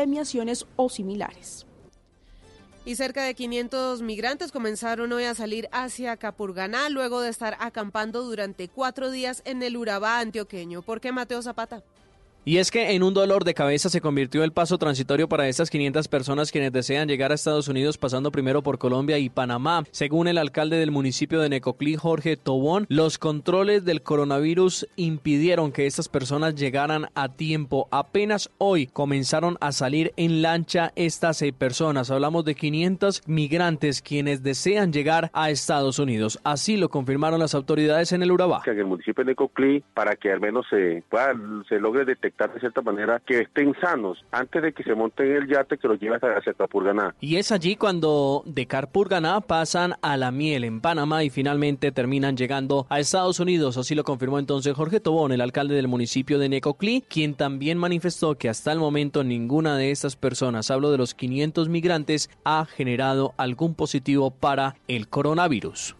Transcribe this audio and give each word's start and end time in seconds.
premiaciones 0.00 0.64
o 0.76 0.88
similares. 0.88 1.66
Y 2.86 2.96
cerca 2.96 3.22
de 3.22 3.34
500 3.34 4.00
migrantes 4.00 4.50
comenzaron 4.50 5.12
hoy 5.12 5.24
a 5.24 5.34
salir 5.34 5.68
hacia 5.72 6.16
Capurganá 6.16 6.88
luego 6.88 7.20
de 7.20 7.28
estar 7.28 7.58
acampando 7.60 8.22
durante 8.22 8.68
cuatro 8.68 9.10
días 9.10 9.42
en 9.44 9.62
el 9.62 9.76
Urabá 9.76 10.20
antioqueño. 10.20 10.80
¿Por 10.80 11.02
qué 11.02 11.12
Mateo 11.12 11.42
Zapata? 11.42 11.82
Y 12.42 12.56
es 12.56 12.70
que 12.70 12.92
en 12.92 13.02
un 13.02 13.12
dolor 13.12 13.44
de 13.44 13.52
cabeza 13.52 13.90
se 13.90 14.00
convirtió 14.00 14.42
el 14.44 14.52
paso 14.52 14.78
transitorio 14.78 15.28
para 15.28 15.46
estas 15.46 15.68
500 15.68 16.08
personas 16.08 16.50
quienes 16.50 16.72
desean 16.72 17.06
llegar 17.06 17.32
a 17.32 17.34
Estados 17.34 17.68
Unidos 17.68 17.98
pasando 17.98 18.32
primero 18.32 18.62
por 18.62 18.78
Colombia 18.78 19.18
y 19.18 19.28
Panamá. 19.28 19.84
Según 19.90 20.26
el 20.26 20.38
alcalde 20.38 20.78
del 20.78 20.90
municipio 20.90 21.40
de 21.40 21.50
Necoclí, 21.50 21.96
Jorge 21.96 22.38
Tobón, 22.38 22.86
los 22.88 23.18
controles 23.18 23.84
del 23.84 24.02
coronavirus 24.02 24.88
impidieron 24.96 25.70
que 25.70 25.86
estas 25.86 26.08
personas 26.08 26.54
llegaran 26.54 27.08
a 27.14 27.28
tiempo. 27.28 27.88
Apenas 27.90 28.50
hoy 28.56 28.86
comenzaron 28.86 29.58
a 29.60 29.72
salir 29.72 30.14
en 30.16 30.40
lancha 30.40 30.92
estas 30.96 31.36
seis 31.36 31.52
personas. 31.52 32.10
Hablamos 32.10 32.46
de 32.46 32.54
500 32.54 33.22
migrantes 33.26 34.00
quienes 34.00 34.42
desean 34.42 34.94
llegar 34.94 35.30
a 35.34 35.50
Estados 35.50 35.98
Unidos. 35.98 36.40
Así 36.42 36.78
lo 36.78 36.88
confirmaron 36.88 37.38
las 37.38 37.54
autoridades 37.54 38.12
en 38.12 38.22
el 38.22 38.32
Urabá. 38.32 38.62
En 38.64 38.78
el 38.78 38.86
municipio 38.86 39.24
de 39.24 39.32
Necoclí, 39.32 39.84
para 39.92 40.16
que 40.16 40.32
al 40.32 40.40
menos 40.40 40.64
se, 40.70 41.04
se 41.68 41.78
logre 41.78 42.06
detectar 42.06 42.29
de 42.36 42.60
cierta 42.60 42.82
manera 42.82 43.20
que 43.24 43.40
estén 43.40 43.74
sanos 43.80 44.24
antes 44.32 44.62
de 44.62 44.72
que 44.72 44.82
se 44.82 44.94
monten 44.94 45.30
el 45.30 45.48
yate 45.48 45.78
que 45.78 45.88
los 45.88 46.00
lleve 46.00 46.16
hacia 46.16 46.54
Carpurganá. 46.54 47.14
Y 47.20 47.36
es 47.36 47.52
allí 47.52 47.76
cuando 47.76 48.42
de 48.46 48.66
Carpurganá 48.66 49.40
pasan 49.40 49.94
a 50.02 50.16
la 50.16 50.30
miel 50.30 50.64
en 50.64 50.80
Panamá 50.80 51.24
y 51.24 51.30
finalmente 51.30 51.92
terminan 51.92 52.36
llegando 52.36 52.86
a 52.88 53.00
Estados 53.00 53.40
Unidos. 53.40 53.76
Así 53.76 53.94
lo 53.94 54.04
confirmó 54.04 54.38
entonces 54.38 54.74
Jorge 54.74 55.00
Tobón, 55.00 55.32
el 55.32 55.40
alcalde 55.40 55.74
del 55.74 55.88
municipio 55.88 56.38
de 56.38 56.48
Necoclí, 56.48 57.04
quien 57.08 57.34
también 57.34 57.78
manifestó 57.78 58.36
que 58.36 58.48
hasta 58.48 58.72
el 58.72 58.78
momento 58.78 59.24
ninguna 59.24 59.76
de 59.76 59.90
estas 59.90 60.16
personas, 60.16 60.70
hablo 60.70 60.90
de 60.90 60.98
los 60.98 61.14
500 61.14 61.68
migrantes, 61.68 62.30
ha 62.44 62.66
generado 62.66 63.34
algún 63.36 63.74
positivo 63.74 64.30
para 64.30 64.76
el 64.88 65.08
coronavirus. 65.08 65.96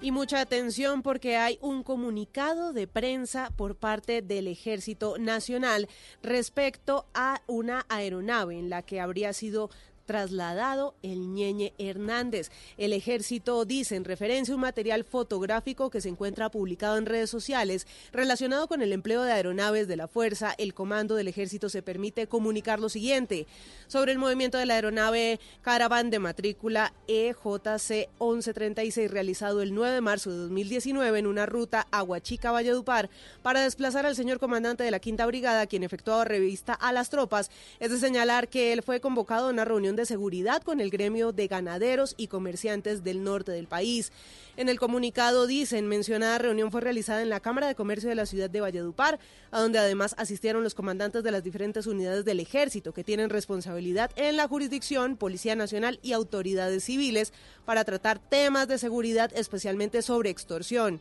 Y 0.00 0.12
mucha 0.12 0.40
atención 0.40 1.02
porque 1.02 1.36
hay 1.36 1.58
un 1.60 1.82
comunicado 1.82 2.72
de 2.72 2.86
prensa 2.86 3.50
por 3.56 3.74
parte 3.74 4.22
del 4.22 4.46
Ejército 4.46 5.18
Nacional 5.18 5.88
respecto 6.22 7.06
a 7.14 7.42
una 7.48 7.84
aeronave 7.88 8.56
en 8.56 8.70
la 8.70 8.82
que 8.82 9.00
habría 9.00 9.32
sido 9.32 9.70
trasladado 10.08 10.94
el 11.02 11.34
Ñeñe 11.34 11.74
Hernández. 11.76 12.50
El 12.78 12.94
ejército 12.94 13.66
dice 13.66 13.94
en 13.94 14.04
referencia 14.04 14.54
a 14.54 14.56
un 14.56 14.62
material 14.62 15.04
fotográfico 15.04 15.90
que 15.90 16.00
se 16.00 16.08
encuentra 16.08 16.50
publicado 16.50 16.96
en 16.96 17.04
redes 17.04 17.28
sociales 17.28 17.86
relacionado 18.10 18.68
con 18.68 18.80
el 18.80 18.94
empleo 18.94 19.22
de 19.22 19.32
aeronaves 19.32 19.86
de 19.86 19.96
la 19.96 20.08
Fuerza, 20.08 20.54
el 20.56 20.72
comando 20.72 21.14
del 21.14 21.28
ejército 21.28 21.68
se 21.68 21.82
permite 21.82 22.26
comunicar 22.26 22.80
lo 22.80 22.88
siguiente 22.88 23.46
sobre 23.86 24.12
el 24.12 24.18
movimiento 24.18 24.56
de 24.56 24.64
la 24.64 24.74
aeronave 24.74 25.40
Caravan 25.60 26.08
de 26.08 26.18
matrícula 26.18 26.94
EJC 27.06 28.08
1136 28.18 29.10
realizado 29.10 29.60
el 29.60 29.74
9 29.74 29.94
de 29.94 30.00
marzo 30.00 30.30
de 30.30 30.38
2019 30.38 31.18
en 31.18 31.26
una 31.26 31.44
ruta 31.44 31.86
Aguachica-Valledupar 31.90 33.10
para 33.42 33.60
desplazar 33.60 34.06
al 34.06 34.16
señor 34.16 34.38
comandante 34.38 34.84
de 34.84 34.90
la 34.90 35.00
Quinta 35.00 35.26
Brigada, 35.26 35.66
quien 35.66 35.82
efectuaba 35.82 36.24
revista 36.24 36.72
a 36.72 36.92
las 36.92 37.10
tropas. 37.10 37.50
Es 37.78 37.90
de 37.90 37.98
señalar 37.98 38.48
que 38.48 38.72
él 38.72 38.82
fue 38.82 39.02
convocado 39.02 39.48
a 39.48 39.50
una 39.50 39.66
reunión 39.66 39.97
de 39.98 40.06
seguridad 40.06 40.62
con 40.62 40.80
el 40.80 40.90
gremio 40.90 41.32
de 41.32 41.48
ganaderos 41.48 42.14
y 42.16 42.28
comerciantes 42.28 43.04
del 43.04 43.22
norte 43.22 43.52
del 43.52 43.66
país. 43.66 44.12
En 44.56 44.68
el 44.68 44.78
comunicado 44.78 45.46
dicen, 45.46 45.86
mencionada 45.86 46.38
reunión 46.38 46.72
fue 46.72 46.80
realizada 46.80 47.22
en 47.22 47.28
la 47.28 47.40
Cámara 47.40 47.66
de 47.68 47.74
Comercio 47.74 48.08
de 48.08 48.14
la 48.14 48.26
ciudad 48.26 48.48
de 48.48 48.60
Valledupar, 48.60 49.18
a 49.50 49.60
donde 49.60 49.78
además 49.78 50.14
asistieron 50.18 50.64
los 50.64 50.74
comandantes 50.74 51.22
de 51.22 51.30
las 51.30 51.44
diferentes 51.44 51.86
unidades 51.86 52.24
del 52.24 52.40
ejército 52.40 52.92
que 52.92 53.04
tienen 53.04 53.30
responsabilidad 53.30 54.10
en 54.16 54.36
la 54.36 54.48
jurisdicción, 54.48 55.16
Policía 55.16 55.54
Nacional 55.54 56.00
y 56.02 56.12
autoridades 56.12 56.84
civiles 56.84 57.32
para 57.64 57.84
tratar 57.84 58.18
temas 58.18 58.68
de 58.68 58.78
seguridad, 58.78 59.30
especialmente 59.34 60.02
sobre 60.02 60.30
extorsión. 60.30 61.00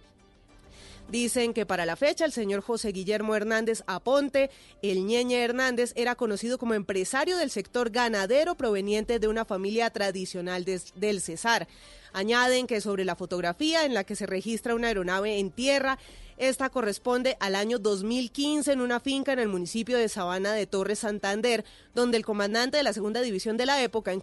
Dicen 1.10 1.54
que 1.54 1.66
para 1.66 1.86
la 1.86 1.96
fecha 1.96 2.26
el 2.26 2.34
señor 2.34 2.62
José 2.62 2.90
Guillermo 2.90 3.34
Hernández 3.34 3.82
Aponte, 3.88 4.50
el 4.82 5.06
Ñeñe 5.06 5.42
Hernández, 5.42 5.94
era 5.96 6.16
conocido 6.16 6.58
como 6.58 6.74
empresario 6.74 7.38
del 7.38 7.50
sector 7.50 7.92
ganadero 7.92 8.56
proveniente 8.56 9.18
de 9.18 9.30
una 9.30 9.46
familia 9.46 9.90
tradicional 9.90 10.66
del 10.66 11.22
Cesar. 11.22 11.70
Añaden 12.14 12.68
que 12.68 12.82
sobre 12.82 13.06
la 13.06 13.16
fotografía 13.16 13.86
en 13.86 13.94
la 13.94 14.04
que 14.04 14.16
se 14.16 14.26
registra 14.26 14.76
una 14.76 14.88
aeronave 14.88 15.40
en 15.40 15.52
tierra, 15.52 15.98
esta 16.38 16.70
corresponde 16.70 17.36
al 17.40 17.56
año 17.56 17.80
2015 17.80 18.72
en 18.72 18.82
una 18.82 19.00
finca 19.00 19.34
en 19.34 19.40
el 19.40 19.48
municipio 19.48 19.98
de 19.98 20.08
Sabana 20.08 20.54
de 20.54 20.68
Torres 20.68 21.00
Santander, 21.00 21.66
donde 21.96 22.16
el 22.16 22.24
comandante 22.26 22.78
de 22.78 22.84
la 22.84 22.94
segunda 22.94 23.22
división 23.22 23.58
de 23.58 23.66
la 23.66 23.82
época, 23.82 24.14
en, 24.14 24.22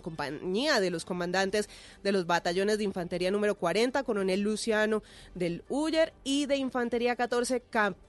compañía 0.00 0.80
de 0.80 0.90
los 0.90 1.04
comandantes 1.04 1.68
de 2.02 2.10
los 2.10 2.26
batallones 2.26 2.78
de 2.78 2.84
infantería 2.84 3.30
número 3.30 3.54
40, 3.54 4.02
coronel 4.02 4.40
Luciano 4.40 5.04
del 5.36 5.62
Uller, 5.68 6.12
y 6.24 6.46
de 6.46 6.56
infantería 6.56 7.14
14, 7.14 7.62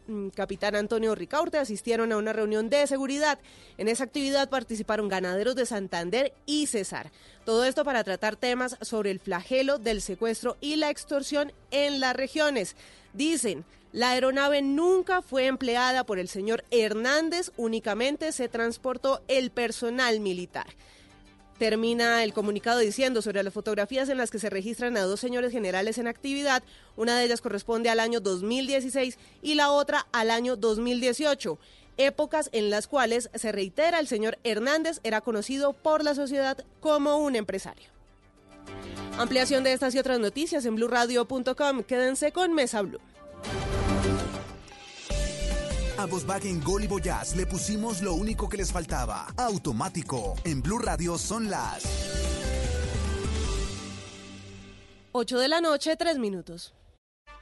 mm, 0.07 0.29
capitán 0.29 0.75
Antonio 0.75 1.13
Ricaurte, 1.13 1.59
asistieron 1.59 2.11
a 2.11 2.17
una 2.17 2.33
reunión 2.33 2.71
de 2.71 2.87
seguridad. 2.87 3.37
En 3.77 3.87
esa 3.87 4.03
actividad 4.03 4.49
participaron 4.49 5.09
ganaderos 5.09 5.55
de 5.55 5.67
Santander 5.67 6.33
y 6.47 6.65
Cesar. 6.65 7.11
Todo 7.47 7.63
esto 7.63 7.85
para 7.85 8.03
tratar 8.03 8.35
temas 8.35 8.75
sobre 8.81 9.09
el 9.09 9.21
flagelo 9.21 9.77
del 9.77 10.01
secuestro 10.01 10.57
y 10.59 10.75
la 10.75 10.89
extorsión 10.89 11.53
en 11.71 12.01
las 12.01 12.13
regiones. 12.13 12.75
Dicen, 13.13 13.63
la 13.93 14.09
aeronave 14.09 14.61
nunca 14.61 15.21
fue 15.21 15.45
empleada 15.45 16.05
por 16.05 16.19
el 16.19 16.27
señor 16.27 16.65
Hernández, 16.71 17.53
únicamente 17.55 18.33
se 18.33 18.49
transportó 18.49 19.21
el 19.29 19.49
personal 19.49 20.19
militar. 20.19 20.67
Termina 21.57 22.21
el 22.25 22.33
comunicado 22.33 22.79
diciendo 22.79 23.21
sobre 23.21 23.41
las 23.43 23.53
fotografías 23.53 24.09
en 24.09 24.17
las 24.17 24.29
que 24.29 24.39
se 24.39 24.49
registran 24.49 24.97
a 24.97 25.03
dos 25.03 25.21
señores 25.21 25.53
generales 25.53 25.97
en 25.99 26.07
actividad, 26.07 26.63
una 26.97 27.17
de 27.17 27.23
ellas 27.23 27.39
corresponde 27.39 27.89
al 27.89 28.01
año 28.01 28.19
2016 28.19 29.17
y 29.41 29.55
la 29.55 29.71
otra 29.71 30.05
al 30.11 30.31
año 30.31 30.57
2018, 30.57 31.57
épocas 31.97 32.49
en 32.53 32.69
las 32.69 32.87
cuales 32.87 33.29
se 33.33 33.51
reitera 33.51 33.99
el 33.99 34.07
señor 34.07 34.37
Hernández 34.43 34.99
era 35.03 35.21
conocido 35.21 35.73
por 35.73 36.03
la 36.03 36.15
sociedad 36.15 36.63
como 36.79 37.17
un 37.17 37.35
empresario. 37.35 37.89
Ampliación 39.17 39.63
de 39.63 39.73
estas 39.73 39.95
y 39.95 39.99
otras 39.99 40.19
noticias 40.19 40.65
en 40.65 40.75
blurradio.com. 40.75 41.83
Quédense 41.83 42.31
con 42.31 42.53
Mesa 42.53 42.81
Blue. 42.81 42.99
A 45.97 46.05
Volkswagen 46.05 46.63
Gol 46.63 46.83
y 46.83 46.87
Voyage 46.87 47.35
le 47.35 47.47
pusimos 47.47 48.03
lo 48.03 48.13
único 48.13 48.47
que 48.47 48.57
les 48.57 48.71
faltaba. 48.71 49.33
Automático. 49.35 50.35
En 50.43 50.61
Blue 50.61 50.77
Radio 50.77 51.17
son 51.17 51.49
las 51.49 51.83
8 55.13 55.39
de 55.39 55.47
la 55.47 55.61
noche, 55.61 55.95
3 55.95 56.19
minutos. 56.19 56.75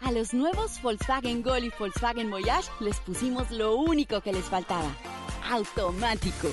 A 0.01 0.11
los 0.11 0.33
nuevos 0.33 0.81
Volkswagen 0.81 1.41
Gol 1.41 1.63
y 1.63 1.71
Volkswagen 1.77 2.29
Voyage 2.29 2.69
les 2.79 2.99
pusimos 2.99 3.49
lo 3.51 3.75
único 3.75 4.21
que 4.21 4.33
les 4.33 4.45
faltaba. 4.45 4.89
Automático. 5.49 6.49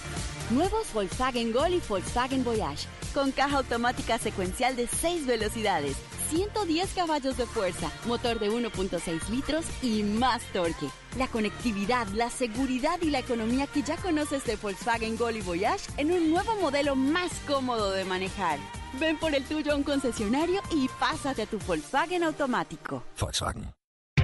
Nuevos 0.51 0.93
Volkswagen 0.93 1.53
Gol 1.53 1.75
y 1.75 1.83
Volkswagen 1.89 2.45
Voyage 2.45 2.87
con 3.13 3.31
caja 3.31 3.59
automática 3.59 4.19
secuencial 4.19 4.75
de 4.75 4.87
6 4.87 5.27
velocidades, 5.27 5.97
110 6.31 6.95
caballos 6.95 7.37
de 7.37 7.45
fuerza, 7.45 7.91
motor 8.07 8.39
de 8.39 8.51
1.6 8.51 9.29
litros 9.29 9.67
y 9.83 10.03
más 10.03 10.43
torque. 10.53 10.89
La 11.19 11.29
conectividad, 11.29 12.07
la 12.09 12.31
seguridad 12.31 12.99
y 13.03 13.11
la 13.11 13.19
economía 13.19 13.67
que 13.67 13.83
ya 13.83 13.97
conoces 13.97 14.45
de 14.45 14.57
Volkswagen 14.57 15.19
Gol 15.19 15.37
y 15.37 15.43
Voyage 15.43 15.91
en 15.99 16.13
un 16.13 16.31
nuevo 16.31 16.55
modelo 16.57 16.97
más 16.97 17.33
cómodo 17.47 17.91
de 17.91 18.05
manejar. 18.05 18.59
Ven 19.01 19.17
por 19.19 19.35
el 19.35 19.45
tuyo 19.45 19.73
a 19.73 19.77
un 19.77 19.83
concesionario 19.83 20.61
y 20.71 20.89
pásate 21.01 21.43
a 21.43 21.47
tu 21.47 21.59
Volkswagen 21.59 22.23
automático. 22.25 23.03
Volkswagen. 23.19 23.73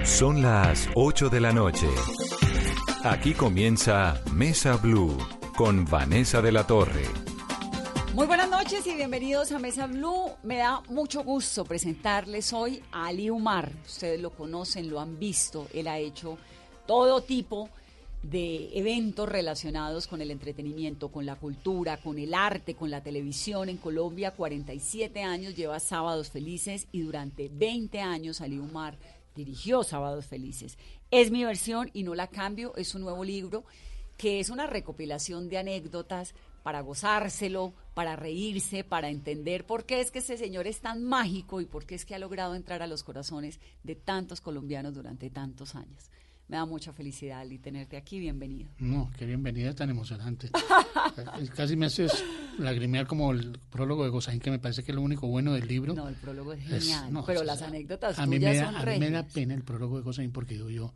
Son 0.03 0.41
las 0.41 0.87
8 0.95 1.29
de 1.29 1.39
la 1.39 1.51
noche. 1.51 1.87
Aquí 3.03 3.33
comienza 3.33 4.21
Mesa 4.31 4.77
Blue 4.77 5.17
con 5.55 5.85
Vanessa 5.85 6.41
de 6.41 6.51
la 6.51 6.65
Torre. 6.65 7.05
Muy 8.13 8.27
buenas 8.27 8.49
noches 8.49 8.85
y 8.87 8.95
bienvenidos 8.95 9.51
a 9.51 9.59
Mesa 9.59 9.87
Blue. 9.87 10.31
Me 10.43 10.57
da 10.57 10.81
mucho 10.89 11.23
gusto 11.23 11.63
presentarles 11.65 12.53
hoy 12.53 12.83
a 12.91 13.07
Ali 13.07 13.29
Umar. 13.29 13.71
Ustedes 13.85 14.19
lo 14.21 14.31
conocen, 14.31 14.89
lo 14.89 14.99
han 14.99 15.17
visto. 15.17 15.67
Él 15.73 15.87
ha 15.87 15.97
hecho 15.97 16.37
todo 16.85 17.21
tipo 17.21 17.69
de 18.23 18.77
eventos 18.77 19.29
relacionados 19.29 20.07
con 20.07 20.21
el 20.21 20.31
entretenimiento, 20.31 21.09
con 21.09 21.25
la 21.25 21.35
cultura, 21.35 21.97
con 21.97 22.19
el 22.19 22.33
arte, 22.33 22.75
con 22.75 22.91
la 22.91 23.01
televisión 23.01 23.69
en 23.69 23.77
Colombia. 23.77 24.31
47 24.31 25.23
años 25.23 25.55
lleva 25.55 25.79
Sábados 25.79 26.29
Felices 26.29 26.87
y 26.91 27.01
durante 27.01 27.49
20 27.49 28.01
años 28.01 28.41
Ali 28.41 28.59
Umar 28.59 28.97
dirigió 29.35 29.83
Sábados 29.83 30.25
Felices. 30.25 30.77
Es 31.11 31.31
mi 31.31 31.45
versión 31.45 31.89
y 31.93 32.03
no 32.03 32.13
la 32.13 32.27
cambio, 32.27 32.75
es 32.75 32.93
un 32.93 33.01
nuevo 33.01 33.23
libro 33.23 33.63
que 34.17 34.41
es 34.41 34.49
una 34.49 34.67
recopilación 34.67 35.47
de 35.47 35.59
anécdotas 35.59 36.35
para 36.61 36.81
gozárselo, 36.81 37.73
para 37.93 38.17
reírse, 38.17 38.83
para 38.83 39.09
entender 39.09 39.65
por 39.65 39.85
qué 39.85 40.01
es 40.01 40.11
que 40.11 40.19
ese 40.19 40.37
señor 40.37 40.67
es 40.67 40.81
tan 40.81 41.03
mágico 41.03 41.61
y 41.61 41.65
por 41.65 41.85
qué 41.85 41.95
es 41.95 42.03
que 42.03 42.15
ha 42.15 42.19
logrado 42.19 42.53
entrar 42.53 42.81
a 42.81 42.87
los 42.87 43.03
corazones 43.03 43.61
de 43.83 43.95
tantos 43.95 44.41
colombianos 44.41 44.93
durante 44.93 45.29
tantos 45.29 45.73
años. 45.73 46.11
Me 46.49 46.57
da 46.57 46.65
mucha 46.65 46.91
felicidad, 46.91 47.41
Ali, 47.41 47.59
tenerte 47.59 47.95
aquí. 47.95 48.19
Bienvenido. 48.19 48.71
No, 48.79 49.11
qué 49.15 49.27
bienvenida 49.27 49.71
tan 49.75 49.91
emocionante. 49.91 50.49
Casi 51.55 51.75
me 51.75 51.85
haces 51.85 52.25
lagrimear 52.57 53.05
como 53.05 53.31
el 53.31 53.59
prólogo 53.69 54.03
de 54.03 54.09
Gozaín, 54.09 54.39
que 54.39 54.49
me 54.49 54.57
parece 54.57 54.83
que 54.83 54.91
es 54.91 54.95
lo 54.95 55.03
único 55.03 55.27
bueno 55.27 55.53
del 55.53 55.67
libro. 55.67 55.93
No, 55.93 56.09
el 56.09 56.15
prólogo 56.15 56.53
es 56.53 56.63
genial. 56.63 57.13
no, 57.13 57.23
pero 57.23 57.41
o 57.41 57.43
sea, 57.43 57.53
las 57.53 57.61
anécdotas 57.61 58.17
a 58.17 58.25
mí 58.25 58.37
tuyas 58.37 58.51
me 58.51 58.57
da, 58.61 58.65
son 58.65 58.75
A 58.75 58.91
mí 58.93 58.99
me 58.99 59.11
da 59.11 59.23
pena 59.27 59.53
el 59.53 59.63
prólogo 59.63 59.97
de 59.97 60.03
Gozaín 60.03 60.31
porque 60.31 60.55
digo 60.55 60.71
yo, 60.71 60.91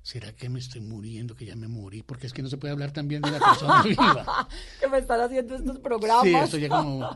¿será 0.00 0.32
que 0.32 0.48
me 0.48 0.58
estoy 0.58 0.80
muriendo, 0.80 1.36
que 1.36 1.44
ya 1.44 1.54
me 1.54 1.68
morí? 1.68 2.02
Porque 2.02 2.26
es 2.26 2.32
que 2.32 2.40
no 2.40 2.48
se 2.48 2.56
puede 2.56 2.72
hablar 2.72 2.90
también 2.90 3.20
de 3.20 3.28
una 3.28 3.40
persona 3.40 3.82
viva. 3.84 4.48
que 4.80 4.88
me 4.88 4.98
están 5.00 5.20
haciendo 5.20 5.54
estos 5.54 5.78
programas. 5.80 6.24
Sí, 6.24 6.34
esto 6.34 6.56
ya 6.56 6.70
como 6.70 7.06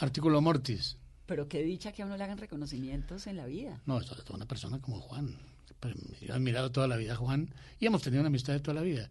artículo 0.00 0.40
mortis. 0.40 0.96
Pero 1.26 1.46
qué 1.46 1.62
dicha 1.62 1.92
que 1.92 2.02
a 2.02 2.06
uno 2.06 2.16
le 2.16 2.24
hagan 2.24 2.38
reconocimientos 2.38 3.28
en 3.28 3.36
la 3.36 3.46
vida. 3.46 3.80
No, 3.86 4.00
esto 4.00 4.16
es 4.20 4.28
una 4.30 4.46
persona 4.46 4.80
como 4.80 4.98
Juan. 5.00 5.36
Pues, 5.80 5.94
Yo 6.20 6.32
he 6.32 6.36
admirado 6.36 6.70
toda 6.72 6.88
la 6.88 6.96
vida 6.96 7.12
a 7.12 7.16
Juan 7.16 7.48
y 7.78 7.86
hemos 7.86 8.02
tenido 8.02 8.20
una 8.20 8.28
amistad 8.28 8.52
de 8.54 8.60
toda 8.60 8.74
la 8.74 8.82
vida. 8.82 9.08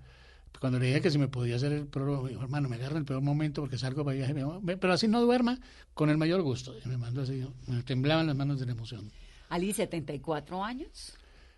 Cuando 0.59 0.79
le 0.79 0.87
dije 0.87 1.01
que 1.01 1.11
si 1.11 1.17
me 1.19 1.27
podía 1.27 1.55
hacer 1.57 1.71
el 1.71 1.85
prólogo, 1.85 2.23
me 2.23 2.29
dijo, 2.29 2.41
hermano, 2.41 2.67
me 2.67 2.77
agarra 2.77 2.93
en 2.93 2.99
el 2.99 3.05
peor 3.05 3.21
momento 3.21 3.61
porque 3.61 3.77
salgo 3.77 4.03
para 4.03 4.15
viaje, 4.17 4.33
pero 4.79 4.91
así 4.93 5.07
no 5.07 5.21
duerma, 5.21 5.59
con 5.93 6.09
el 6.09 6.17
mayor 6.17 6.41
gusto. 6.41 6.75
Y 6.83 6.87
me 6.89 6.97
mandó 6.97 7.21
así, 7.21 7.45
me 7.67 7.83
temblaban 7.83 8.25
las 8.27 8.35
manos 8.35 8.59
de 8.59 8.65
la 8.65 8.71
emoción. 8.71 9.11
Ali, 9.49 9.71
74 9.71 10.63
años 10.63 11.13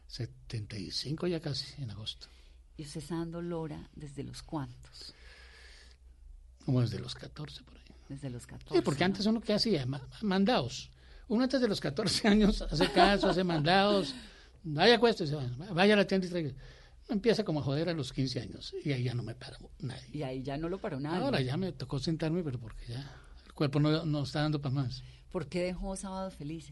75 0.08 1.28
ya 1.28 1.40
casi, 1.40 1.82
en 1.82 1.92
agosto. 1.92 2.28
y 2.78 2.84
usted 2.84 3.00
está 3.02 3.16
dando 3.16 3.42
Lora 3.42 3.90
desde 3.96 4.24
los 4.24 4.42
cuantos. 4.44 5.14
Como 6.66 6.82
desde 6.82 7.00
los 7.00 7.16
14 7.16 7.64
por 7.64 7.76
ahí. 7.78 7.84
Desde 8.10 8.30
los 8.30 8.46
14. 8.48 8.76
Sí, 8.76 8.82
porque 8.84 9.00
¿no? 9.02 9.06
antes 9.06 9.26
uno 9.28 9.40
que 9.42 9.54
hacía, 9.54 9.86
Ma- 9.86 10.02
mandados. 10.22 10.90
Uno 11.28 11.44
antes 11.44 11.62
de 11.62 11.68
los 11.68 11.80
14 11.80 12.28
años 12.28 12.62
hace 12.64 12.92
caso, 12.92 13.30
hace 13.30 13.44
mandados. 13.44 14.14
Vaya 14.64 14.96
acuéstese, 14.96 15.36
vaya 15.74 15.94
a 15.94 15.98
la 15.98 16.06
tienda 16.08 16.28
y 16.28 16.30
traiga. 16.30 16.52
Empieza 17.10 17.44
como 17.44 17.62
a 17.62 17.64
joder 17.64 17.90
a 17.90 17.94
los 17.94 18.14
15 18.14 18.40
años 18.42 18.74
y 18.84 18.92
ahí 18.92 19.04
ya 19.04 19.14
no 19.16 19.24
me 19.24 19.34
para 19.34 19.58
nadie. 19.80 20.10
Y 20.14 20.22
ahí 20.24 20.44
ya 20.44 20.58
no 20.58 20.70
lo 20.70 20.80
paró 20.80 21.00
nadie. 21.00 21.24
Ahora 21.24 21.42
ya 21.42 21.58
me 21.58 21.72
tocó 21.72 21.98
sentarme, 22.00 22.44
pero 22.44 22.60
porque 22.60 22.86
ya 22.88 23.16
el 23.48 23.54
cuerpo 23.54 23.80
no, 23.80 24.06
no 24.06 24.24
está 24.24 24.42
dando 24.42 24.62
para 24.62 24.76
más. 24.76 25.04
¿Por 25.32 25.48
qué 25.48 25.64
dejó 25.64 25.96
Sábados 25.96 26.36
Felices? 26.36 26.72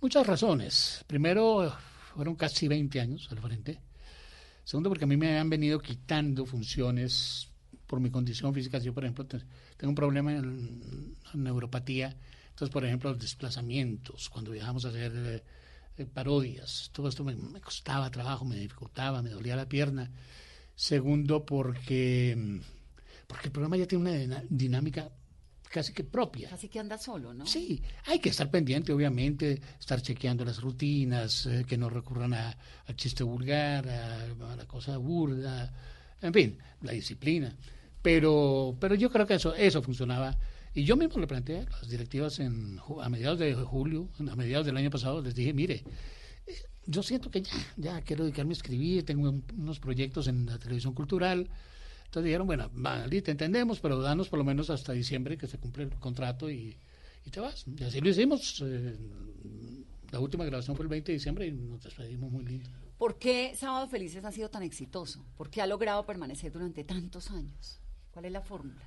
Muchas 0.00 0.26
razones. 0.26 1.04
Primero, 1.06 1.74
fueron 2.14 2.36
casi 2.36 2.68
20 2.68 3.00
años 3.00 3.28
al 3.30 3.38
frente. 3.38 3.80
Segundo, 4.64 4.88
porque 4.88 5.04
a 5.04 5.08
mí 5.08 5.16
me 5.16 5.38
han 5.38 5.50
venido 5.50 5.78
quitando 5.78 6.46
funciones 6.46 7.48
por 7.86 8.00
mi 8.00 8.10
condición 8.10 8.54
física. 8.54 8.78
Yo, 8.78 8.94
por 8.94 9.04
ejemplo, 9.04 9.26
te- 9.26 9.42
tengo 9.76 9.90
un 9.90 9.94
problema 9.94 10.32
en, 10.34 11.14
en 11.34 11.42
neuropatía. 11.44 12.16
Entonces, 12.50 12.72
por 12.72 12.84
ejemplo, 12.84 13.10
los 13.10 13.18
desplazamientos, 13.20 14.30
cuando 14.30 14.52
viajamos 14.52 14.84
a 14.86 14.88
hacer 14.88 15.44
eh, 15.96 16.06
parodias, 16.06 16.90
todo 16.92 17.08
esto 17.08 17.24
me, 17.24 17.34
me 17.34 17.60
costaba 17.60 18.10
trabajo, 18.10 18.44
me 18.44 18.56
dificultaba, 18.56 19.22
me 19.22 19.30
dolía 19.30 19.56
la 19.56 19.68
pierna. 19.68 20.10
Segundo, 20.74 21.44
porque, 21.44 22.34
mm, 22.36 22.58
porque 23.26 23.46
el 23.46 23.52
programa 23.52 23.76
ya 23.76 23.86
tiene 23.86 24.24
una 24.26 24.42
dinámica 24.48 25.10
casi 25.70 25.92
que 25.92 26.04
propia. 26.04 26.50
Así 26.52 26.68
que 26.68 26.78
anda 26.78 26.98
solo, 26.98 27.34
¿no? 27.34 27.46
Sí, 27.46 27.82
hay 28.06 28.18
que 28.20 28.28
estar 28.28 28.50
pendiente, 28.50 28.92
obviamente, 28.92 29.60
estar 29.78 30.00
chequeando 30.00 30.44
las 30.44 30.60
rutinas, 30.60 31.46
eh, 31.46 31.64
que 31.66 31.76
no 31.76 31.90
recurran 31.90 32.34
a- 32.34 32.56
chiste 32.96 33.24
vulgar, 33.24 33.88
a, 33.88 34.24
a 34.52 34.56
la 34.56 34.66
cosa 34.66 34.96
burda, 34.98 35.72
en 36.22 36.32
fin, 36.32 36.58
la 36.82 36.92
disciplina. 36.92 37.56
Pero, 38.02 38.76
pero 38.80 38.94
yo 38.94 39.10
creo 39.10 39.26
que 39.26 39.34
eso, 39.34 39.54
eso 39.54 39.82
funcionaba. 39.82 40.36
Y 40.74 40.84
yo 40.84 40.96
mismo 40.96 41.20
le 41.20 41.26
planteé 41.26 41.60
a 41.60 41.70
las 41.70 41.88
directivas 41.88 42.40
en, 42.40 42.80
a 43.00 43.08
mediados 43.08 43.38
de 43.38 43.54
julio, 43.54 44.08
a 44.18 44.36
mediados 44.36 44.66
del 44.66 44.76
año 44.76 44.90
pasado, 44.90 45.22
les 45.22 45.34
dije, 45.34 45.52
mire, 45.52 45.84
eh, 46.46 46.54
yo 46.86 47.02
siento 47.02 47.30
que 47.30 47.42
ya, 47.42 47.52
ya 47.76 48.00
quiero 48.02 48.24
dedicarme 48.24 48.52
a 48.52 48.56
escribir, 48.56 49.04
tengo 49.04 49.28
un- 49.30 49.44
unos 49.56 49.78
proyectos 49.78 50.26
en 50.26 50.46
la 50.46 50.58
televisión 50.58 50.92
cultural. 50.94 51.48
Entonces 52.06 52.24
dijeron, 52.24 52.46
bueno, 52.46 52.70
vale, 52.74 53.22
te 53.22 53.30
entendemos, 53.30 53.80
pero 53.80 54.00
danos 54.00 54.28
por 54.28 54.38
lo 54.38 54.44
menos 54.44 54.68
hasta 54.70 54.92
diciembre 54.92 55.36
que 55.38 55.46
se 55.46 55.58
cumple 55.58 55.84
el 55.84 55.90
contrato 55.90 56.50
y, 56.50 56.76
y 57.24 57.30
te 57.30 57.40
vas. 57.40 57.64
Y 57.66 57.82
así 57.84 58.00
lo 58.00 58.08
hicimos. 58.08 58.62
eh, 58.64 58.96
la 60.10 60.20
última 60.20 60.44
grabación 60.44 60.76
fue 60.76 60.84
el 60.84 60.88
20 60.90 61.10
de 61.12 61.18
diciembre 61.18 61.46
y 61.46 61.52
nos 61.52 61.82
despedimos 61.82 62.30
muy 62.30 62.44
lindo. 62.44 62.70
¿Por 62.98 63.18
qué 63.18 63.52
Sábados 63.56 63.90
Felices 63.90 64.24
ha 64.24 64.30
sido 64.30 64.48
tan 64.48 64.62
exitoso? 64.62 65.24
¿Por 65.36 65.50
qué 65.50 65.60
ha 65.60 65.66
logrado 65.66 66.06
permanecer 66.06 66.52
durante 66.52 66.84
tantos 66.84 67.30
años? 67.30 67.80
¿Cuál 68.12 68.26
es 68.26 68.32
la 68.32 68.40
fórmula? 68.40 68.80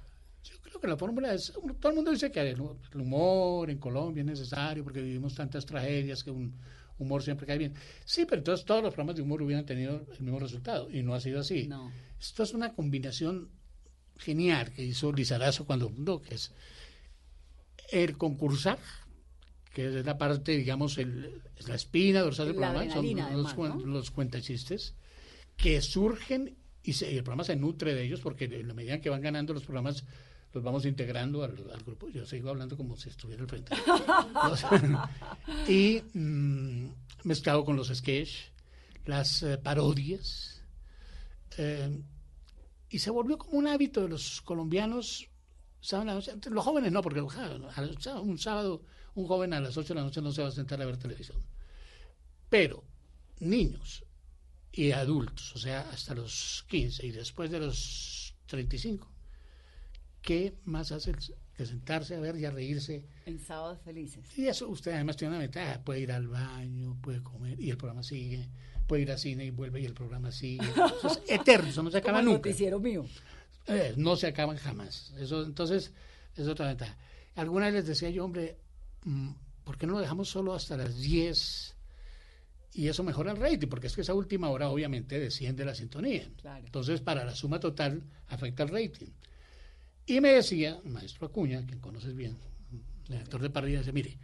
Yo 0.49 0.59
creo 0.61 0.79
que 0.79 0.87
la 0.87 0.97
fórmula 0.97 1.33
es, 1.33 1.51
todo 1.79 1.89
el 1.89 1.95
mundo 1.95 2.11
dice 2.11 2.31
que 2.31 2.39
el, 2.41 2.47
el 2.93 3.01
humor 3.01 3.69
en 3.69 3.77
Colombia 3.77 4.21
es 4.21 4.27
necesario 4.27 4.83
porque 4.83 5.01
vivimos 5.01 5.35
tantas 5.35 5.65
tragedias 5.65 6.23
que 6.23 6.31
un 6.31 6.53
humor 6.99 7.21
siempre 7.21 7.45
cae 7.45 7.57
bien. 7.57 7.73
Sí, 8.05 8.25
pero 8.25 8.39
entonces 8.39 8.65
todos 8.65 8.81
los 8.81 8.93
programas 8.93 9.15
de 9.15 9.21
humor 9.21 9.41
hubieran 9.41 9.65
tenido 9.65 10.05
el 10.11 10.21
mismo 10.21 10.39
resultado 10.39 10.89
y 10.89 11.03
no 11.03 11.13
ha 11.13 11.19
sido 11.19 11.39
así. 11.41 11.67
No. 11.67 11.91
Esto 12.19 12.43
es 12.43 12.53
una 12.53 12.73
combinación 12.73 13.49
genial 14.17 14.71
que 14.73 14.83
hizo 14.83 15.11
Lizarazo 15.11 15.65
cuando 15.65 15.89
fundó, 15.89 16.21
que 16.21 16.35
es 16.35 16.51
el 17.91 18.17
concursar, 18.17 18.79
que 19.73 19.87
es 19.99 20.05
la 20.05 20.17
parte, 20.17 20.57
digamos, 20.57 20.97
el, 20.97 21.41
es 21.55 21.67
la 21.67 21.75
espina 21.75 22.21
dorsal 22.21 22.47
del 22.47 22.55
programa, 22.55 22.79
son 22.93 23.03
los, 23.15 23.25
además, 23.27 23.55
cuen- 23.55 23.85
¿no? 23.85 23.85
los 23.85 24.11
cuentachistes, 24.11 24.95
que 25.55 25.81
surgen 25.81 26.57
y, 26.83 26.93
se- 26.93 27.11
y 27.11 27.17
el 27.17 27.23
programa 27.23 27.43
se 27.43 27.55
nutre 27.55 27.93
de 27.93 28.03
ellos 28.03 28.21
porque 28.21 28.45
en 28.45 28.67
la 28.67 28.73
medida 28.73 28.99
que 28.99 29.09
van 29.09 29.21
ganando 29.21 29.53
los 29.53 29.63
programas 29.63 30.03
los 30.53 30.63
vamos 30.63 30.85
integrando 30.85 31.43
al, 31.43 31.55
al 31.71 31.83
grupo. 31.83 32.09
Yo 32.09 32.25
sigo 32.25 32.49
hablando 32.49 32.75
como 32.77 32.95
si 32.95 33.09
estuviera 33.09 33.43
al 33.43 33.49
frente. 33.49 33.75
y 35.67 36.01
mm, 36.17 36.89
mezclado 37.23 37.63
con 37.65 37.75
los 37.75 37.89
sketch, 37.89 38.31
las 39.05 39.43
eh, 39.43 39.57
parodias. 39.57 40.61
eh, 41.57 42.01
y 42.89 42.99
se 42.99 43.09
volvió 43.09 43.37
como 43.37 43.57
un 43.57 43.67
hábito 43.67 44.01
de 44.01 44.09
los 44.09 44.41
colombianos. 44.41 45.27
¿saben? 45.81 46.07
Los 46.49 46.65
jóvenes 46.65 46.91
no, 46.91 47.01
porque 47.01 47.21
un 47.21 48.37
sábado 48.39 48.81
un 49.17 49.27
joven 49.27 49.53
a 49.53 49.59
las 49.59 49.75
8 49.75 49.89
de 49.89 49.95
la 49.95 50.03
noche 50.05 50.21
no 50.21 50.31
se 50.31 50.43
va 50.43 50.49
a 50.49 50.51
sentar 50.51 50.81
a 50.81 50.85
ver 50.85 50.97
televisión. 50.97 51.37
Pero 52.49 52.83
niños 53.39 54.03
y 54.71 54.91
adultos, 54.91 55.55
o 55.55 55.59
sea, 55.59 55.89
hasta 55.91 56.13
los 56.13 56.65
15 56.69 57.05
y 57.07 57.11
después 57.11 57.49
de 57.49 57.59
los 57.59 58.35
35, 58.45 59.09
¿qué 60.27 60.57
más 60.65 60.91
hace 60.91 61.13
que 61.55 61.65
sentarse 61.65 62.13
a 62.13 62.19
ver 62.19 62.35
y 62.35 62.43
a 62.43 62.51
reírse? 62.51 63.05
En 63.25 63.39
Sábados 63.39 63.79
Felices. 63.85 64.25
Y 64.37 64.47
eso 64.47 64.67
usted 64.67 64.91
además 64.91 65.15
tiene 65.15 65.31
una 65.35 65.39
ventaja, 65.39 65.81
puede 65.81 66.01
ir 66.01 66.11
al 66.11 66.27
baño, 66.27 66.97
puede 67.01 67.23
comer 67.23 67.57
y 67.61 67.69
el 67.69 67.77
programa 67.77 68.03
sigue, 68.03 68.49
puede 68.87 69.03
ir 69.03 69.11
al 69.11 69.19
cine 69.19 69.45
y 69.45 69.51
vuelve 69.51 69.79
y 69.79 69.85
el 69.85 69.93
programa 69.93 70.29
sigue. 70.33 70.67
Eso 70.69 71.07
es 71.07 71.21
eterno, 71.29 71.69
eso 71.69 71.81
no 71.81 71.89
se 71.89 71.99
acaba 71.99 72.19
Como 72.19 72.33
nunca. 72.33 72.49
noticiero 72.49 72.77
mío. 72.77 73.05
Eh, 73.67 73.93
no 73.95 74.17
se 74.17 74.27
acaban 74.27 74.57
jamás. 74.57 75.13
Eso, 75.17 75.43
entonces, 75.45 75.93
es 76.35 76.45
otra 76.45 76.67
ventaja. 76.67 76.97
Alguna 77.35 77.67
vez 77.67 77.75
les 77.75 77.87
decía 77.87 78.09
yo, 78.09 78.25
hombre, 78.25 78.57
mm, 79.05 79.29
¿por 79.63 79.77
qué 79.77 79.87
no 79.87 79.93
lo 79.93 79.99
dejamos 80.01 80.27
solo 80.27 80.53
hasta 80.53 80.75
las 80.75 80.97
10? 80.97 81.73
Y 82.73 82.89
eso 82.89 83.01
mejora 83.01 83.31
el 83.31 83.37
rating, 83.37 83.69
porque 83.69 83.87
es 83.87 83.95
que 83.95 84.01
esa 84.01 84.13
última 84.13 84.49
hora 84.49 84.69
obviamente 84.69 85.19
desciende 85.19 85.63
la 85.63 85.73
sintonía. 85.73 86.29
Claro. 86.41 86.65
Entonces, 86.65 86.99
para 86.99 87.23
la 87.23 87.33
suma 87.33 87.61
total, 87.61 88.03
afecta 88.27 88.63
el 88.63 88.69
rating. 88.69 89.07
Y 90.07 90.21
me 90.21 90.29
decía, 90.29 90.79
maestro 90.85 91.27
Acuña, 91.27 91.65
quien 91.65 91.79
conoces 91.79 92.15
bien, 92.15 92.37
el 92.71 93.09
director 93.09 93.41
de 93.41 93.49
parrilla, 93.49 93.79
dice, 93.79 93.91
mire, 93.91 94.17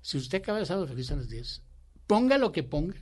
si 0.00 0.18
usted 0.18 0.38
acaba 0.38 0.60
de 0.60 0.66
sábado 0.66 0.86
feliz 0.86 1.10
a 1.10 1.16
las 1.16 1.28
10, 1.28 1.62
ponga 2.06 2.38
lo 2.38 2.52
que 2.52 2.62
ponga, 2.62 2.96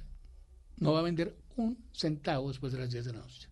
no 0.79 0.95
va 0.95 1.01
a 1.01 1.03
vender 1.03 1.37
un 1.57 1.79
centavo 1.93 2.49
después 2.49 2.73
de 2.73 2.79
las 2.79 2.91
10 2.91 3.05
de 3.05 3.13
la 3.13 3.19
noche. 3.19 3.49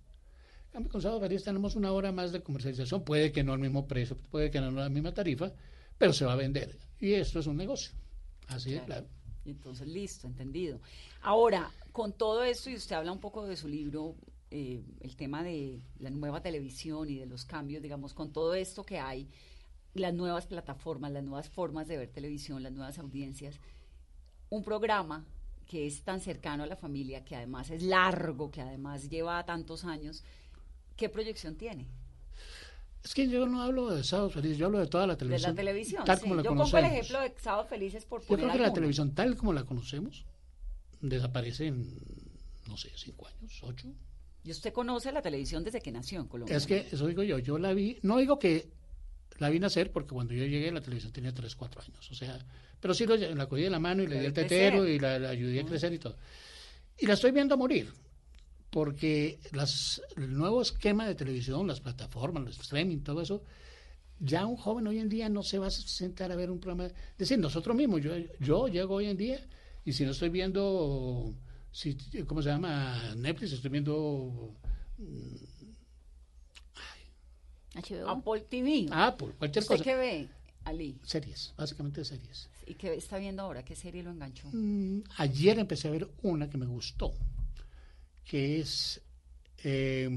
En 0.66 0.72
cambio, 0.72 0.90
con 0.90 1.02
sábado 1.02 1.20
feliz 1.20 1.44
tenemos 1.44 1.76
una 1.76 1.92
hora 1.92 2.12
más 2.12 2.32
de 2.32 2.42
comercialización, 2.42 3.04
puede 3.04 3.30
que 3.30 3.44
no 3.44 3.52
al 3.52 3.58
mismo 3.58 3.86
precio, 3.86 4.16
puede 4.30 4.50
que 4.50 4.58
no 4.58 4.68
a 4.68 4.84
la 4.84 4.88
misma 4.88 5.12
tarifa, 5.12 5.52
pero 5.98 6.14
se 6.14 6.24
va 6.24 6.32
a 6.32 6.36
vender. 6.36 6.78
Y 6.98 7.12
esto 7.12 7.40
es 7.40 7.46
un 7.46 7.58
negocio. 7.58 7.92
Así 8.48 8.72
de 8.72 8.82
claro. 8.84 9.06
Y 9.44 9.50
entonces, 9.50 9.86
listo, 9.86 10.26
entendido. 10.26 10.80
Ahora, 11.20 11.70
con 11.92 12.14
todo 12.14 12.42
esto, 12.42 12.70
y 12.70 12.76
usted 12.76 12.96
habla 12.96 13.12
un 13.12 13.20
poco 13.20 13.46
de 13.46 13.56
su 13.56 13.68
libro, 13.68 14.16
eh, 14.52 14.82
el 15.00 15.16
tema 15.16 15.42
de 15.42 15.80
la 15.98 16.10
nueva 16.10 16.42
televisión 16.42 17.08
y 17.08 17.16
de 17.18 17.26
los 17.26 17.44
cambios, 17.44 17.82
digamos, 17.82 18.12
con 18.14 18.32
todo 18.32 18.54
esto 18.54 18.84
que 18.84 18.98
hay, 18.98 19.28
las 19.94 20.12
nuevas 20.14 20.46
plataformas, 20.46 21.10
las 21.12 21.24
nuevas 21.24 21.48
formas 21.48 21.88
de 21.88 21.96
ver 21.96 22.08
televisión, 22.10 22.62
las 22.62 22.72
nuevas 22.72 22.98
audiencias, 22.98 23.58
un 24.50 24.62
programa 24.62 25.24
que 25.66 25.86
es 25.86 26.02
tan 26.02 26.20
cercano 26.20 26.64
a 26.64 26.66
la 26.66 26.76
familia, 26.76 27.24
que 27.24 27.34
además 27.34 27.70
es 27.70 27.82
largo, 27.82 28.50
que 28.50 28.60
además 28.60 29.08
lleva 29.08 29.42
tantos 29.44 29.84
años, 29.84 30.22
¿qué 30.96 31.08
proyección 31.08 31.56
tiene? 31.56 31.86
Es 33.02 33.14
que 33.14 33.26
yo 33.28 33.46
no 33.48 33.62
hablo 33.62 33.88
de 33.90 34.04
sábados 34.04 34.34
felices, 34.34 34.58
yo 34.58 34.66
hablo 34.66 34.78
de 34.78 34.86
toda 34.86 35.06
la 35.06 35.14
De 35.14 35.18
televisión. 35.20 35.50
la 35.50 35.56
televisión. 35.56 36.04
Tal 36.04 36.16
sí. 36.18 36.22
como 36.22 36.34
la 36.36 36.42
Yo 36.42 36.50
conocemos. 36.50 36.70
pongo 36.72 36.86
el 36.86 36.92
ejemplo 36.92 37.20
de 37.20 37.34
Sábado 37.40 37.64
Felices 37.64 38.04
por 38.04 38.20
Yo 38.20 38.26
poner 38.28 38.44
creo 38.46 38.52
que 38.58 38.62
la 38.68 38.72
televisión 38.72 39.14
tal 39.14 39.36
como 39.36 39.52
la 39.52 39.64
conocemos 39.64 40.24
desaparece 41.00 41.66
en, 41.66 41.96
no 42.68 42.76
sé, 42.76 42.90
cinco 42.94 43.26
años, 43.26 43.58
ocho. 43.62 43.88
Y 44.44 44.50
usted 44.50 44.72
conoce 44.72 45.12
la 45.12 45.22
televisión 45.22 45.62
desde 45.62 45.80
que 45.80 45.92
nació 45.92 46.20
en 46.20 46.26
Colombia. 46.26 46.56
Es 46.56 46.66
que 46.66 46.88
eso 46.90 47.06
digo 47.06 47.22
yo, 47.22 47.38
yo 47.38 47.58
la 47.58 47.72
vi, 47.72 47.98
no 48.02 48.18
digo 48.18 48.38
que 48.38 48.68
la 49.38 49.48
vi 49.50 49.58
nacer 49.60 49.90
porque 49.92 50.14
cuando 50.14 50.34
yo 50.34 50.44
llegué 50.44 50.70
la 50.72 50.80
televisión 50.80 51.12
tenía 51.12 51.32
tres, 51.32 51.54
cuatro 51.54 51.80
años, 51.80 52.10
o 52.10 52.14
sea, 52.14 52.38
pero 52.80 52.92
sí 52.94 53.06
lo, 53.06 53.16
la 53.16 53.46
cogí 53.46 53.62
de 53.62 53.70
la 53.70 53.78
mano 53.78 54.02
y 54.02 54.06
le 54.08 54.18
di 54.20 54.26
el 54.26 54.32
tetero 54.32 54.78
crecer. 54.82 54.96
y 54.96 54.98
la, 54.98 55.18
la 55.18 55.28
ayudé 55.30 55.60
a 55.60 55.64
crecer 55.64 55.92
y 55.92 55.98
todo. 55.98 56.16
Y 56.98 57.06
la 57.06 57.14
estoy 57.14 57.30
viendo 57.30 57.56
morir. 57.56 57.92
porque 58.70 59.38
las, 59.52 60.00
el 60.16 60.32
nuevo 60.32 60.62
esquema 60.62 61.06
de 61.06 61.14
televisión, 61.14 61.66
las 61.66 61.80
plataformas, 61.80 62.42
los 62.42 62.58
streaming, 62.58 63.00
todo 63.00 63.20
eso, 63.20 63.42
ya 64.18 64.46
un 64.46 64.56
joven 64.56 64.86
hoy 64.86 64.98
en 64.98 65.08
día 65.08 65.28
no 65.28 65.42
se 65.42 65.58
va 65.58 65.66
a 65.66 65.70
sentar 65.70 66.32
a 66.32 66.36
ver 66.36 66.50
un 66.50 66.58
programa. 66.58 66.86
Es 66.86 67.18
decir, 67.18 67.38
nosotros 67.38 67.76
mismos, 67.76 68.00
yo, 68.00 68.12
yo 68.40 68.68
llego 68.68 68.94
hoy 68.94 69.06
en 69.06 69.16
día 69.16 69.46
y 69.84 69.92
si 69.92 70.04
no 70.04 70.12
estoy 70.12 70.30
viendo, 70.30 71.34
si, 71.72 71.96
¿cómo 72.26 72.42
se 72.42 72.50
llama? 72.50 73.14
Netflix, 73.16 73.52
estoy 73.52 73.70
viendo 73.70 74.54
HBO. 77.74 78.08
Apple 78.08 78.40
TV. 78.48 78.86
Apple, 78.90 79.32
cualquier 79.38 79.62
¿Usted 79.62 79.74
cosa. 79.76 79.84
qué 79.84 79.96
ve, 79.96 80.28
Ali? 80.64 80.98
Series, 81.04 81.54
básicamente 81.56 82.04
series. 82.04 82.48
¿Y 82.66 82.74
qué 82.74 82.94
está 82.94 83.18
viendo 83.18 83.42
ahora? 83.42 83.64
¿Qué 83.64 83.74
serie 83.74 84.02
lo 84.02 84.10
enganchó? 84.10 84.48
Mm, 84.52 85.02
ayer 85.16 85.58
empecé 85.58 85.88
a 85.88 85.92
ver 85.92 86.08
una 86.22 86.48
que 86.50 86.58
me 86.58 86.66
gustó, 86.66 87.14
que 88.24 88.60
es... 88.60 89.00
eh, 89.64 90.10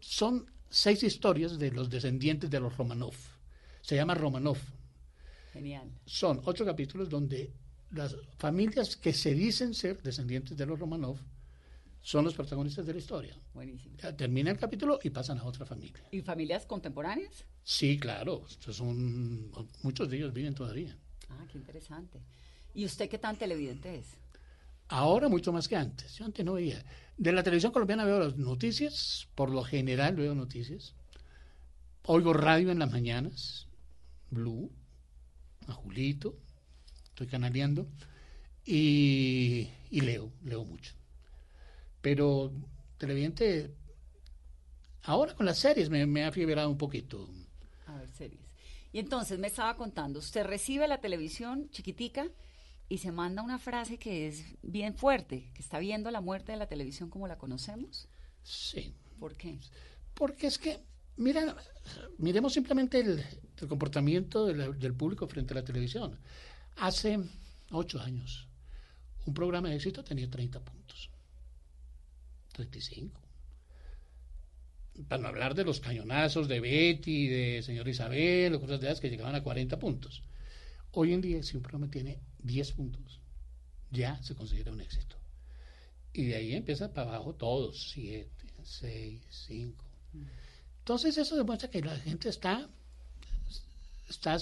son 0.00 0.50
seis 0.68 1.02
historias 1.02 1.58
de 1.58 1.70
los 1.70 1.88
descendientes 1.88 2.50
de 2.50 2.60
los 2.60 2.76
Romanov. 2.76 3.14
Se 3.80 3.96
llama 3.96 4.14
Romanov. 4.14 4.58
Genial. 5.52 5.90
Son 6.04 6.40
ocho 6.44 6.64
capítulos 6.64 7.08
donde 7.08 7.52
las 7.90 8.16
familias 8.38 8.96
que 8.96 9.12
se 9.12 9.34
dicen 9.34 9.74
ser 9.74 10.02
descendientes 10.02 10.56
de 10.56 10.66
los 10.66 10.78
Romanov 10.78 11.18
son 12.04 12.24
los 12.24 12.34
protagonistas 12.34 12.84
de 12.84 12.92
la 12.92 12.98
historia. 12.98 13.36
Buenísimo. 13.54 13.96
Termina 14.16 14.50
el 14.50 14.58
capítulo 14.58 14.98
y 15.02 15.10
pasan 15.10 15.38
a 15.38 15.44
otra 15.44 15.64
familia. 15.64 16.02
¿Y 16.10 16.20
familias 16.20 16.66
contemporáneas? 16.66 17.46
Sí, 17.62 17.98
claro. 17.98 18.44
Son, 18.48 19.50
muchos 19.82 20.10
de 20.10 20.18
ellos 20.18 20.32
viven 20.34 20.54
todavía. 20.54 20.96
Ah, 21.30 21.46
qué 21.50 21.56
interesante. 21.56 22.20
¿Y 22.74 22.84
usted 22.84 23.08
qué 23.08 23.18
tan 23.18 23.36
televidente 23.36 23.96
es? 23.96 24.06
Ahora 24.88 25.28
mucho 25.30 25.50
más 25.50 25.66
que 25.66 25.76
antes. 25.76 26.14
Yo 26.16 26.26
antes 26.26 26.44
no 26.44 26.52
veía. 26.54 26.84
De 27.16 27.32
la 27.32 27.42
televisión 27.42 27.72
colombiana 27.72 28.04
veo 28.04 28.18
las 28.18 28.36
noticias, 28.36 29.28
por 29.34 29.48
lo 29.48 29.62
general 29.62 30.14
veo 30.14 30.34
noticias. 30.34 30.94
Oigo 32.04 32.34
radio 32.34 32.70
en 32.70 32.80
las 32.80 32.90
mañanas, 32.90 33.66
Blue, 34.30 34.70
a 35.68 35.72
Julito, 35.72 36.36
estoy 37.14 37.28
canaleando, 37.28 37.86
y, 38.66 39.68
y 39.90 40.00
leo, 40.00 40.32
leo 40.44 40.64
mucho. 40.64 40.92
Pero 42.00 42.52
televidente, 42.98 43.72
ahora 45.04 45.34
con 45.34 45.46
las 45.46 45.58
series 45.58 45.90
me, 45.90 46.06
me 46.06 46.24
ha 46.24 46.32
fiebrado 46.32 46.68
un 46.68 46.76
poquito. 46.78 47.28
A 47.86 47.96
ver, 47.98 48.08
series. 48.10 48.40
Y 48.92 48.98
entonces 48.98 49.38
me 49.38 49.46
estaba 49.46 49.76
contando, 49.76 50.18
usted 50.18 50.44
recibe 50.44 50.88
la 50.88 50.98
televisión 51.00 51.68
chiquitica 51.70 52.26
y 52.88 52.98
se 52.98 53.12
manda 53.12 53.42
una 53.42 53.58
frase 53.58 53.96
que 53.98 54.26
es 54.28 54.44
bien 54.62 54.94
fuerte, 54.94 55.50
que 55.54 55.62
está 55.62 55.78
viendo 55.78 56.10
la 56.10 56.20
muerte 56.20 56.52
de 56.52 56.58
la 56.58 56.66
televisión 56.66 57.10
como 57.10 57.26
la 57.28 57.38
conocemos. 57.38 58.08
Sí. 58.42 58.92
¿Por 59.18 59.36
qué? 59.36 59.58
Porque 60.14 60.46
es 60.48 60.58
que, 60.58 60.80
mira, 61.16 61.56
miremos 62.18 62.52
simplemente 62.52 63.00
el, 63.00 63.24
el 63.60 63.68
comportamiento 63.68 64.46
de 64.46 64.54
la- 64.56 64.68
del 64.70 64.94
público 64.94 65.26
frente 65.28 65.54
a 65.54 65.56
la 65.56 65.64
televisión. 65.64 66.18
Hace 66.76 67.18
ocho 67.70 68.00
años, 68.00 68.48
un 69.26 69.34
programa 69.34 69.68
de 69.68 69.76
éxito 69.76 70.02
tenía 70.02 70.28
30 70.28 70.60
puntos. 70.60 71.10
35. 72.52 73.20
Para 75.08 75.22
no 75.22 75.28
hablar 75.28 75.54
de 75.54 75.64
los 75.64 75.80
cañonazos 75.80 76.46
de 76.46 76.60
Betty, 76.60 77.26
de 77.26 77.62
señor 77.62 77.88
Isabel, 77.88 78.54
o 78.54 78.60
cosas 78.60 78.80
de 78.80 78.86
esas 78.86 79.00
que 79.00 79.10
llegaban 79.10 79.34
a 79.34 79.42
40 79.42 79.78
puntos. 79.78 80.22
Hoy 80.92 81.12
en 81.12 81.20
día, 81.20 81.42
si 81.42 81.56
un 81.56 81.62
programa 81.62 81.90
tiene 81.90 82.20
10 82.42 82.72
puntos, 82.72 83.20
ya 83.90 84.22
se 84.22 84.34
considera 84.34 84.72
un 84.72 84.80
éxito. 84.80 85.16
Y 86.12 86.26
de 86.26 86.36
ahí 86.36 86.54
empieza 86.54 86.92
para 86.92 87.10
abajo 87.10 87.34
todos, 87.34 87.90
7, 87.90 88.30
6, 88.62 89.20
5. 89.28 89.84
Entonces 90.78 91.18
eso 91.18 91.36
demuestra 91.36 91.68
que 91.68 91.80
la 91.80 91.96
gente 91.96 92.28
está, 92.28 92.68
está 94.08 94.38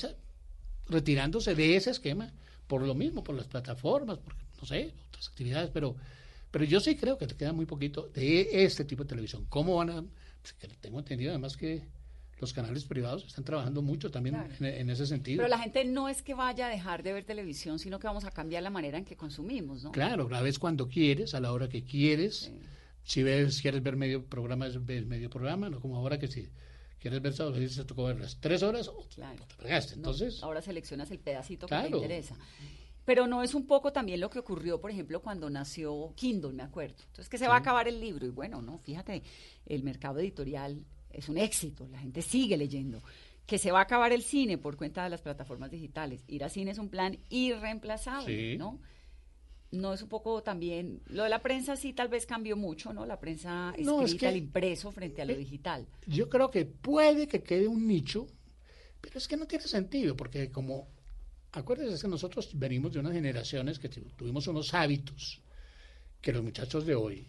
retirándose 0.89 1.55
de 1.55 1.77
ese 1.77 1.91
esquema 1.91 2.33
por 2.67 2.83
lo 2.83 2.95
mismo, 2.95 3.23
por 3.23 3.35
las 3.35 3.47
plataformas, 3.47 4.19
por, 4.19 4.35
no 4.61 4.67
sé, 4.67 4.93
otras 5.09 5.29
actividades, 5.29 5.71
pero, 5.71 5.97
pero 6.51 6.65
yo 6.65 6.81
sí 6.81 6.97
creo 6.97 7.19
que 7.19 7.27
te 7.27 7.35
queda 7.35 7.53
muy 7.53 7.67
poquito 7.67 8.09
de 8.15 8.65
este 8.65 8.85
tipo 8.85 9.03
de 9.05 9.09
televisión. 9.11 9.45
¿Cómo 9.49 9.77
van 9.77 9.91
a...? 9.91 10.05
pues, 10.43 10.55
que 10.55 10.69
tengo 10.81 10.99
entendido 10.99 11.31
además 11.31 11.57
que 11.57 11.83
los 12.41 12.53
canales 12.53 12.85
privados 12.85 13.25
están 13.25 13.45
trabajando 13.45 13.83
mucho 13.83 14.11
también 14.11 14.35
Claro. 14.35 14.55
en, 14.59 14.65
en 14.67 14.91
ese 14.91 15.07
sentido. 15.07 15.37
Pero 15.39 15.49
la 15.49 15.59
gente 15.59 15.85
no 15.85 16.09
es 16.09 16.23
que 16.23 16.35
vaya 16.35 16.67
a 16.67 16.71
dejar 16.71 17.05
de 17.05 17.13
ver 17.13 17.25
televisión, 17.25 17.79
sino 17.79 18.01
que 18.01 18.09
vamos 18.09 18.25
a 18.25 18.33
cambiar 18.33 18.65
la 18.65 18.71
manera 18.71 18.99
en 18.99 19.05
que 19.05 19.17
consumimos, 19.17 19.85
¿no? 19.85 19.93
Claro, 19.93 20.29
la 20.29 20.43
ves 20.43 20.59
cuando 20.59 20.89
quieres, 20.89 21.35
a 21.35 21.41
la 21.41 21.53
hora 21.53 21.69
que 21.69 21.85
quieres. 21.85 22.51
Si 23.05 23.23
ves, 23.23 23.61
quieres 23.63 23.83
ver 23.83 23.97
medio 23.97 24.25
programa, 24.25 24.67
ves 24.69 25.07
medio 25.07 25.31
programa, 25.31 25.71
no 25.71 25.81
como 25.81 25.97
ahora 25.97 26.19
que 26.19 26.27
si 26.27 26.49
quieres 27.03 27.21
ver 27.21 27.33
sábado, 27.35 27.59
dices, 27.59 27.77
te 27.77 27.85
tocó 27.85 28.05
ver 28.05 28.19
las 28.21 28.41
tres 28.41 28.63
horas, 28.63 28.89
o 28.89 29.07
Claro. 29.15 29.45
te. 29.59 29.69
No, 29.69 29.95
Entonces, 29.97 30.43
ahora 30.43 30.63
seleccionas 30.63 31.11
el 31.11 31.19
pedacito 31.19 31.67
que 31.67 31.75
te 31.77 31.89
interesa. 31.89 32.37
Pero 33.05 33.27
no 33.27 33.43
es 33.43 33.55
un 33.55 33.67
poco 33.67 33.93
también 33.93 34.21
lo 34.21 34.31
que 34.31 34.39
ocurrió, 34.39 34.81
por 34.81 34.91
ejemplo, 34.93 35.21
cuando 35.21 35.51
nació 35.51 36.13
Kindle, 36.17 36.53
me 36.53 36.63
acuerdo. 36.63 36.95
Entonces, 37.09 37.29
que 37.29 37.37
se 37.37 37.49
va 37.49 37.55
a 37.55 37.59
acabar 37.59 37.89
el 37.89 38.01
libro. 38.01 38.25
Y 38.27 38.31
bueno, 38.31 38.63
no, 38.63 38.79
fíjate, 38.79 39.23
el 39.67 39.83
mercado 39.83 40.21
editorial 40.21 40.85
es 41.11 41.29
un 41.29 41.37
éxito, 41.37 41.89
la 41.89 41.99
gente 41.99 42.23
sigue 42.23 42.57
leyendo. 42.57 43.03
Que 43.45 43.59
se 43.59 43.73
va 43.73 43.81
a 43.81 43.83
acabar 43.83 44.13
el 44.13 44.23
cine 44.23 44.57
por 44.57 44.77
cuenta 44.77 45.03
de 45.03 45.11
las 45.11 45.21
plataformas 45.21 45.71
digitales. 45.73 46.23
Ir 46.29 46.45
a 46.45 46.49
cine 46.49 46.71
es 46.71 46.79
un 46.79 46.89
plan 46.91 47.19
irreemplazable, 47.29 48.53
Sí. 48.53 48.57
¿no? 48.57 48.79
No 49.73 49.93
es 49.95 50.03
un 50.03 50.09
poco 50.09 50.43
también. 50.43 51.01
Lo 51.07 51.23
de 51.25 51.31
la 51.31 51.41
prensa 51.41 51.77
sí 51.77 51.93
tal 51.95 52.09
vez 52.09 52.27
cambió 52.27 52.57
mucho, 52.57 52.93
¿no? 52.93 53.07
La 53.07 53.19
prensa 53.19 53.71
escrita, 53.71 53.91
No, 53.91 54.03
es 54.05 54.15
que- 54.15 54.29
el 54.29 54.37
impreso 54.37 54.93
frente 54.93 55.23
a 55.23 55.25
lo 55.25 55.35
digital. 55.35 55.87
yo 56.07 56.29
creo 56.29 56.51
que 56.51 56.67
puede 56.67 57.27
que 57.27 57.43
quede 57.43 57.67
un 57.69 57.87
nicho, 57.89 58.27
pero 59.01 59.19
es 59.19 59.27
que 59.27 59.37
no 59.37 59.47
tiene 59.47 59.67
sentido, 59.67 60.15
porque 60.15 60.51
como, 60.51 60.89
acuérdense 61.53 62.01
que 62.03 62.09
nosotros 62.09 62.51
venimos 62.55 62.93
de 62.93 63.01
unas 63.01 63.15
generaciones 63.15 63.79
que 63.79 63.89
tu- 63.89 64.03
tuvimos 64.17 64.47
unos 64.47 64.75
hábitos 64.75 65.41
que 66.21 66.33
los 66.33 66.43
muchachos 66.43 66.85
de 66.87 66.95
hoy, 66.95 67.27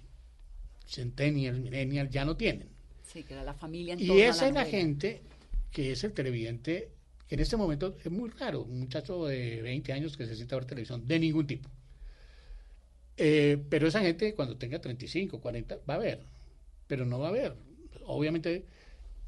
centennial, 0.86 1.60
millennial, 1.62 2.10
ya 2.10 2.26
no 2.26 2.36
tienen. 2.36 2.68
Sí, 3.04 3.24
que 3.24 3.34
era 3.34 3.44
la 3.44 3.54
familia 3.54 3.94
en 3.94 4.02
Y 4.02 4.20
esa 4.22 4.48
es 4.48 4.54
la 4.54 4.62
novela. 4.62 4.66
gente 4.66 5.22
que 5.72 5.92
es 5.94 6.04
el 6.04 6.12
televidente, 6.14 6.90
que 7.28 7.36
en 7.36 7.42
este 7.42 7.58
momento 7.58 7.96
es 8.04 8.12
muy 8.12 8.30
raro, 8.32 8.64
un 8.64 8.80
muchacho 8.82 9.26
de 9.26 9.62
20 9.62 9.94
años 9.94 10.18
que 10.18 10.26
se 10.26 10.36
sienta 10.36 10.56
a 10.56 10.60
ver 10.60 10.68
televisión 10.68 11.08
de 11.08 11.20
ningún 11.20 11.48
tipo. 11.48 11.70
Eh, 13.18 13.64
pero 13.70 13.88
esa 13.88 14.02
gente 14.02 14.34
cuando 14.36 14.58
tenga 14.58 14.80
35, 14.82 15.40
40 15.40 15.78
va 15.90 15.96
a 15.96 16.00
ver, 16.00 16.26
pero 16.88 17.06
no 17.06 17.20
va 17.20 17.30
a 17.30 17.32
ver. 17.32 17.56
Obviamente 18.06 18.66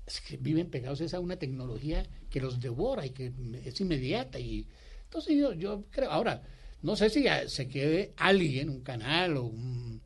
es 0.06 0.22
que 0.22 0.38
viven 0.38 0.70
pegados 0.70 1.14
a 1.14 1.20
una 1.20 1.38
tecnología 1.38 2.06
que 2.30 2.42
los 2.42 2.60
devora 2.60 3.06
y 3.06 3.12
que 3.12 3.34
es 3.66 3.82
inmediata. 3.82 4.40
y 4.40 4.68
Entonces 5.06 5.38
yo, 5.38 5.54
yo 5.54 5.86
creo, 5.92 6.12
ahora, 6.12 6.44
no 6.82 6.96
sé 6.96 7.10
si 7.10 7.26
se 7.48 7.68
quede 7.68 8.14
alguien, 8.18 8.70
un 8.70 8.82
canal 8.82 9.38
o 9.38 9.44
un- 9.46 10.02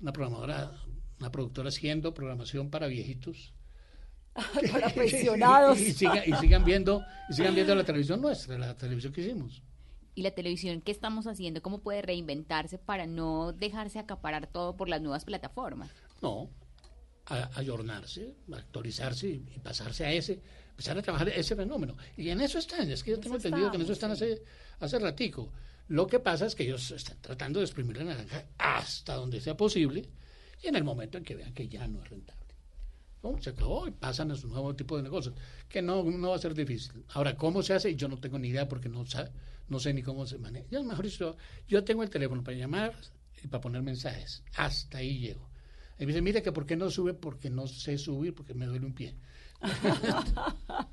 una 0.00 0.12
programadora, 0.12 0.72
una 1.20 1.30
productora 1.32 1.68
haciendo 1.70 2.14
programación 2.14 2.70
para 2.70 2.86
viejitos 2.86 3.54
Para 4.72 4.88
pensionados. 4.90 5.80
y, 5.80 5.92
sigan, 5.92 6.22
y 6.26 6.32
sigan 6.34 6.64
viendo 6.64 7.02
y 7.28 7.34
sigan 7.34 7.54
viendo 7.54 7.74
la 7.74 7.84
televisión 7.84 8.20
nuestra, 8.20 8.56
la 8.58 8.76
televisión 8.76 9.12
que 9.12 9.22
hicimos. 9.22 9.62
Y 10.18 10.22
la 10.22 10.32
televisión 10.32 10.80
qué 10.80 10.90
estamos 10.90 11.28
haciendo, 11.28 11.62
cómo 11.62 11.78
puede 11.78 12.02
reinventarse 12.02 12.76
para 12.76 13.06
no 13.06 13.52
dejarse 13.52 14.00
acaparar 14.00 14.48
todo 14.48 14.76
por 14.76 14.88
las 14.88 15.00
nuevas 15.00 15.24
plataformas. 15.24 15.90
No, 16.20 16.50
ayornarse, 17.54 18.34
actualizarse 18.52 19.28
y, 19.28 19.44
y 19.54 19.58
pasarse 19.60 20.04
a 20.04 20.12
ese, 20.12 20.40
empezar 20.70 20.98
a 20.98 21.02
trabajar 21.02 21.28
ese 21.28 21.54
fenómeno. 21.54 21.96
Y 22.16 22.30
en 22.30 22.40
eso 22.40 22.58
están, 22.58 22.90
es 22.90 23.04
que 23.04 23.12
yo 23.12 23.20
tengo 23.20 23.36
eso 23.36 23.46
entendido 23.46 23.70
que 23.70 23.76
en 23.76 23.82
eso 23.84 23.92
están 23.92 24.10
hace, 24.10 24.42
hace 24.80 24.98
ratico. 24.98 25.52
Lo 25.88 26.06
que 26.08 26.18
pasa 26.18 26.46
es 26.46 26.54
que 26.56 26.64
ellos 26.64 26.90
están 26.90 27.18
tratando 27.20 27.60
de 27.60 27.66
exprimir 27.66 27.96
la 27.98 28.04
naranja 28.04 28.44
hasta 28.58 29.14
donde 29.14 29.40
sea 29.40 29.56
posible 29.56 30.04
y 30.62 30.66
en 30.66 30.74
el 30.76 30.82
momento 30.84 31.16
en 31.18 31.24
que 31.24 31.36
vean 31.36 31.54
que 31.54 31.68
ya 31.68 31.86
no 31.86 32.02
es 32.02 32.10
rentable. 32.10 32.54
¿no? 33.22 33.40
Se 33.40 33.50
acabó 33.50 33.86
y 33.86 33.90
pasan 33.92 34.30
a 34.32 34.34
su 34.36 34.48
nuevo 34.48 34.74
tipo 34.74 34.96
de 34.96 35.02
negocios, 35.04 35.34
que 35.68 35.80
no, 35.82 36.02
no 36.02 36.30
va 36.30 36.36
a 36.36 36.40
ser 36.40 36.54
difícil. 36.54 37.04
Ahora, 37.10 37.36
¿cómo 37.36 37.62
se 37.62 37.74
hace? 37.74 37.94
Yo 37.94 38.08
no 38.08 38.18
tengo 38.18 38.38
ni 38.38 38.48
idea 38.48 38.68
porque 38.68 38.88
no, 38.88 39.04
sa- 39.06 39.30
no 39.68 39.78
sé 39.78 39.92
ni 39.92 40.02
cómo 40.02 40.26
se 40.26 40.38
maneja. 40.38 40.66
Yo, 40.70 40.82
mejor 40.82 41.04
dicho, 41.04 41.36
yo 41.66 41.84
tengo 41.84 42.02
el 42.02 42.10
teléfono 42.10 42.42
para 42.42 42.56
llamar 42.56 42.94
y 43.42 43.48
para 43.48 43.60
poner 43.60 43.82
mensajes. 43.82 44.42
Hasta 44.56 44.98
ahí 44.98 45.18
llego. 45.18 45.48
Y 45.98 46.02
me 46.02 46.08
dice, 46.08 46.22
mire 46.22 46.42
que 46.42 46.52
por 46.52 46.66
qué 46.66 46.76
no 46.76 46.90
sube, 46.90 47.14
porque 47.14 47.50
no 47.50 47.66
sé 47.66 47.98
subir, 47.98 48.34
porque 48.34 48.54
me 48.54 48.66
duele 48.66 48.86
un 48.86 48.94
pie. 48.94 49.16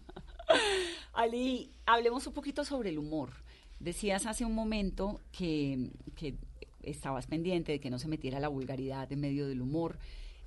Ali, 1.13 1.71
hablemos 1.85 2.25
un 2.27 2.33
poquito 2.33 2.65
sobre 2.65 2.89
el 2.89 2.97
humor. 2.97 3.31
Decías 3.79 4.25
hace 4.25 4.45
un 4.45 4.55
momento 4.55 5.21
que, 5.31 5.91
que 6.15 6.37
estabas 6.81 7.27
pendiente 7.27 7.71
de 7.71 7.79
que 7.79 7.89
no 7.89 7.99
se 7.99 8.07
metiera 8.07 8.39
la 8.39 8.47
vulgaridad 8.47 9.11
en 9.11 9.21
medio 9.21 9.47
del 9.47 9.61
humor. 9.61 9.99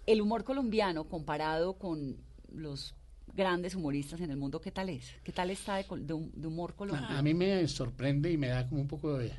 El 0.07 0.21
humor 0.21 0.45
colombiano 0.45 1.05
comparado 1.05 1.79
con 1.79 2.17
los 2.51 2.95
grandes 3.35 3.75
humoristas 3.75 4.21
en 4.21 4.31
el 4.31 4.37
mundo, 4.37 4.61
¿qué 4.61 4.71
tal 4.71 4.89
es? 4.89 5.15
¿Qué 5.23 5.33
tal 5.33 5.51
está 5.51 5.77
de, 5.77 5.85
de 6.01 6.31
de 6.33 6.47
humor 6.47 6.75
colombiano? 6.75 7.15
A, 7.15 7.19
a 7.19 7.23
mí 7.23 7.35
me 7.35 7.67
sorprende 7.69 8.31
y 8.31 8.37
me 8.37 8.49
da 8.49 8.69
como 8.69 8.81
un 8.81 8.89
poco 8.89 9.19
de 9.19 9.33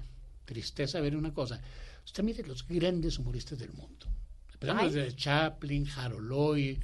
tristeza 0.45 0.99
ver 0.99 1.15
una 1.15 1.33
cosa. 1.33 1.61
Usted 2.05 2.23
mire 2.23 2.47
los 2.47 2.65
grandes 2.67 3.19
humoristas 3.19 3.59
del 3.59 3.71
mundo. 3.73 4.07
Empezamos 4.53 4.93
desde 4.93 5.15
Chaplin, 5.15 5.87
Harold 5.95 6.27
Lloyd, 6.29 6.77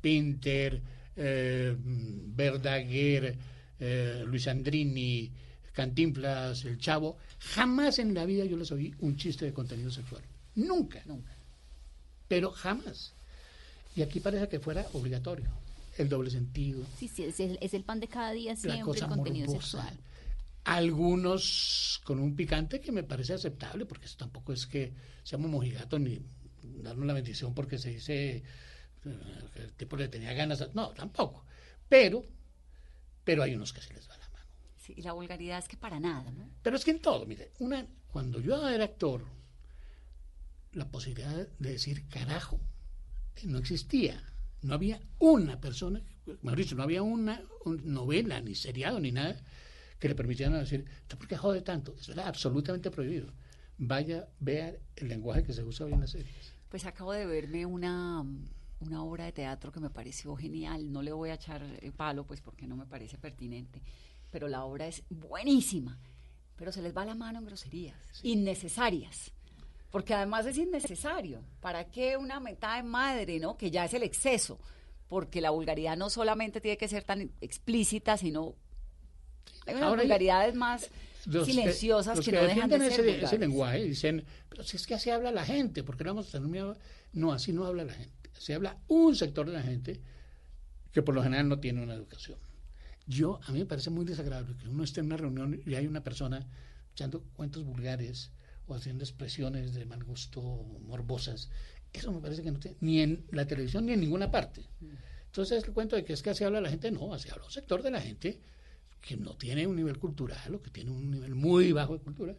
Pinter, 0.00 0.82
eh, 1.14 1.76
Verdaguer, 1.78 3.36
eh, 3.78 4.24
Luis 4.26 4.48
Andrini, 4.48 5.30
Cantinflas, 5.72 6.64
El 6.64 6.78
Chavo. 6.78 7.18
Jamás 7.38 7.98
en 7.98 8.14
la 8.14 8.24
vida 8.24 8.44
yo 8.44 8.56
les 8.56 8.72
oí 8.72 8.94
un 9.00 9.16
chiste 9.16 9.44
de 9.44 9.52
contenido 9.52 9.90
sexual. 9.90 10.22
Nunca. 10.56 11.02
Nunca. 11.06 11.30
Pero 12.26 12.50
jamás. 12.50 13.12
Y 13.94 14.02
aquí 14.02 14.18
parece 14.18 14.48
que 14.48 14.58
fuera 14.58 14.86
obligatorio. 14.92 15.50
El 15.98 16.08
doble 16.08 16.30
sentido, 16.30 16.84
Sí, 16.98 17.08
sí, 17.08 17.24
es 17.24 17.40
el, 17.40 17.58
es 17.60 17.74
el 17.74 17.84
pan 17.84 18.00
de 18.00 18.08
cada 18.08 18.32
día 18.32 18.52
la 18.52 18.56
siempre 18.56 18.82
cosa 18.82 19.06
el 19.06 19.10
contenido 19.12 19.46
morbosa. 19.46 19.82
sexual. 19.82 20.00
Algunos 20.64 22.00
con 22.04 22.20
un 22.20 22.36
picante 22.36 22.80
que 22.80 22.92
me 22.92 23.02
parece 23.02 23.34
aceptable, 23.34 23.86
porque 23.86 24.06
eso 24.06 24.16
tampoco 24.16 24.52
es 24.52 24.66
que 24.66 24.92
seamos 25.22 25.50
mojigatos 25.50 26.00
ni 26.00 26.20
darnos 26.82 27.06
la 27.06 27.12
bendición 27.14 27.54
porque 27.54 27.78
se 27.78 27.90
dice 27.90 28.36
eh, 28.36 28.42
que 29.54 29.62
el 29.62 29.72
tipo 29.72 29.96
le 29.96 30.08
tenía 30.08 30.32
ganas. 30.32 30.68
No, 30.74 30.90
tampoco. 30.90 31.44
Pero, 31.88 32.24
pero 33.24 33.42
hay 33.42 33.54
unos 33.54 33.72
que 33.72 33.80
se 33.80 33.92
les 33.94 34.08
va 34.08 34.16
la 34.16 34.28
mano. 34.28 34.46
Sí, 34.78 34.94
y 34.96 35.02
la 35.02 35.12
vulgaridad 35.12 35.58
es 35.58 35.68
que 35.68 35.76
para 35.76 35.98
nada, 35.98 36.30
¿no? 36.30 36.48
Pero 36.62 36.76
es 36.76 36.84
que 36.84 36.92
en 36.92 37.00
todo, 37.00 37.26
mire, 37.26 37.52
una, 37.58 37.86
cuando 38.12 38.40
yo 38.40 38.68
era 38.68 38.84
actor, 38.84 39.24
la 40.72 40.88
posibilidad 40.88 41.48
de 41.58 41.72
decir 41.72 42.06
carajo 42.08 42.60
no 43.44 43.58
existía. 43.58 44.22
No 44.62 44.74
había 44.74 45.00
una 45.18 45.60
persona, 45.60 46.02
mejor 46.42 46.58
dicho, 46.58 46.74
no 46.76 46.82
había 46.82 47.02
una 47.02 47.42
un- 47.64 47.92
novela, 47.92 48.40
ni 48.40 48.54
seriado, 48.54 49.00
ni 49.00 49.10
nada 49.12 49.36
que 49.98 50.08
le 50.08 50.14
permitieran 50.14 50.58
decir, 50.58 50.84
¿usted 51.02 51.18
por 51.18 51.28
qué 51.28 51.36
jode 51.36 51.62
tanto? 51.62 51.94
Eso 51.98 52.12
era 52.12 52.26
absolutamente 52.28 52.90
prohibido. 52.90 53.32
Vaya, 53.78 54.28
vea 54.38 54.74
el 54.96 55.08
lenguaje 55.08 55.42
que 55.42 55.52
se 55.52 55.62
usa 55.62 55.86
hoy 55.86 55.92
en 55.92 56.00
las 56.00 56.10
series. 56.10 56.52
Pues 56.68 56.84
acabo 56.86 57.12
de 57.12 57.26
verme 57.26 57.66
una, 57.66 58.24
una 58.80 59.02
obra 59.02 59.24
de 59.26 59.32
teatro 59.32 59.72
que 59.72 59.80
me 59.80 59.90
pareció 59.90 60.34
genial. 60.36 60.90
No 60.92 61.02
le 61.02 61.12
voy 61.12 61.30
a 61.30 61.34
echar 61.34 61.62
eh, 61.62 61.92
palo, 61.94 62.26
pues 62.26 62.40
porque 62.40 62.66
no 62.66 62.76
me 62.76 62.86
parece 62.86 63.18
pertinente. 63.18 63.82
Pero 64.30 64.48
la 64.48 64.64
obra 64.64 64.86
es 64.86 65.02
buenísima. 65.10 65.98
Pero 66.56 66.72
se 66.72 66.82
les 66.82 66.94
va 66.96 67.04
la 67.06 67.14
mano 67.14 67.38
en 67.38 67.46
groserías. 67.46 67.96
Innecesarias. 68.22 69.32
Porque 69.90 70.14
además 70.14 70.46
es 70.46 70.56
innecesario. 70.56 71.42
¿Para 71.60 71.84
qué 71.90 72.16
una 72.16 72.40
mentada 72.40 72.76
de 72.76 72.82
madre, 72.84 73.40
no? 73.40 73.56
Que 73.56 73.70
ya 73.70 73.84
es 73.84 73.94
el 73.94 74.02
exceso. 74.02 74.58
Porque 75.08 75.40
la 75.40 75.50
vulgaridad 75.50 75.96
no 75.96 76.10
solamente 76.10 76.60
tiene 76.60 76.76
que 76.76 76.88
ser 76.88 77.02
tan 77.02 77.32
explícita, 77.40 78.16
sino. 78.16 78.54
Hay 79.66 79.74
unas 79.74 79.88
Ahora, 79.88 80.02
vulgaridades 80.02 80.54
más 80.54 80.88
Los 81.26 81.46
silenciosas 81.46 82.16
los 82.16 82.24
que, 82.24 82.32
no 82.32 82.42
dejan 82.42 82.70
de 82.70 82.78
ser 82.90 83.06
ese, 83.06 83.24
ese 83.24 83.38
lenguaje 83.38 83.82
dicen, 83.82 84.24
pero 84.48 84.62
si 84.62 84.76
es 84.76 84.86
que 84.86 84.94
así 84.94 85.10
habla 85.10 85.30
la 85.30 85.44
gente, 85.44 85.82
¿por 85.82 85.96
qué 85.96 86.04
no 86.04 86.10
vamos 86.14 86.28
a 86.28 86.32
tener 86.32 86.48
miedo? 86.48 86.76
No, 87.12 87.32
así 87.32 87.52
no 87.52 87.66
habla 87.66 87.84
la 87.84 87.92
gente. 87.92 88.30
Se 88.38 88.54
habla 88.54 88.78
un 88.88 89.14
sector 89.14 89.46
de 89.46 89.52
la 89.52 89.62
gente 89.62 90.00
que 90.92 91.02
por 91.02 91.14
lo 91.14 91.22
general 91.22 91.48
no 91.48 91.60
tiene 91.60 91.82
una 91.82 91.94
educación. 91.94 92.38
Yo, 93.06 93.40
a 93.46 93.52
mí 93.52 93.58
me 93.58 93.66
parece 93.66 93.90
muy 93.90 94.04
desagradable 94.04 94.56
que 94.56 94.68
uno 94.68 94.84
esté 94.84 95.00
en 95.00 95.06
una 95.06 95.16
reunión 95.16 95.60
y 95.66 95.74
hay 95.74 95.86
una 95.86 96.02
persona 96.02 96.46
echando 96.92 97.22
cuentos 97.34 97.64
vulgares 97.64 98.30
o 98.70 98.74
haciendo 98.74 99.04
expresiones 99.04 99.74
de 99.74 99.84
mal 99.86 100.02
gusto 100.04 100.40
morbosas. 100.86 101.50
Eso 101.92 102.12
me 102.12 102.20
parece 102.20 102.42
que 102.42 102.50
no 102.52 102.58
tiene 102.58 102.76
ni 102.80 103.00
en 103.00 103.24
la 103.30 103.46
televisión 103.46 103.86
ni 103.86 103.92
en 103.92 104.00
ninguna 104.00 104.30
parte. 104.30 104.62
Entonces 105.26 105.62
el 105.64 105.72
cuento 105.72 105.96
de 105.96 106.04
que 106.04 106.12
es 106.12 106.22
que 106.22 106.30
así 106.30 106.44
habla 106.44 106.60
la 106.60 106.70
gente, 106.70 106.90
no, 106.90 107.12
así 107.14 107.28
habla 107.30 107.44
un 107.44 107.50
sector 107.52 107.82
de 107.82 107.90
la 107.90 108.00
gente 108.00 108.40
que 109.00 109.16
no 109.16 109.34
tiene 109.36 109.66
un 109.66 109.76
nivel 109.76 109.98
cultural 109.98 110.54
o 110.54 110.62
que 110.62 110.70
tiene 110.70 110.90
un 110.90 111.10
nivel 111.10 111.34
muy 111.34 111.72
bajo 111.72 111.94
de 111.96 112.00
cultura 112.04 112.36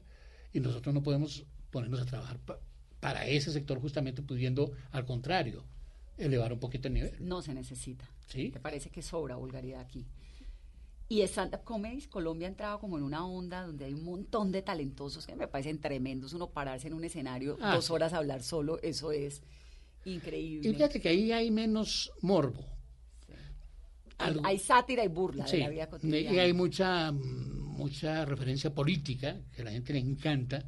y 0.54 0.60
nosotros 0.60 0.94
no 0.94 1.02
podemos 1.02 1.46
ponernos 1.72 2.02
a 2.02 2.06
trabajar 2.06 2.38
pa- 2.40 2.60
para 3.00 3.26
ese 3.28 3.52
sector 3.52 3.80
justamente 3.80 4.22
pudiendo, 4.22 4.72
al 4.92 5.06
contrario, 5.06 5.66
elevar 6.18 6.54
un 6.54 6.60
poquito 6.60 6.88
el 6.88 6.94
nivel. 6.94 7.16
No 7.20 7.42
se 7.42 7.54
necesita. 7.54 8.08
¿Sí? 8.28 8.50
¿Te 8.52 8.60
parece 8.60 8.90
que 8.90 9.02
sobra 9.02 9.36
vulgaridad 9.36 9.82
aquí? 9.82 10.06
Y 11.12 11.22
stand-up 11.24 11.66
comedies, 11.66 12.08
Colombia 12.08 12.48
ha 12.48 12.52
entrado 12.52 12.80
como 12.80 12.98
en 12.98 13.04
una 13.04 13.26
onda 13.28 13.66
donde 13.66 13.84
hay 13.84 13.94
un 13.94 14.06
montón 14.06 14.50
de 14.54 14.62
talentosos 14.62 15.28
que 15.28 15.36
me 15.36 15.46
parecen 15.46 15.78
tremendos. 15.82 16.32
Uno 16.32 16.50
pararse 16.52 16.88
en 16.88 16.94
un 16.94 17.04
escenario 17.04 17.58
Ah, 17.60 17.76
dos 17.76 17.86
sí. 17.88 17.92
horas 17.92 18.14
a 18.14 18.18
hablar 18.20 18.42
solo, 18.44 18.80
eso 18.82 19.12
es 19.12 19.42
increíble. 20.06 20.70
Y 20.70 20.74
fíjate 20.74 21.02
que 21.02 21.10
ahí 21.10 21.34
hay 21.34 21.52
menos 21.52 22.14
morbo. 22.22 22.64
Algo- 24.20 24.42
Hay 24.46 24.58
sátira 24.58 25.04
y 25.04 25.10
burla 25.10 25.46
Sí, 25.48 25.58
de 25.58 25.64
la 25.64 25.70
vida 25.70 25.84
y 25.84 25.88
cotidiana. 25.90 26.42
hay 26.44 26.54
mucha, 26.54 27.12
mucha 27.12 28.24
referencia 28.24 28.74
política 28.74 29.38
que 29.54 29.64
a 29.64 29.66
la 29.66 29.72
gente 29.72 29.92
le 29.92 30.00
encanta. 30.00 30.64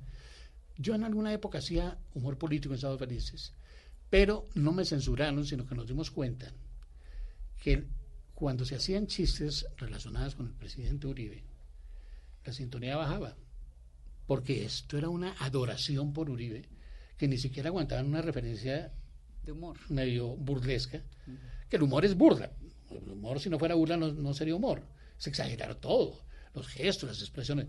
Yo 0.78 0.94
en 0.96 1.06
alguna 1.06 1.32
época 1.32 1.60
hacía 1.60 1.98
humor 2.16 2.38
político 2.38 2.74
en 2.74 2.76
Estados 2.76 3.00
Felices, 3.00 3.54
pero 4.10 4.48
no 4.56 4.74
me 4.74 4.84
censuraron, 4.84 5.46
sino 5.46 5.66
que 5.66 5.76
nos 5.76 5.88
dimos 5.88 6.12
cuenta 6.12 6.52
que 7.62 7.86
cuando 8.34 8.66
se 8.66 8.76
hacían 8.76 9.08
chistes 9.08 9.66
relacionados 9.78 10.36
con 10.36 10.48
el 10.48 10.54
presidente 10.54 11.08
Uribe, 11.08 11.44
la 12.46 12.54
sintonía 12.54 12.98
bajaba, 12.98 13.36
porque 14.28 14.66
esto 14.66 14.98
era 14.98 15.10
una 15.10 15.34
adoración 15.40 16.14
por 16.14 16.30
Uribe, 16.30 16.68
que 17.18 17.28
ni 17.28 17.38
siquiera 17.38 17.70
aguantaban 17.70 18.08
una 18.08 18.22
referencia 18.22 18.92
de 19.44 19.52
humor. 19.52 19.78
medio 19.90 20.36
burlesca, 20.36 21.02
que 21.70 21.76
el 21.76 21.84
humor 21.84 22.06
es 22.06 22.16
burla. 22.16 22.52
El 22.90 23.10
humor, 23.10 23.40
si 23.40 23.50
no 23.50 23.60
fuera 23.60 23.76
burla, 23.76 23.98
no, 23.98 24.12
no 24.12 24.34
sería 24.34 24.56
humor. 24.56 24.84
Es 25.18 25.28
exagerar 25.28 25.76
todo, 25.76 26.20
los 26.54 26.68
gestos, 26.68 27.10
las 27.10 27.22
expresiones. 27.22 27.68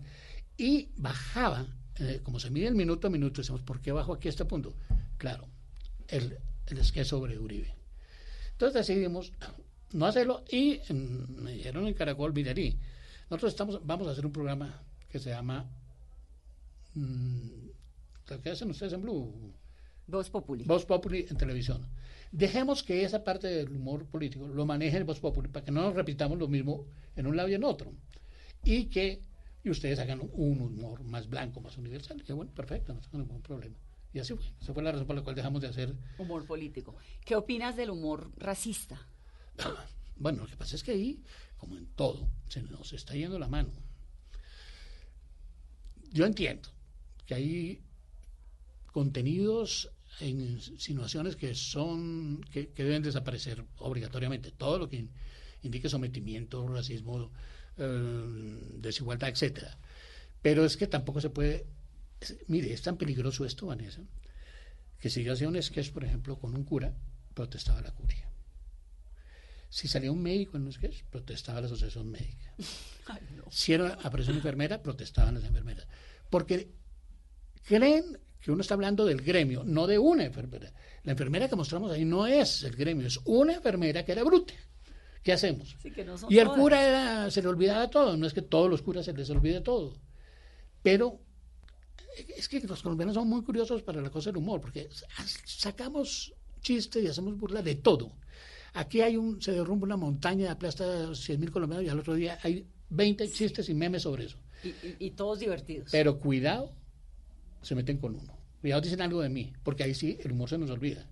Y 0.57 0.89
bajaba, 0.97 1.67
eh, 1.99 2.21
como 2.23 2.39
se 2.39 2.49
mide 2.49 2.67
el 2.67 2.75
minuto 2.75 3.07
a 3.07 3.09
minuto, 3.09 3.41
decimos, 3.41 3.61
¿por 3.61 3.81
qué 3.81 3.91
bajo 3.91 4.13
aquí 4.13 4.27
a 4.27 4.31
este 4.31 4.45
punto? 4.45 4.75
Claro, 5.17 5.47
el, 6.07 6.37
el 6.67 6.83
sketch 6.83 7.07
sobre 7.07 7.37
Uribe. 7.37 7.73
Entonces 8.51 8.87
decidimos 8.87 9.33
no 9.95 10.05
hacerlo 10.05 10.43
y 10.51 10.79
mm, 10.89 11.41
me 11.43 11.53
dijeron 11.53 11.87
en 11.87 11.93
Caracol, 11.93 12.31
Virarí, 12.33 12.77
nosotros 13.29 13.53
estamos, 13.53 13.85
vamos 13.85 14.07
a 14.07 14.11
hacer 14.11 14.25
un 14.25 14.31
programa 14.31 14.81
que 15.09 15.19
se 15.19 15.29
llama, 15.29 15.69
mm, 16.93 17.67
¿lo 18.27 18.41
que 18.41 18.49
hacen 18.49 18.69
ustedes 18.69 18.93
en 18.93 19.01
Blue? 19.01 19.53
Voz 20.07 20.29
Populi. 20.29 20.65
Voz 20.65 20.85
Populi 20.85 21.25
en 21.29 21.37
televisión. 21.37 21.87
Dejemos 22.31 22.83
que 22.83 23.03
esa 23.03 23.23
parte 23.23 23.47
del 23.47 23.69
humor 23.69 24.05
político 24.05 24.47
lo 24.47 24.65
maneje 24.65 24.97
el 24.97 25.05
Voz 25.05 25.19
Populi 25.19 25.47
para 25.47 25.65
que 25.65 25.71
no 25.71 25.81
nos 25.81 25.95
repitamos 25.95 26.37
lo 26.37 26.47
mismo 26.47 26.85
en 27.15 27.27
un 27.27 27.37
lado 27.37 27.49
y 27.49 27.53
en 27.53 27.63
otro. 27.63 27.93
Y 28.63 28.85
que 28.85 29.21
y 29.63 29.69
ustedes 29.71 29.97
hagan 29.97 30.21
un 30.33 30.61
humor 30.61 31.03
más 31.03 31.27
blanco, 31.27 31.59
más 31.59 31.75
universal. 31.77 32.23
Y 32.27 32.33
bueno, 32.33 32.51
perfecto, 32.51 32.93
no 32.93 32.99
tengo 32.99 33.17
ningún 33.17 33.41
problema. 33.41 33.75
Y 34.13 34.19
así 34.19 34.35
fue. 34.35 34.45
Esa 34.61 34.73
fue 34.73 34.83
la 34.83 34.91
razón 34.91 35.07
por 35.07 35.15
la 35.15 35.23
cual 35.23 35.35
dejamos 35.35 35.61
de 35.61 35.69
hacer. 35.69 35.95
Humor 36.19 36.45
político. 36.45 36.95
¿Qué 37.25 37.35
opinas 37.35 37.75
del 37.75 37.89
humor 37.89 38.29
racista? 38.37 39.07
Bueno, 40.17 40.43
lo 40.43 40.47
que 40.47 40.55
pasa 40.55 40.77
es 40.77 40.83
que 40.83 40.91
ahí, 40.91 41.21
como 41.57 41.75
en 41.77 41.87
todo, 41.87 42.29
se 42.47 42.61
nos 42.63 42.93
está 42.93 43.13
yendo 43.15 43.37
la 43.37 43.49
mano. 43.49 43.69
Yo 46.13 46.25
entiendo 46.25 46.69
que 47.25 47.35
hay 47.35 47.81
contenidos 48.93 49.89
e 50.21 50.29
insinuaciones 50.29 51.35
que 51.35 51.53
son 51.53 52.39
que, 52.51 52.71
deben 52.77 53.03
desaparecer 53.03 53.65
obligatoriamente. 53.79 54.51
Todo 54.51 54.79
lo 54.79 54.89
que 54.89 54.97
in- 54.97 55.11
indique 55.63 55.89
sometimiento, 55.89 56.65
racismo, 56.67 57.29
eh, 57.77 58.59
desigualdad, 58.77 59.29
etcétera. 59.29 59.77
Pero 60.41 60.63
es 60.63 60.77
que 60.77 60.87
tampoco 60.87 61.19
se 61.19 61.29
puede. 61.29 61.65
mire, 62.47 62.71
es 62.71 62.81
tan 62.81 62.97
peligroso 62.97 63.43
esto, 63.45 63.65
Vanessa, 63.65 64.01
que 64.99 65.09
si 65.09 65.23
yo 65.23 65.33
hacía 65.33 65.49
un 65.49 65.61
sketch, 65.61 65.91
por 65.91 66.05
ejemplo, 66.05 66.39
con 66.39 66.55
un 66.55 66.63
cura, 66.63 66.93
protestaba 67.33 67.81
la 67.81 67.91
curia. 67.91 68.29
Si 69.75 69.89
salía 69.89 70.09
un 70.09 70.21
médico 70.23 70.55
en 70.55 70.63
un 70.63 70.71
sketch, 70.71 71.03
protestaba 71.11 71.59
la 71.59 71.67
asociación 71.67 72.09
médica. 72.09 72.53
Si 73.51 73.73
era 73.73 73.99
apareció 74.01 74.31
una 74.31 74.39
enfermera, 74.39 74.81
protestaban 74.81 75.35
las 75.35 75.43
enfermeras. 75.43 75.85
Porque 76.29 76.71
creen 77.63 78.17
que 78.41 78.51
uno 78.51 78.61
está 78.61 78.73
hablando 78.73 79.05
del 79.05 79.21
gremio, 79.21 79.63
no 79.65 79.85
de 79.85 79.99
una 79.99 80.23
enfermera. 80.23 80.71
La 81.03 81.11
enfermera 81.11 81.47
que 81.49 81.55
mostramos 81.55 81.91
ahí 81.91 82.03
no 82.05 82.25
es 82.25 82.63
el 82.63 82.75
gremio, 82.75 83.05
es 83.05 83.19
una 83.25 83.53
enfermera 83.53 84.03
que 84.05 84.13
era 84.13 84.23
bruta. 84.23 84.53
¿Qué 85.21 85.33
hacemos? 85.33 85.75
Sí, 85.83 85.91
que 85.91 86.03
no 86.05 86.17
son 86.17 86.31
Y 86.31 86.39
el 86.39 86.45
todas. 86.45 86.59
cura 86.59 86.87
era- 86.87 87.29
se 87.31 87.41
le 87.43 87.47
olvidaba 87.49 87.89
todo, 87.89 88.15
no 88.17 88.25
es 88.25 88.33
que 88.33 88.41
todos 88.41 88.69
los 88.71 88.81
curas 88.81 89.05
se 89.05 89.13
les 89.13 89.29
olvide 89.29 89.59
todo. 89.61 89.99
Pero 90.81 91.19
es 92.37 92.47
que 92.49 92.61
los 92.61 92.81
colombianos 92.81 93.13
son 93.15 93.27
muy 93.27 93.43
curiosos 93.43 93.83
para 93.83 94.01
la 94.01 94.09
cosa 94.09 94.29
del 94.31 94.37
humor, 94.37 94.61
porque 94.61 94.89
sacamos 95.45 96.33
chistes 96.61 97.03
y 97.03 97.07
hacemos 97.07 97.37
burla 97.37 97.61
de 97.61 97.75
todo. 97.75 98.13
Aquí 98.75 99.01
hay 99.01 99.15
un, 99.17 99.41
se 99.41 99.51
derrumba 99.53 99.85
una 99.85 99.97
montaña, 99.97 100.51
aplasta 100.51 101.13
100 101.15 101.39
mil 101.39 101.51
colombianos 101.51 101.85
y 101.85 101.89
al 101.89 101.99
otro 101.99 102.13
día 102.13 102.37
hay 102.43 102.67
20 102.89 103.29
chistes 103.29 103.67
y 103.69 103.73
memes 103.73 104.03
sobre 104.03 104.25
eso. 104.25 104.37
Y, 104.63 104.67
y- 104.69 104.95
y 104.99 105.11
todos 105.11 105.39
divertidos. 105.39 105.89
Pero 105.91 106.19
cuidado, 106.19 106.71
se 107.61 107.73
meten 107.75 107.97
con 107.97 108.15
uno. 108.15 108.37
Cuidado, 108.61 108.81
dicen 108.81 109.01
algo 109.01 109.21
de 109.21 109.29
mí, 109.29 109.53
porque 109.63 109.83
ahí 109.83 109.93
sí 109.93 110.17
el 110.23 110.31
humor 110.33 110.49
se 110.49 110.57
nos 110.57 110.69
olvida. 110.69 111.05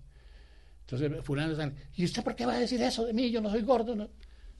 Entonces, 0.80 1.24
fulano 1.24 1.54
sale, 1.56 1.72
¿y 1.96 2.04
usted 2.04 2.22
por 2.22 2.36
qué 2.36 2.44
va 2.46 2.54
a 2.54 2.58
decir 2.60 2.80
eso 2.82 3.06
de 3.06 3.12
mí? 3.14 3.30
Yo 3.30 3.40
no 3.40 3.50
soy 3.50 3.62
gordo. 3.62 3.94
¿no?". 3.96 4.08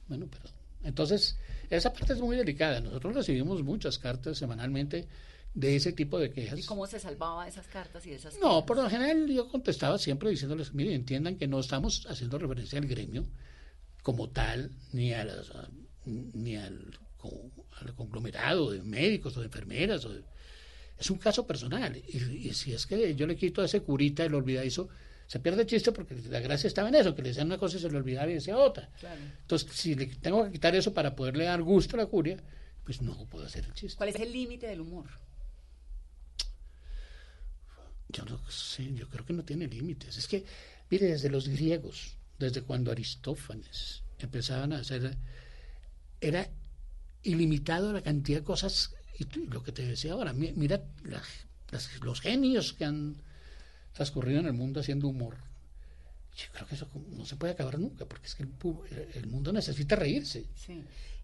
Bueno, 0.09 0.27
pero 0.31 0.45
entonces, 0.83 1.37
esa 1.71 1.93
parte 1.93 2.15
es 2.15 2.21
muy 2.21 2.37
delicada. 2.37 2.81
Nosotros 2.81 3.15
recibimos 3.15 3.63
muchas 3.63 3.99
cartas 3.99 4.39
semanalmente 4.39 5.07
de 5.55 5.77
ese 5.77 5.93
tipo 5.93 6.19
de 6.19 6.31
quejas. 6.31 6.59
¿Y 6.59 6.65
cómo 6.65 6.87
se 6.87 6.99
salvaba 6.99 7.47
esas 7.47 7.67
cartas 7.69 8.05
y 8.07 8.11
esas 8.13 8.35
No, 8.35 8.49
quejas? 8.51 8.63
por 8.65 8.77
lo 8.77 8.91
general 8.91 9.29
yo 9.29 9.49
contestaba 9.49 9.99
siempre 9.99 10.31
diciéndoles, 10.31 10.75
miren, 10.75 10.95
entiendan 10.95 11.37
que 11.37 11.47
no 11.47 11.61
estamos 11.61 12.07
haciendo 12.09 12.39
referencia 12.39 12.79
al 12.79 12.87
gremio 12.87 13.25
como 14.03 14.29
tal, 14.31 14.71
ni, 14.93 15.13
a 15.13 15.25
las, 15.25 15.51
a- 15.51 15.69
ni 16.07 16.57
al, 16.57 16.99
co- 17.17 17.51
al 17.81 17.95
conglomerado 17.95 18.71
de 18.73 18.83
médicos 18.83 19.37
o 19.37 19.41
de 19.41 19.47
enfermeras. 19.47 20.05
o 20.05 20.13
de- 20.13 20.25
es 20.99 21.11
un 21.11 21.19
caso 21.19 21.47
personal. 21.47 21.97
Y, 21.97 22.49
y 22.49 22.53
si 22.55 22.73
es 22.73 22.87
que 22.87 23.15
yo 23.15 23.27
le 23.27 23.37
quito 23.37 23.63
a 23.63 23.65
ese 23.67 23.81
curita 23.81 24.25
el 24.25 24.35
olvidadizo, 24.35 24.89
se 25.27 25.39
pierde 25.41 25.63
el 25.63 25.67
chiste 25.69 25.91
porque 25.93 26.15
la 26.29 26.41
gracia 26.41 26.69
estaba 26.69 26.89
en 26.89 26.97
eso, 26.97 27.15
que 27.15 27.23
le 27.23 27.29
decían 27.31 27.47
una 27.47 27.59
cosa 27.59 27.77
y 27.79 27.81
se 27.81 27.91
le 27.91 27.97
olvidaba 27.97 28.31
y 28.31 28.35
decía 28.35 28.59
otra. 28.59 28.91
Claro. 29.01 29.21
Entonces, 29.41 29.73
si 29.73 29.95
le 29.95 30.07
tengo 30.07 30.45
que 30.45 30.53
quitar 30.53 30.75
eso 30.75 30.93
para 30.93 31.15
poderle 31.17 31.45
dar 31.45 31.63
gusto 31.63 31.97
a 31.97 32.01
la 32.01 32.07
curia, 32.07 32.37
pues 32.85 33.01
no 33.01 33.25
puedo 33.31 33.47
hacer 33.47 33.65
el 33.65 33.73
chiste. 33.73 33.97
¿Cuál 33.97 34.11
es 34.11 34.17
el 34.17 34.33
límite 34.33 34.67
del 34.67 34.81
humor? 34.83 35.07
Yo 38.15 38.25
no 38.25 38.39
sé, 38.49 38.95
yo 38.95 39.09
creo 39.09 39.27
que 39.27 39.33
no 39.33 39.45
tiene 39.45 39.67
límites. 39.67 40.17
Es 40.17 40.27
que, 40.29 40.45
mire, 40.91 41.07
desde 41.07 41.29
los 41.29 41.49
griegos, 41.49 42.17
desde 42.39 42.63
cuando 42.63 42.91
Aristófanes 42.93 44.03
empezaban 44.19 44.73
a 44.73 44.79
hacer, 44.79 45.17
era 46.21 46.49
ilimitado 47.25 47.93
la 47.93 48.03
cantidad 48.03 48.39
de 48.39 48.45
cosas, 48.45 48.95
y 49.19 49.25
lo 49.49 49.63
que 49.63 49.73
te 49.73 49.85
decía 49.87 50.13
ahora, 50.13 50.33
mi- 50.33 50.53
mira 50.53 50.81
los 52.03 52.21
genios 52.21 52.73
que 52.73 52.85
han 52.85 53.17
transcurrido 53.93 54.41
en 54.41 54.47
el 54.47 54.53
mundo 54.53 54.81
haciendo 54.81 55.09
humor. 55.09 55.37
Yo 56.37 56.47
creo 56.53 56.67
que 56.67 56.75
eso 56.75 56.89
no 57.11 57.25
se 57.25 57.37
puede 57.37 57.53
acabar 57.53 57.79
nunca, 57.79 58.07
porque 58.07 58.27
es 58.27 58.35
que 58.35 58.43
el, 58.45 58.51
el 59.15 59.27
mundo 59.29 59.53
necesita 59.53 59.97
reírse. 59.97 60.47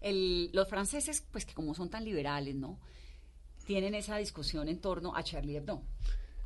El- 0.01 0.49
los 0.53 0.67
franceses, 0.67 1.23
pues 1.31 1.45
que 1.45 1.53
como 1.53 1.73
son 1.75 1.89
tan 1.89 2.03
liberales, 2.05 2.55
¿no? 2.55 2.79
Tienen 3.65 3.93
esa 3.95 4.17
discusión 4.17 4.67
en 4.69 4.79
torno 4.79 5.15
a 5.15 5.23
Charlie 5.23 5.57
Hebdo. 5.57 5.83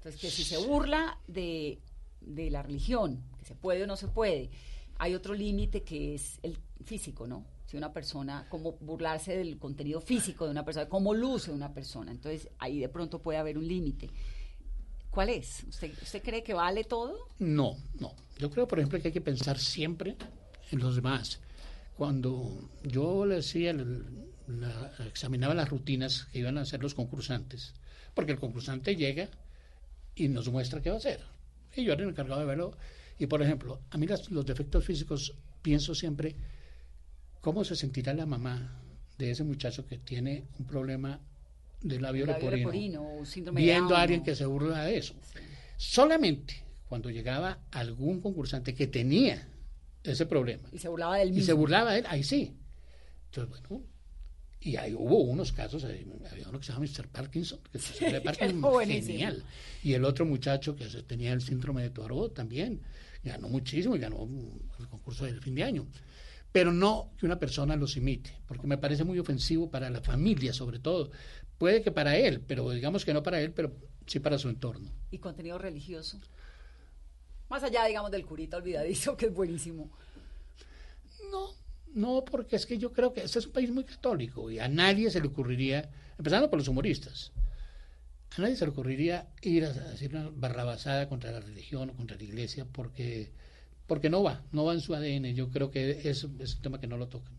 Entonces, 0.05 0.21
que 0.21 0.29
si 0.29 0.43
se 0.43 0.57
burla 0.57 1.17
de, 1.25 1.79
de 2.21 2.51
la 2.51 2.61
religión, 2.61 3.23
que 3.39 3.45
se 3.45 3.55
puede 3.55 3.81
o 3.81 3.87
no 3.87 3.97
se 3.97 4.07
puede, 4.07 4.51
hay 4.99 5.15
otro 5.15 5.33
límite 5.33 5.81
que 5.81 6.13
es 6.13 6.37
el 6.43 6.59
físico, 6.83 7.25
¿no? 7.25 7.43
Si 7.65 7.75
una 7.75 7.91
persona, 7.91 8.45
cómo 8.47 8.73
burlarse 8.73 9.35
del 9.35 9.57
contenido 9.57 9.99
físico 10.01 10.45
de 10.45 10.51
una 10.51 10.63
persona, 10.63 10.87
cómo 10.87 11.15
luce 11.15 11.49
una 11.49 11.73
persona. 11.73 12.11
Entonces, 12.11 12.47
ahí 12.59 12.77
de 12.77 12.87
pronto 12.87 13.19
puede 13.19 13.39
haber 13.39 13.57
un 13.57 13.67
límite. 13.67 14.11
¿Cuál 15.09 15.29
es? 15.29 15.63
¿Usted, 15.67 15.91
¿Usted 15.99 16.21
cree 16.21 16.43
que 16.43 16.53
vale 16.53 16.83
todo? 16.83 17.17
No, 17.39 17.75
no. 17.99 18.13
Yo 18.37 18.51
creo, 18.51 18.67
por 18.67 18.77
ejemplo, 18.77 19.01
que 19.01 19.07
hay 19.07 19.11
que 19.11 19.21
pensar 19.21 19.57
siempre 19.57 20.17
en 20.69 20.79
los 20.81 20.97
demás. 20.97 21.39
Cuando 21.97 22.69
yo 22.83 23.25
le 23.25 23.37
decía, 23.37 23.75
examinaba 25.07 25.55
las 25.55 25.67
rutinas 25.67 26.25
que 26.25 26.37
iban 26.37 26.59
a 26.59 26.61
hacer 26.61 26.83
los 26.83 26.93
concursantes, 26.93 27.73
porque 28.13 28.33
el 28.33 28.39
concursante 28.39 28.95
llega 28.95 29.29
y 30.15 30.27
nos 30.29 30.49
muestra 30.49 30.81
qué 30.81 30.89
va 30.89 30.95
a 30.95 30.99
hacer. 30.99 31.19
Y 31.75 31.83
yo 31.83 31.93
era 31.93 32.03
el 32.03 32.09
encargado 32.09 32.39
de 32.41 32.45
verlo. 32.47 32.77
Y, 33.19 33.27
por 33.27 33.41
ejemplo, 33.41 33.81
a 33.89 33.97
mí 33.97 34.07
las- 34.07 34.29
los 34.31 34.45
defectos 34.45 34.83
físicos, 34.85 35.33
pienso 35.61 35.93
siempre, 35.95 36.35
¿cómo 37.41 37.63
se 37.63 37.75
sentirá 37.75 38.13
la 38.13 38.25
mamá 38.25 38.81
de 39.17 39.31
ese 39.31 39.43
muchacho 39.43 39.85
que 39.85 39.97
tiene 39.97 40.45
un 40.59 40.65
problema 40.65 41.19
de 41.81 41.99
labio, 41.99 42.25
Labio 42.25 42.49
leporino, 42.51 42.57
leporino 43.03 43.17
o 43.19 43.25
síndrome 43.25 43.61
de 43.61 43.65
viendo 43.67 43.89
Down, 43.89 43.99
a 43.99 44.01
alguien 44.03 44.23
que 44.23 44.35
se 44.35 44.45
burla 44.45 44.83
de 44.85 44.97
eso? 44.97 45.13
Solamente 45.77 46.55
cuando 46.87 47.09
llegaba 47.09 47.59
algún 47.71 48.21
concursante 48.21 48.73
que 48.73 48.87
tenía 48.87 49.47
ese 50.03 50.25
problema 50.25 50.69
Y 50.71 50.77
se 50.77 50.87
burlaba 50.87 51.17
del 51.17 51.29
y 51.29 51.31
mismo. 51.31 51.45
se 51.45 51.53
burlaba 51.53 51.93
de 51.93 51.99
él, 51.99 52.05
ahí 52.07 52.23
sí. 52.23 52.55
Entonces, 53.31 53.61
bueno, 53.69 53.85
y 54.65 54.77
ahí 54.77 54.95
hubo 54.95 55.19
unos 55.19 55.51
casos, 55.51 55.83
había 55.83 56.49
uno 56.49 56.59
que 56.59 56.65
se 56.65 56.73
llama 56.73 56.85
Mr. 56.85 57.07
Parkinson, 57.07 57.59
que 57.71 57.77
se 57.77 58.09
llama 58.09 58.23
Parkinson, 58.23 58.83
genial. 58.83 59.43
Y 59.83 59.93
el 59.93 60.03
otro 60.03 60.25
muchacho 60.25 60.75
que 60.75 60.85
tenía 61.03 61.33
el 61.33 61.41
síndrome 61.41 61.83
de 61.83 61.91
Tuaró 61.91 62.31
también, 62.31 62.81
ganó 63.23 63.47
muchísimo 63.47 63.95
y 63.95 63.99
ganó 63.99 64.27
el 64.79 64.87
concurso 64.87 65.25
del 65.25 65.39
fin 65.39 65.53
de 65.53 65.63
año. 65.63 65.87
Pero 66.51 66.73
no 66.73 67.11
que 67.19 67.27
una 67.27 67.37
persona 67.37 67.75
los 67.75 67.95
imite, 67.95 68.35
porque 68.47 68.65
me 68.65 68.79
parece 68.79 69.03
muy 69.03 69.19
ofensivo 69.19 69.69
para 69.69 69.87
la 69.91 70.01
familia, 70.01 70.51
sobre 70.51 70.79
todo. 70.79 71.11
Puede 71.59 71.83
que 71.83 71.91
para 71.91 72.17
él, 72.17 72.41
pero 72.41 72.71
digamos 72.71 73.05
que 73.05 73.13
no 73.13 73.21
para 73.21 73.39
él, 73.39 73.51
pero 73.53 73.71
sí 74.07 74.19
para 74.19 74.39
su 74.39 74.49
entorno. 74.49 74.89
y 75.11 75.19
contenido 75.19 75.59
religioso. 75.59 76.19
Más 77.49 77.61
allá, 77.61 77.85
digamos, 77.85 78.09
del 78.09 78.25
curita 78.25 78.57
olvidadizo, 78.57 79.15
que 79.17 79.27
es 79.27 79.33
buenísimo. 79.33 79.91
No, 81.31 81.53
no, 81.95 82.23
porque 82.25 82.57
es 82.57 82.65
que 82.65 82.77
yo 82.77 82.91
creo 82.91 83.13
que 83.13 83.21
este 83.23 83.39
es 83.39 83.47
un 83.47 83.53
país 83.53 83.71
muy 83.71 83.85
católico 83.85 84.51
y 84.51 84.59
a 84.59 84.67
nadie 84.67 85.09
se 85.09 85.21
le 85.21 85.27
ocurriría, 85.27 85.89
empezando 86.17 86.49
por 86.49 86.59
los 86.59 86.67
humoristas, 86.67 87.31
a 88.37 88.41
nadie 88.41 88.57
se 88.57 88.65
le 88.65 88.71
ocurriría 88.71 89.29
ir 89.41 89.63
a 89.63 89.71
decir 89.71 90.13
una 90.13 90.29
barrabasada 90.29 91.07
contra 91.07 91.31
la 91.31 91.39
religión 91.39 91.89
o 91.89 91.95
contra 91.95 92.17
la 92.17 92.23
iglesia 92.23 92.65
porque, 92.69 93.31
porque 93.87 94.09
no 94.09 94.23
va, 94.23 94.43
no 94.51 94.65
va 94.65 94.73
en 94.73 94.81
su 94.81 94.93
ADN. 94.93 95.33
Yo 95.33 95.49
creo 95.49 95.71
que 95.71 96.09
es, 96.09 96.27
es 96.39 96.55
un 96.55 96.61
tema 96.61 96.79
que 96.81 96.87
no 96.87 96.97
lo 96.97 97.07
tocan. 97.07 97.33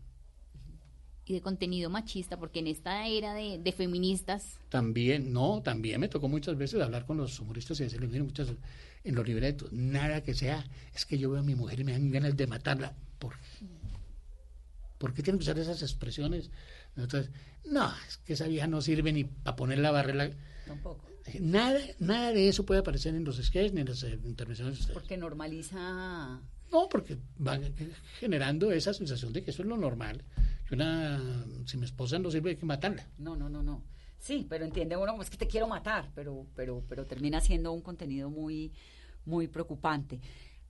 Y 1.25 1.33
de 1.33 1.41
contenido 1.41 1.89
machista, 1.89 2.37
porque 2.39 2.59
en 2.59 2.67
esta 2.67 3.05
era 3.05 3.33
de, 3.33 3.59
de 3.59 3.71
feministas, 3.73 4.57
También, 4.69 5.33
no, 5.33 5.61
también 5.61 5.99
me 5.99 6.07
tocó 6.07 6.29
muchas 6.29 6.57
veces 6.57 6.81
hablar 6.81 7.05
con 7.05 7.17
los 7.17 7.39
humoristas 7.39 7.79
y 7.79 7.83
decirles, 7.83 8.09
miren, 8.09 8.25
muchas 8.25 8.47
en 9.03 9.15
los 9.15 9.27
libretos, 9.27 9.71
nada 9.71 10.23
que 10.23 10.33
sea, 10.33 10.65
es 10.95 11.05
que 11.05 11.17
yo 11.17 11.29
veo 11.29 11.41
a 11.41 11.43
mi 11.43 11.53
mujer 11.53 11.79
y 11.81 11.83
me 11.83 11.91
dan 11.91 12.09
ganas 12.09 12.35
de 12.35 12.47
matarla. 12.47 12.95
¿Por, 13.19 13.35
¿por 14.97 15.13
qué 15.13 15.23
tienen 15.23 15.39
que 15.39 15.43
usar 15.43 15.57
esas 15.59 15.81
expresiones? 15.81 16.51
Entonces, 16.95 17.31
no, 17.65 17.91
es 18.07 18.17
que 18.17 18.33
esa 18.33 18.47
vieja 18.47 18.67
no 18.67 18.81
sirve 18.81 19.13
ni 19.13 19.23
para 19.25 19.55
poner 19.55 19.79
la 19.79 19.91
barrera. 19.91 20.29
Tampoco. 20.65 21.05
Nada, 21.39 21.79
nada 21.99 22.31
de 22.31 22.47
eso 22.47 22.65
puede 22.65 22.79
aparecer 22.79 23.13
en 23.13 23.25
los 23.25 23.37
sketches 23.37 23.73
ni 23.73 23.81
en 23.81 23.89
las 23.89 24.03
eh, 24.03 24.19
intervenciones 24.23 24.75
de 24.75 24.79
ustedes. 24.79 24.93
Porque 24.93 25.17
normaliza. 25.17 26.41
No, 26.71 26.89
porque 26.89 27.17
van 27.37 27.73
generando 28.19 28.71
esa 28.71 28.93
sensación 28.93 29.33
de 29.33 29.43
que 29.43 29.51
eso 29.51 29.61
es 29.61 29.67
lo 29.67 29.77
normal. 29.77 30.23
Que 30.67 30.75
una, 30.75 31.45
si 31.65 31.77
mi 31.77 31.85
esposa 31.85 32.19
no 32.19 32.31
sirve, 32.31 32.51
hay 32.51 32.55
que 32.55 32.65
matarla. 32.65 33.07
No, 33.17 33.35
no, 33.35 33.49
no, 33.49 33.61
no. 33.63 33.83
Sí, 34.19 34.45
pero 34.49 34.65
entiende 34.65 34.97
uno, 34.97 35.21
es 35.21 35.29
que 35.29 35.37
te 35.37 35.47
quiero 35.47 35.67
matar, 35.67 36.11
pero, 36.15 36.47
pero, 36.55 36.83
pero 36.89 37.05
termina 37.05 37.39
siendo 37.39 37.71
un 37.71 37.81
contenido 37.81 38.29
muy, 38.29 38.73
muy 39.25 39.47
preocupante. 39.47 40.19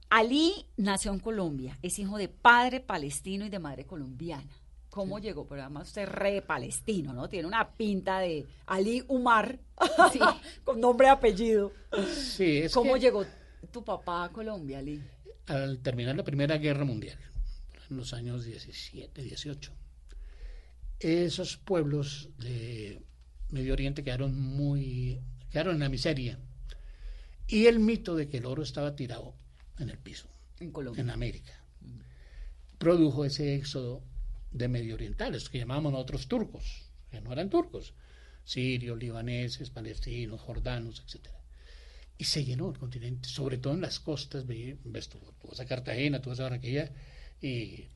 Ali 0.09 0.65
nació 0.77 1.11
en 1.13 1.19
Colombia, 1.19 1.77
es 1.81 1.99
hijo 1.99 2.17
de 2.17 2.29
padre 2.29 2.79
palestino 2.79 3.45
y 3.45 3.49
de 3.49 3.59
madre 3.59 3.85
colombiana. 3.85 4.49
¿Cómo 4.89 5.19
llegó? 5.19 5.45
Pero 5.47 5.61
además 5.61 5.89
usted 5.89 6.03
es 6.03 6.09
re 6.09 6.41
palestino, 6.41 7.13
¿no? 7.13 7.27
Tiene 7.29 7.47
una 7.47 7.69
pinta 7.75 8.19
de 8.19 8.45
Ali 8.65 9.03
Umar, 9.09 9.59
con 10.63 10.79
nombre 10.79 11.07
y 11.07 11.09
apellido. 11.09 11.71
Sí, 12.15 12.59
es 12.59 12.73
¿Cómo 12.73 12.93
que- 12.95 13.01
llegó 13.01 13.25
tu 13.71 13.83
papá 13.83 14.23
a 14.25 14.29
Colombia, 14.29 14.79
Ali? 14.79 15.01
al 15.47 15.79
terminar 15.79 16.15
la 16.15 16.23
Primera 16.25 16.57
Guerra 16.57 16.83
Mundial, 16.83 17.17
en 17.89 17.95
los 17.97 18.13
años 18.13 18.43
17, 18.43 19.21
18. 19.21 19.71
Esos 20.99 21.57
pueblos 21.57 22.29
de 22.37 23.01
Medio 23.49 23.73
Oriente 23.73 24.03
quedaron 24.03 24.37
muy, 24.39 25.21
quedaron 25.49 25.75
en 25.75 25.79
la 25.81 25.89
miseria. 25.89 26.39
Y 27.47 27.67
el 27.67 27.79
mito 27.79 28.15
de 28.15 28.27
que 28.27 28.37
el 28.37 28.45
oro 28.45 28.61
estaba 28.63 28.95
tirado 28.95 29.35
en 29.79 29.89
el 29.89 29.97
piso, 29.97 30.27
En 30.59 30.71
Colombia. 30.71 31.01
en 31.01 31.09
América, 31.09 31.53
produjo 32.77 33.25
ese 33.25 33.55
éxodo 33.55 34.03
de 34.51 34.67
medio 34.67 34.95
orientales, 34.95 35.49
que 35.49 35.57
llamábamos 35.59 35.91
nosotros 35.93 36.27
turcos, 36.27 36.89
que 37.11 37.21
no 37.21 37.31
eran 37.33 37.49
turcos, 37.49 37.93
sirios, 38.43 38.97
libaneses, 38.97 39.69
palestinos, 39.69 40.41
jordanos, 40.41 41.01
etcétera 41.05 41.35
y 42.19 42.23
se 42.23 42.43
llenó 42.43 42.71
el 42.71 42.79
continente, 42.79 43.29
sobre 43.29 43.59
todo 43.59 43.73
en 43.75 43.81
las 43.81 43.99
costas, 43.99 44.47
ve- 44.47 44.79
ves 44.85 45.07
tú, 45.07 45.19
tú 45.39 45.49
vas 45.49 45.59
a 45.59 45.67
Cartagena, 45.67 46.19
tú 46.19 46.31
vas 46.31 46.39
a 46.39 46.43
Barranquilla, 46.43 46.91
y 47.39 47.89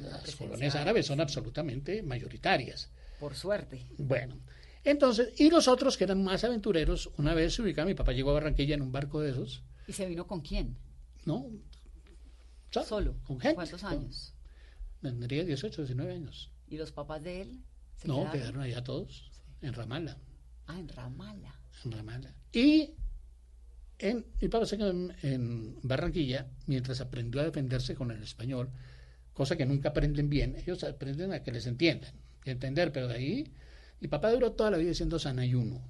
las 0.00 0.36
colonias 0.36 0.74
árabes 0.74 1.06
son 1.06 1.22
absolutamente 1.22 2.02
mayoritarias. 2.02 2.90
Por 3.18 3.34
suerte. 3.34 3.86
Bueno, 3.96 4.38
entonces, 4.84 5.40
y 5.40 5.48
los 5.48 5.68
otros 5.68 5.96
que 5.96 6.04
eran 6.04 6.22
más 6.22 6.44
aventureros, 6.44 7.08
una 7.16 7.32
vez 7.32 7.54
se 7.54 7.62
ubicaban, 7.62 7.88
mi 7.88 7.94
papá 7.94 8.12
llegó 8.12 8.32
a 8.32 8.34
Barranquilla 8.34 8.74
en 8.74 8.82
un 8.82 8.92
barco 8.92 9.22
de 9.22 9.30
esos, 9.30 9.62
¿Y 9.88 9.94
se 9.94 10.04
vino 10.04 10.26
con 10.26 10.42
quién? 10.42 10.76
¿No? 11.26 11.46
Solo, 12.70 12.86
Solo. 12.86 13.16
con 13.24 13.38
gente. 13.40 13.54
¿Cuántos 13.54 13.82
con- 13.82 13.92
años? 13.92 14.34
Tendría 15.02 15.44
18, 15.44 15.82
19 15.82 16.12
años. 16.12 16.50
¿Y 16.68 16.76
los 16.78 16.90
papás 16.92 17.22
de 17.22 17.42
él? 17.42 17.62
se 17.96 18.08
No, 18.08 18.16
quedaron? 18.16 18.32
quedaron 18.32 18.60
allá 18.62 18.82
todos, 18.84 19.30
en 19.62 19.72
Ramallah. 19.72 20.16
Ah, 20.66 20.78
en 20.78 20.88
Ramala. 20.88 21.54
en 21.84 21.92
Ramallah. 21.92 22.34
Y 22.52 22.94
en, 23.98 24.26
mi 24.40 24.48
papá 24.48 24.66
se 24.66 24.76
quedó 24.76 24.90
en, 24.90 25.14
en 25.22 25.78
Barranquilla 25.82 26.48
mientras 26.66 27.00
aprendió 27.00 27.40
a 27.40 27.44
defenderse 27.44 27.94
con 27.94 28.10
el 28.10 28.22
español, 28.22 28.70
cosa 29.32 29.56
que 29.56 29.64
nunca 29.64 29.90
aprenden 29.90 30.28
bien. 30.28 30.56
Ellos 30.56 30.82
aprenden 30.84 31.32
a 31.32 31.42
que 31.42 31.52
les 31.52 31.66
entiendan 31.66 32.12
y 32.44 32.50
entender, 32.50 32.92
pero 32.92 33.08
de 33.08 33.14
ahí 33.14 33.52
mi 34.00 34.08
papá 34.08 34.30
duró 34.32 34.52
toda 34.52 34.70
la 34.70 34.76
vida 34.78 34.88
diciendo 34.90 35.18
sanayuno. 35.18 35.80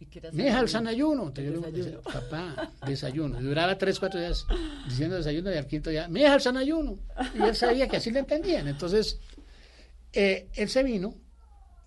¿Y 0.00 0.06
qué 0.06 0.20
el 0.60 0.68
sanayuno. 0.68 1.28
Entonces 1.28 1.44
yo 1.54 1.60
le 1.60 1.72
Desayuno. 1.72 1.96
decía, 2.02 2.12
papá, 2.20 2.72
desayuno. 2.86 3.40
Y 3.40 3.44
duraba 3.44 3.76
tres, 3.78 3.98
cuatro 3.98 4.20
días 4.20 4.46
diciendo 4.88 5.16
desayuno 5.16 5.52
y 5.52 5.56
al 5.56 5.66
quinto 5.66 5.90
día, 5.90 6.06
mija, 6.08 6.34
el 6.34 6.40
sanayuno. 6.40 6.98
Y 7.34 7.42
él 7.42 7.56
sabía 7.56 7.88
que 7.88 7.96
así 7.96 8.10
le 8.12 8.20
entendían. 8.20 8.68
Entonces, 8.68 9.18
eh, 10.12 10.48
él 10.54 10.68
se 10.68 10.82
vino 10.82 11.14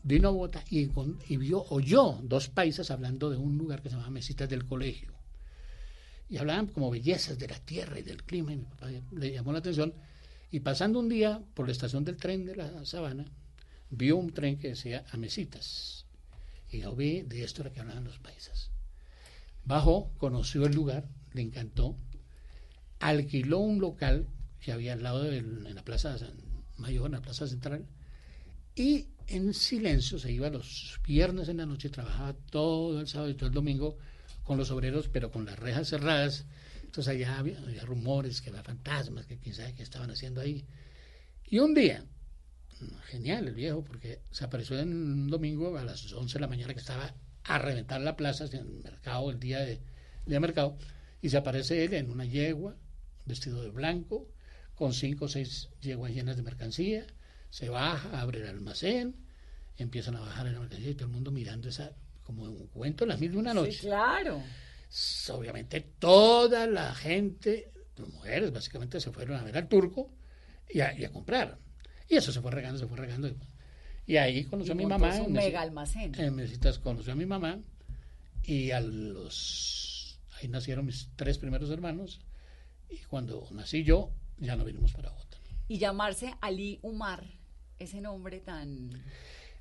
vino 0.03 0.29
a 0.29 0.31
Bogotá 0.31 0.63
y, 0.69 0.87
con- 0.87 1.19
y 1.29 1.37
vio, 1.37 1.63
oyó 1.69 2.17
dos 2.23 2.49
paisas 2.49 2.89
hablando 2.89 3.29
de 3.29 3.37
un 3.37 3.55
lugar 3.57 3.83
que 3.83 3.89
se 3.89 3.95
llama 3.95 4.09
Mesitas 4.09 4.49
del 4.49 4.65
Colegio. 4.65 5.13
Y 6.27 6.37
hablaban 6.37 6.67
como 6.67 6.89
bellezas 6.89 7.37
de 7.37 7.47
la 7.47 7.59
tierra 7.59 7.99
y 7.99 8.01
del 8.01 8.23
clima. 8.23 8.51
Y 8.51 8.57
mi 8.57 8.63
papá 8.65 8.87
le 9.11 9.31
llamó 9.31 9.51
la 9.51 9.59
atención. 9.59 9.93
Y 10.49 10.61
pasando 10.61 10.99
un 10.99 11.07
día 11.07 11.41
por 11.53 11.67
la 11.67 11.71
estación 11.71 12.03
del 12.03 12.17
tren 12.17 12.45
de 12.45 12.55
la 12.55 12.83
Sabana, 12.85 13.25
vio 13.91 14.17
un 14.17 14.31
tren 14.33 14.57
que 14.57 14.69
decía 14.69 15.05
a 15.11 15.17
Mesitas. 15.17 16.05
Y 16.71 16.79
yo 16.79 16.95
vi, 16.95 17.21
de 17.21 17.43
esto 17.43 17.61
era 17.61 17.71
que 17.71 17.81
hablaban 17.81 18.05
los 18.05 18.19
paisas. 18.19 18.71
Bajó, 19.65 20.11
conoció 20.17 20.65
el 20.65 20.73
lugar, 20.73 21.07
le 21.33 21.41
encantó, 21.41 21.97
alquiló 22.99 23.59
un 23.59 23.79
local 23.79 24.27
que 24.59 24.71
había 24.71 24.93
al 24.93 25.03
lado 25.03 25.23
del- 25.23 25.65
en 25.67 25.75
la 25.75 25.83
Plaza 25.83 26.15
Mayor, 26.77 27.07
en 27.07 27.13
la 27.13 27.21
Plaza 27.21 27.47
Central, 27.47 27.85
y 28.75 29.07
en 29.27 29.53
silencio 29.53 30.17
se 30.17 30.31
iba 30.31 30.49
los 30.49 30.99
viernes 31.05 31.49
en 31.49 31.57
la 31.57 31.65
noche, 31.65 31.89
trabajaba 31.89 32.33
todo 32.49 32.99
el 32.99 33.07
sábado 33.07 33.29
y 33.29 33.35
todo 33.35 33.47
el 33.47 33.53
domingo 33.55 33.97
con 34.43 34.57
los 34.57 34.71
obreros, 34.71 35.07
pero 35.09 35.31
con 35.31 35.45
las 35.45 35.59
rejas 35.59 35.89
cerradas. 35.89 36.45
Entonces 36.83 37.13
allá 37.13 37.37
había, 37.37 37.59
había 37.59 37.85
rumores, 37.85 38.41
que 38.41 38.49
había 38.49 38.63
fantasmas, 38.63 39.25
que 39.25 39.37
quién 39.37 39.55
sabe 39.55 39.73
qué 39.73 39.83
estaban 39.83 40.11
haciendo 40.11 40.41
ahí. 40.41 40.65
Y 41.45 41.59
un 41.59 41.73
día, 41.73 42.05
genial 43.07 43.47
el 43.47 43.53
viejo, 43.53 43.83
porque 43.83 44.21
se 44.31 44.43
apareció 44.43 44.79
en 44.79 44.93
un 44.93 45.29
domingo 45.29 45.77
a 45.77 45.83
las 45.83 46.11
11 46.11 46.33
de 46.33 46.39
la 46.39 46.47
mañana 46.47 46.73
que 46.73 46.79
estaba 46.79 47.13
a 47.43 47.57
reventar 47.59 48.01
la 48.01 48.15
plaza, 48.15 48.45
en 48.45 48.53
el 48.53 48.83
mercado, 48.83 49.31
el 49.31 49.39
día 49.39 49.59
de, 49.59 49.75
día 50.25 50.35
de 50.35 50.39
mercado, 50.39 50.77
y 51.21 51.29
se 51.29 51.37
aparece 51.37 51.83
él 51.83 51.93
en 51.93 52.11
una 52.11 52.25
yegua, 52.25 52.75
vestido 53.25 53.61
de 53.61 53.69
blanco, 53.69 54.27
con 54.75 54.93
cinco 54.93 55.25
o 55.25 55.27
seis 55.27 55.69
yeguas 55.81 56.11
llenas 56.11 56.37
de 56.37 56.43
mercancía, 56.43 57.05
se 57.49 57.69
baja, 57.69 58.19
abre 58.19 58.39
el 58.39 58.47
almacén, 58.47 59.15
empiezan 59.77 60.15
a 60.15 60.21
bajar 60.21 60.47
en 60.47 60.53
la 60.53 60.59
mercancía 60.59 60.91
y 60.91 60.95
todo 60.95 61.07
el 61.07 61.13
mundo 61.13 61.31
mirando 61.31 61.69
esa, 61.69 61.91
como 62.23 62.43
un 62.43 62.67
cuento, 62.67 63.05
las 63.05 63.19
mil 63.19 63.31
de 63.31 63.37
una 63.37 63.53
noche. 63.53 63.73
Sí, 63.73 63.87
claro. 63.87 64.41
Obviamente 65.29 65.81
toda 65.99 66.67
la 66.67 66.93
gente, 66.93 67.71
las 67.95 68.09
mujeres 68.09 68.51
básicamente 68.51 68.99
se 68.99 69.11
fueron 69.11 69.37
a 69.37 69.43
ver 69.43 69.57
al 69.57 69.67
turco 69.67 70.11
y 70.69 70.81
a, 70.81 70.97
y 70.97 71.05
a 71.05 71.11
comprar. 71.11 71.57
Y 72.11 72.17
eso 72.17 72.33
se 72.33 72.41
fue 72.41 72.51
regando, 72.51 72.77
se 72.77 72.87
fue 72.87 72.97
regando. 72.97 73.33
Y 74.05 74.17
ahí 74.17 74.43
conoció 74.43 74.73
Y 74.73 74.75
a 74.75 74.75
mi 74.75 74.85
mamá. 74.85 75.15
su 75.15 75.23
en 75.23 75.31
mega 75.31 75.61
almacén. 75.61 76.13
En 76.19 76.35
Mesitas 76.35 76.77
conoció 76.77 77.13
a 77.13 77.15
mi 77.15 77.25
mamá 77.25 77.57
y 78.43 78.71
a 78.71 78.81
los... 78.81 80.19
Ahí 80.33 80.49
nacieron 80.49 80.85
mis 80.85 81.09
tres 81.15 81.37
primeros 81.37 81.69
hermanos 81.69 82.19
y 82.89 82.97
cuando 83.03 83.47
nací 83.51 83.85
yo 83.85 84.11
ya 84.39 84.57
no 84.57 84.65
vinimos 84.65 84.91
para 84.91 85.09
Bogotá. 85.09 85.37
Y 85.69 85.77
llamarse 85.77 86.33
Ali 86.41 86.79
Umar, 86.81 87.23
ese 87.79 88.01
nombre 88.01 88.41
tan... 88.41 88.89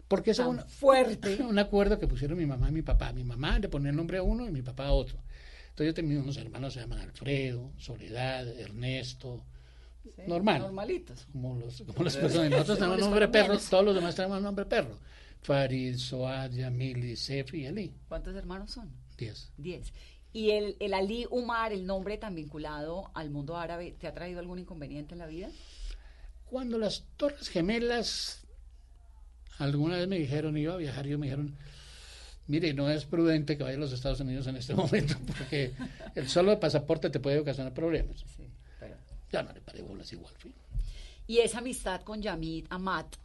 Porque 0.08 0.32
es 0.32 0.40
un, 0.40 0.58
fuerte. 0.58 1.40
un 1.48 1.56
acuerdo 1.60 2.00
que 2.00 2.08
pusieron 2.08 2.36
mi 2.36 2.46
mamá 2.46 2.68
y 2.68 2.72
mi 2.72 2.82
papá. 2.82 3.12
Mi 3.12 3.22
mamá 3.22 3.60
le 3.60 3.68
ponía 3.68 3.90
el 3.90 3.96
nombre 3.96 4.18
a 4.18 4.24
uno 4.24 4.48
y 4.48 4.50
mi 4.50 4.62
papá 4.62 4.86
a 4.86 4.92
otro. 4.92 5.22
Entonces 5.68 5.86
yo 5.86 5.94
tenía 5.94 6.18
unos 6.18 6.36
hermanos, 6.36 6.74
se 6.74 6.80
llaman 6.80 6.98
Alfredo, 6.98 7.70
Soledad, 7.78 8.48
Ernesto, 8.58 9.44
Sí, 10.02 10.22
normal. 10.26 10.60
Normalitos. 10.60 11.26
Como, 11.32 11.56
los, 11.56 11.82
como 11.82 12.04
las 12.04 12.16
personas. 12.16 12.50
Nosotros 12.50 12.78
tenemos 12.78 12.98
nombre 13.00 13.28
perro, 13.28 13.58
todos 13.58 13.84
los 13.84 13.94
demás 13.94 14.14
tenemos 14.14 14.40
nombre 14.42 14.64
perro. 14.64 14.98
Farid, 15.42 15.96
Soad, 15.96 16.52
Yamili, 16.52 17.16
Sefi 17.16 17.62
y 17.62 17.66
Ali. 17.66 17.94
¿Cuántos 18.08 18.34
hermanos 18.36 18.70
son? 18.70 18.90
Diez. 19.16 19.50
Diez. 19.56 19.92
¿Y 20.32 20.50
el, 20.50 20.76
el 20.80 20.94
Ali 20.94 21.26
Umar, 21.30 21.72
el 21.72 21.86
nombre 21.86 22.16
tan 22.18 22.34
vinculado 22.34 23.10
al 23.14 23.30
mundo 23.30 23.56
árabe, 23.56 23.94
te 23.98 24.06
ha 24.06 24.14
traído 24.14 24.38
algún 24.40 24.58
inconveniente 24.58 25.14
en 25.14 25.18
la 25.18 25.26
vida? 25.26 25.48
Cuando 26.46 26.78
las 26.78 27.04
Torres 27.16 27.48
Gemelas 27.48 28.40
alguna 29.60 29.96
vez 29.96 30.08
me 30.08 30.18
dijeron, 30.18 30.56
iba 30.56 30.74
a 30.74 30.78
viajar, 30.78 31.06
y 31.06 31.16
me 31.16 31.26
dijeron, 31.26 31.54
mire, 32.46 32.72
no 32.74 32.88
es 32.90 33.04
prudente 33.04 33.56
que 33.56 33.62
vaya 33.62 33.76
a 33.76 33.80
los 33.80 33.92
Estados 33.92 34.20
Unidos 34.20 34.46
en 34.46 34.56
este 34.56 34.74
momento, 34.76 35.16
porque 35.26 35.72
el 36.14 36.28
solo 36.28 36.58
pasaporte 36.58 37.10
te 37.10 37.20
puede 37.20 37.38
ocasionar 37.38 37.74
problemas. 37.74 38.24
Sí. 38.36 38.39
Ya 39.32 39.42
no 39.42 39.52
le 39.52 39.60
paré 39.60 39.82
bolas 39.82 40.12
igual, 40.12 40.34
fui. 40.38 40.52
Y 41.26 41.38
esa 41.38 41.58
amistad 41.58 42.02
con 42.02 42.20
Yamid 42.20 42.66
Amat, 42.70 43.16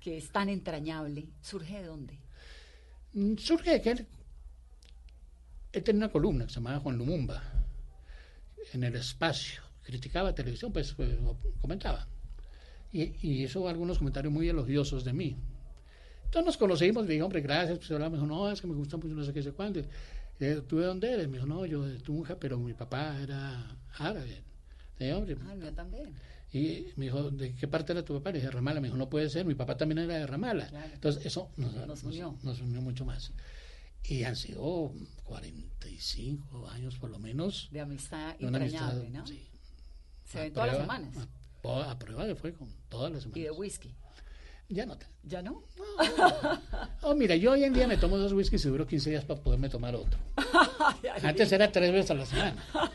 que 0.00 0.16
es 0.16 0.30
tan 0.30 0.48
entrañable, 0.48 1.28
¿surge 1.42 1.80
de 1.80 1.86
dónde? 1.86 2.18
Mm, 3.12 3.36
Surge 3.36 3.70
de 3.72 3.80
que 3.82 3.90
él, 3.90 4.06
él 5.72 5.82
tenía 5.82 6.04
una 6.04 6.12
columna 6.12 6.44
que 6.46 6.50
se 6.50 6.56
llamaba 6.56 6.80
Juan 6.80 6.96
Lumumba, 6.96 7.42
en 8.72 8.82
el 8.82 8.96
espacio, 8.96 9.62
criticaba 9.82 10.34
televisión, 10.34 10.72
pues 10.72 10.94
eh, 10.98 11.18
comentaba. 11.60 12.08
Y, 12.92 13.02
y 13.26 13.44
hizo 13.44 13.68
algunos 13.68 13.98
comentarios 13.98 14.32
muy 14.32 14.48
elogiosos 14.48 15.04
de 15.04 15.12
mí. 15.12 15.36
Entonces 16.24 16.46
nos 16.46 16.56
conocimos, 16.56 17.04
le 17.04 17.12
dije, 17.12 17.22
hombre, 17.22 17.40
gracias, 17.40 17.78
pues 17.78 17.90
hablaba, 17.90 18.10
me 18.10 18.16
dijo, 18.16 18.26
no, 18.26 18.50
es 18.50 18.60
que 18.60 18.66
me 18.66 18.74
gusta 18.74 18.96
mucho, 18.96 19.14
no 19.14 19.22
sé 19.22 19.32
qué, 19.32 19.42
sé 19.42 19.52
cuándo. 19.52 19.80
Y, 19.80 19.84
¿Tú 20.66 20.78
de 20.78 20.86
dónde 20.86 21.12
eres? 21.12 21.28
Me 21.28 21.34
dijo, 21.34 21.46
no, 21.46 21.64
yo 21.66 21.82
de 21.82 21.98
Tunja, 21.98 22.36
pero 22.36 22.58
mi 22.58 22.72
papá 22.72 23.16
era 23.20 23.76
árabe. 23.98 24.42
Dije, 24.98 25.12
hombre, 25.14 25.36
Ah, 25.46 25.52
el 25.52 25.58
mío 25.58 25.72
también. 25.74 26.14
y 26.52 26.86
me 26.96 27.06
dijo, 27.06 27.30
¿de 27.30 27.54
qué 27.54 27.66
parte 27.68 27.92
era 27.92 28.04
tu 28.04 28.14
papá? 28.14 28.30
Le 28.30 28.38
dije, 28.38 28.50
Ramala. 28.50 28.80
Me 28.80 28.88
dijo, 28.88 28.96
no 28.96 29.08
puede 29.08 29.28
ser, 29.30 29.44
mi 29.44 29.54
papá 29.54 29.76
también 29.76 29.98
era 29.98 30.18
de 30.18 30.26
Ramala. 30.26 30.66
Claro. 30.68 30.90
Entonces, 30.94 31.26
eso 31.26 31.50
nos, 31.56 32.02
unió. 32.04 32.36
nos 32.42 32.60
unió 32.60 32.80
mucho 32.80 33.04
más. 33.04 33.32
Y 34.04 34.22
han 34.24 34.36
sido 34.36 34.92
45 35.24 36.68
años 36.68 36.96
por 36.98 37.10
lo 37.10 37.18
menos. 37.18 37.68
De 37.72 37.80
amistad 37.80 38.36
de 38.38 38.46
amistad, 38.46 38.94
¿no? 39.10 39.26
sí, 39.26 39.48
Se 40.24 40.38
a 40.38 40.42
ven 40.42 40.52
todas 40.52 40.68
las 40.68 40.78
semanas. 40.78 41.16
A, 41.64 41.90
a 41.90 41.98
prueba 41.98 42.26
de 42.26 42.34
fuego, 42.34 42.68
todas 42.88 43.10
las 43.12 43.22
semanas. 43.22 43.38
Y 43.38 43.42
de 43.44 43.50
whisky. 43.50 43.94
Ya 44.68 44.86
no. 44.86 44.96
¿Ya 45.22 45.42
no? 45.42 45.62
Oh, 47.02 47.14
mira, 47.14 47.36
yo 47.36 47.52
hoy 47.52 47.64
en 47.64 47.72
día 47.74 47.86
me 47.86 47.96
tomo 47.98 48.16
dos 48.16 48.32
whiskies 48.32 48.64
y 48.64 48.68
duro 48.68 48.86
15 48.86 49.10
días 49.10 49.24
para 49.24 49.40
poderme 49.40 49.68
tomar 49.68 49.94
otro. 49.94 50.18
Antes 51.22 51.52
era 51.52 51.70
tres 51.70 51.92
veces 51.92 52.10
a 52.10 52.14
la 52.14 52.26
semana. 52.26 52.64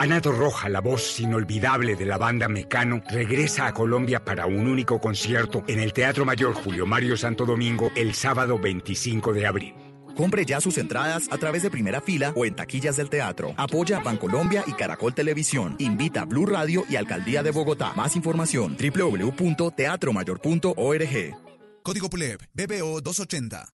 Ana 0.00 0.20
Roja, 0.20 0.68
la 0.68 0.80
voz 0.80 1.18
inolvidable 1.18 1.96
de 1.96 2.06
la 2.06 2.18
banda 2.18 2.46
Mecano, 2.46 3.02
regresa 3.10 3.66
a 3.66 3.74
Colombia 3.74 4.24
para 4.24 4.46
un 4.46 4.68
único 4.68 5.00
concierto 5.00 5.64
en 5.66 5.80
el 5.80 5.92
Teatro 5.92 6.24
Mayor 6.24 6.54
Julio 6.54 6.86
Mario 6.86 7.16
Santo 7.16 7.44
Domingo 7.44 7.90
el 7.96 8.14
sábado 8.14 8.60
25 8.60 9.32
de 9.32 9.46
abril. 9.46 9.74
Compre 10.16 10.44
ya 10.44 10.60
sus 10.60 10.78
entradas 10.78 11.26
a 11.32 11.38
través 11.38 11.64
de 11.64 11.70
primera 11.70 12.00
fila 12.00 12.32
o 12.36 12.44
en 12.44 12.54
taquillas 12.54 12.94
del 12.96 13.10
teatro. 13.10 13.54
Apoya 13.56 13.98
a 13.98 14.02
Bancolombia 14.02 14.62
y 14.68 14.72
Caracol 14.72 15.14
Televisión. 15.14 15.74
Invita 15.78 16.20
a 16.22 16.26
Blue 16.26 16.46
Radio 16.46 16.84
y 16.88 16.94
Alcaldía 16.94 17.42
de 17.42 17.50
Bogotá. 17.50 17.92
Más 17.96 18.14
información 18.14 18.76
www.teatromayor.org. 18.76 21.36
Código 21.82 22.08
PULEP, 22.08 22.42
BBO 22.54 23.00
280. 23.00 23.68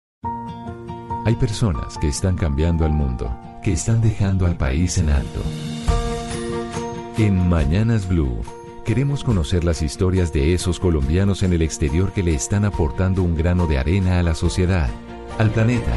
Hay 1.25 1.37
personas 1.37 1.97
que 1.99 2.09
están 2.09 2.37
cambiando 2.37 2.85
al 2.85 2.93
mundo, 2.93 3.35
que 3.63 3.73
están 3.73 4.03
dejando 4.03 4.47
al 4.47 4.57
país 4.57 4.97
en 4.99 5.11
alto. 5.11 5.43
En 7.21 7.51
Mañanas 7.51 8.09
Blue, 8.09 8.41
queremos 8.83 9.25
conocer 9.25 9.63
las 9.63 9.83
historias 9.83 10.33
de 10.33 10.55
esos 10.55 10.81
colombianos 10.81 11.43
en 11.43 11.53
el 11.53 11.61
exterior 11.61 12.15
que 12.15 12.23
le 12.23 12.33
están 12.33 12.65
aportando 12.65 13.23
un 13.23 13.37
grano 13.37 13.67
de 13.67 13.77
arena 13.77 14.21
a 14.21 14.23
la 14.23 14.35
sociedad, 14.35 14.89
al 15.37 15.51
planeta. 15.51 15.93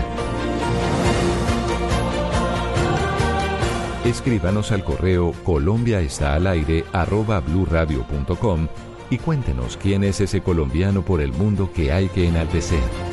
Escríbanos 4.04 4.74
al 4.74 4.84
correo 4.84 5.32
colombiaestalaire 5.46 6.84
arroba 6.92 7.40
bluradio.com 7.40 8.68
y 9.10 9.18
cuéntenos 9.18 9.78
quién 9.78 10.04
es 10.04 10.20
ese 10.20 10.42
colombiano 10.42 11.06
por 11.06 11.22
el 11.22 11.32
mundo 11.32 11.72
que 11.74 11.94
hay 11.94 12.10
que 12.10 12.28
enaltecer. 12.28 13.13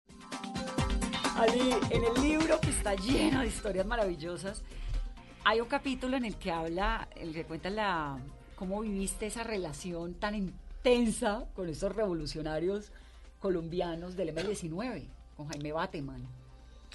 En 1.43 2.03
el 2.03 2.21
libro 2.21 2.61
que 2.61 2.69
está 2.69 2.93
lleno 2.93 3.41
de 3.41 3.47
historias 3.47 3.87
maravillosas, 3.87 4.61
hay 5.43 5.59
un 5.59 5.67
capítulo 5.67 6.15
en 6.15 6.25
el 6.25 6.35
que 6.35 6.51
habla, 6.51 7.07
el 7.15 7.33
que 7.33 7.45
cuenta 7.45 7.71
la 7.71 8.19
cómo 8.55 8.81
viviste 8.81 9.25
esa 9.25 9.41
relación 9.41 10.13
tan 10.13 10.35
intensa 10.35 11.45
con 11.55 11.67
esos 11.67 11.95
revolucionarios 11.95 12.91
colombianos 13.39 14.15
del 14.15 14.35
M19, 14.35 15.07
con 15.35 15.47
Jaime 15.47 15.71
Bateman, 15.71 16.27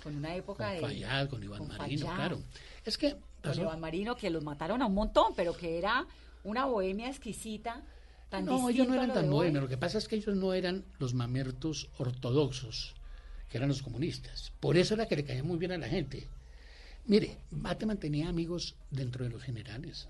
con 0.05 0.15
una 0.15 0.37
época 0.37 0.79
con 0.79 0.91
de... 0.91 1.29
con 1.29 1.43
Iván 1.43 1.67
Marino, 1.67 2.07
claro. 2.07 2.39
Es 2.85 2.97
que... 2.97 3.17
Con 3.43 3.59
Iván 3.59 3.81
Marino, 3.81 4.15
que 4.15 4.31
los 4.31 4.45
mataron 4.45 4.81
a 4.81 4.87
un 4.87 4.95
montón, 4.95 5.33
pero 5.35 5.57
que 5.57 5.77
era 5.77 6.07
una 6.45 6.67
bohemia 6.67 7.09
exquisita, 7.09 7.83
tan 8.29 8.45
No, 8.45 8.69
ellos 8.69 8.87
no 8.87 8.95
eran 8.95 9.13
tan 9.13 9.29
bohemios, 9.29 9.65
lo 9.65 9.69
que 9.69 9.77
pasa 9.77 9.99
es 9.99 10.07
que 10.07 10.15
ellos 10.15 10.37
no 10.37 10.53
eran 10.53 10.85
los 11.01 11.15
mamertos 11.15 11.89
ortodoxos, 11.99 12.95
que 13.57 13.59
eran 13.59 13.71
los 13.71 13.83
comunistas. 13.83 14.53
Por 14.61 14.77
eso 14.77 14.93
era 14.93 15.07
que 15.07 15.17
le 15.17 15.25
caía 15.25 15.43
muy 15.43 15.57
bien 15.57 15.73
a 15.73 15.79
la 15.79 15.89
gente. 15.89 16.29
Mire, 17.07 17.39
Bateman 17.51 17.99
tenía 17.99 18.29
amigos 18.29 18.77
dentro 18.91 19.25
de 19.25 19.31
los 19.31 19.43
generales, 19.43 20.09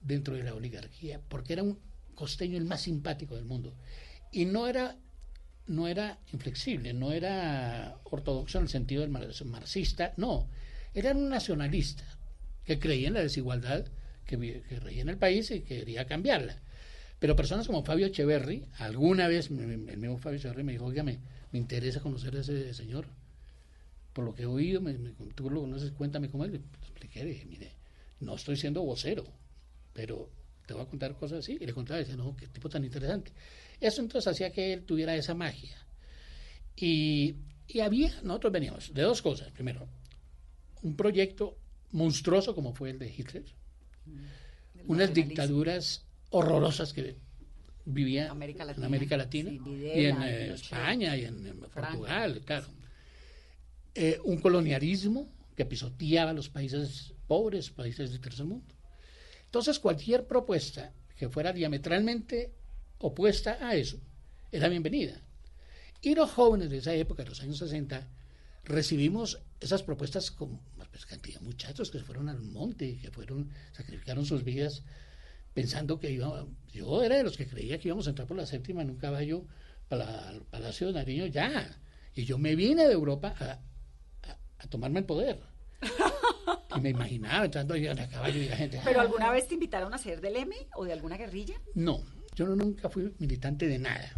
dentro 0.00 0.34
de 0.34 0.42
la 0.42 0.54
oligarquía, 0.54 1.20
porque 1.28 1.52
era 1.52 1.62
un 1.62 1.78
costeño 2.14 2.56
el 2.56 2.64
más 2.64 2.80
simpático 2.80 3.34
del 3.36 3.44
mundo. 3.44 3.74
Y 4.32 4.46
no 4.46 4.66
era, 4.68 4.96
no 5.66 5.86
era 5.86 6.18
inflexible, 6.32 6.94
no 6.94 7.12
era 7.12 7.98
ortodoxo 8.04 8.56
en 8.56 8.64
el 8.64 8.70
sentido 8.70 9.02
del 9.02 9.10
marxista, 9.10 10.14
no. 10.16 10.48
Era 10.94 11.12
un 11.12 11.28
nacionalista 11.28 12.04
que 12.64 12.78
creía 12.78 13.08
en 13.08 13.14
la 13.14 13.20
desigualdad 13.20 13.84
que, 14.24 14.38
que 14.38 14.80
reía 14.80 15.02
en 15.02 15.10
el 15.10 15.18
país 15.18 15.50
y 15.50 15.60
quería 15.60 16.06
cambiarla. 16.06 16.56
Pero 17.18 17.36
personas 17.36 17.66
como 17.66 17.84
Fabio 17.84 18.06
Echeverry, 18.06 18.64
alguna 18.78 19.28
vez 19.28 19.50
el 19.50 19.98
mismo 19.98 20.16
Fabio 20.16 20.38
Echeverry 20.38 20.62
me 20.62 20.72
dijo, 20.72 20.86
oiga, 20.86 21.04
me, 21.52 21.58
me 21.58 21.58
interesa 21.58 22.00
conocer 22.00 22.36
a 22.36 22.40
ese 22.40 22.74
señor 22.74 23.06
por 24.18 24.24
lo 24.24 24.34
que 24.34 24.42
he 24.42 24.46
oído, 24.46 24.80
me, 24.80 24.94
tú 25.36 25.48
lo 25.48 25.60
conoces, 25.60 25.92
cuéntame 25.92 26.28
cómo 26.28 26.44
es. 26.44 26.50
Le 26.50 26.56
expliqué, 26.58 27.24
dije, 27.24 27.44
mire, 27.46 27.70
no 28.18 28.34
estoy 28.34 28.56
siendo 28.56 28.82
vocero, 28.82 29.24
pero 29.92 30.28
te 30.66 30.74
voy 30.74 30.82
a 30.82 30.86
contar 30.86 31.14
cosas 31.14 31.38
así. 31.40 31.56
Y 31.60 31.64
le 31.64 31.72
contaba, 31.72 32.00
decía, 32.00 32.16
no, 32.16 32.36
qué 32.36 32.48
tipo 32.48 32.68
tan 32.68 32.84
interesante. 32.84 33.30
Eso 33.80 34.00
entonces 34.00 34.26
hacía 34.26 34.50
que 34.50 34.72
él 34.72 34.82
tuviera 34.82 35.14
esa 35.14 35.34
magia. 35.34 35.76
Y, 36.74 37.36
y 37.68 37.78
había, 37.78 38.12
nosotros 38.22 38.52
veníamos 38.52 38.92
de 38.92 39.02
dos 39.02 39.22
cosas. 39.22 39.52
Primero, 39.52 39.88
un 40.82 40.96
proyecto 40.96 41.56
monstruoso 41.92 42.56
como 42.56 42.74
fue 42.74 42.90
el 42.90 42.98
de 42.98 43.14
Hitler, 43.16 43.44
unas 44.86 45.14
dictaduras 45.14 46.04
horrorosas 46.30 46.92
que 46.92 47.16
vivía 47.88 48.26
en 48.26 48.30
América 48.30 49.16
Latina 49.16 49.50
y 49.50 50.04
en 50.04 50.22
eh, 50.22 50.52
España 50.52 51.16
y 51.16 51.24
en, 51.24 51.46
en 51.46 51.58
Portugal, 51.60 52.40
claro. 52.44 52.66
Eh, 53.94 54.20
un 54.24 54.38
colonialismo 54.38 55.28
que 55.56 55.64
pisoteaba 55.64 56.32
los 56.32 56.48
países 56.48 57.14
pobres, 57.26 57.70
países 57.70 58.10
del 58.10 58.20
tercer 58.20 58.46
mundo. 58.46 58.74
Entonces, 59.46 59.78
cualquier 59.78 60.26
propuesta 60.26 60.92
que 61.16 61.28
fuera 61.28 61.52
diametralmente 61.52 62.52
opuesta 62.98 63.58
a 63.60 63.74
eso 63.74 63.98
era 64.52 64.68
bienvenida. 64.68 65.20
Y 66.00 66.14
los 66.14 66.30
jóvenes 66.30 66.70
de 66.70 66.78
esa 66.78 66.94
época, 66.94 67.24
de 67.24 67.30
los 67.30 67.42
años 67.42 67.58
60, 67.58 68.06
recibimos 68.64 69.40
esas 69.60 69.82
propuestas 69.82 70.30
con 70.30 70.60
pues, 70.90 71.06
cantidad 71.06 71.40
de 71.40 71.46
muchachos 71.46 71.90
que 71.90 71.98
se 71.98 72.04
fueron 72.04 72.28
al 72.28 72.40
monte, 72.40 72.98
que 72.98 73.10
fueron, 73.10 73.50
sacrificaron 73.72 74.26
sus 74.26 74.44
vidas 74.44 74.84
pensando 75.58 75.98
que 75.98 76.08
iba, 76.08 76.46
yo 76.68 77.02
era 77.02 77.16
de 77.16 77.24
los 77.24 77.36
que 77.36 77.48
creía 77.48 77.78
que 77.78 77.88
íbamos 77.88 78.06
a 78.06 78.10
entrar 78.10 78.28
por 78.28 78.36
la 78.36 78.46
séptima 78.46 78.80
en 78.82 78.90
un 78.90 78.96
caballo 78.96 79.44
para 79.88 80.30
el 80.30 80.42
Palacio 80.42 80.86
de 80.86 80.92
Nariño 80.92 81.26
ya. 81.26 81.76
Y 82.14 82.24
yo 82.24 82.38
me 82.38 82.54
vine 82.54 82.86
de 82.86 82.92
Europa 82.92 83.34
a, 83.40 83.58
a 84.58 84.66
tomarme 84.68 85.00
el 85.00 85.04
poder. 85.04 85.40
y 86.76 86.80
me 86.80 86.90
imaginaba 86.90 87.46
entrando 87.46 87.74
ahí 87.74 87.88
a 87.88 88.08
caballo 88.08 88.40
y 88.40 88.48
la 88.48 88.56
gente. 88.56 88.80
¿Pero 88.84 89.00
alguna 89.00 89.32
vez 89.32 89.48
te 89.48 89.54
invitaron 89.54 89.92
a 89.92 89.98
ser 89.98 90.20
del 90.20 90.36
M 90.36 90.54
o 90.76 90.84
de 90.84 90.92
alguna 90.92 91.16
guerrilla? 91.16 91.60
No, 91.74 92.04
yo 92.36 92.46
nunca 92.46 92.88
fui 92.88 93.12
militante 93.18 93.66
de 93.66 93.80
nada. 93.80 94.14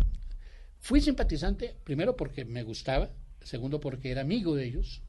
Fui 0.79 1.01
simpatizante, 1.01 1.75
primero 1.85 2.17
porque 2.17 2.45
me 2.45 2.65
gustaba, 2.65 3.11
segundo 3.41 3.81
porque 3.81 4.11
era 4.11 4.21
amigo 4.21 4.55
de 4.55 4.67
ellos. 4.67 5.03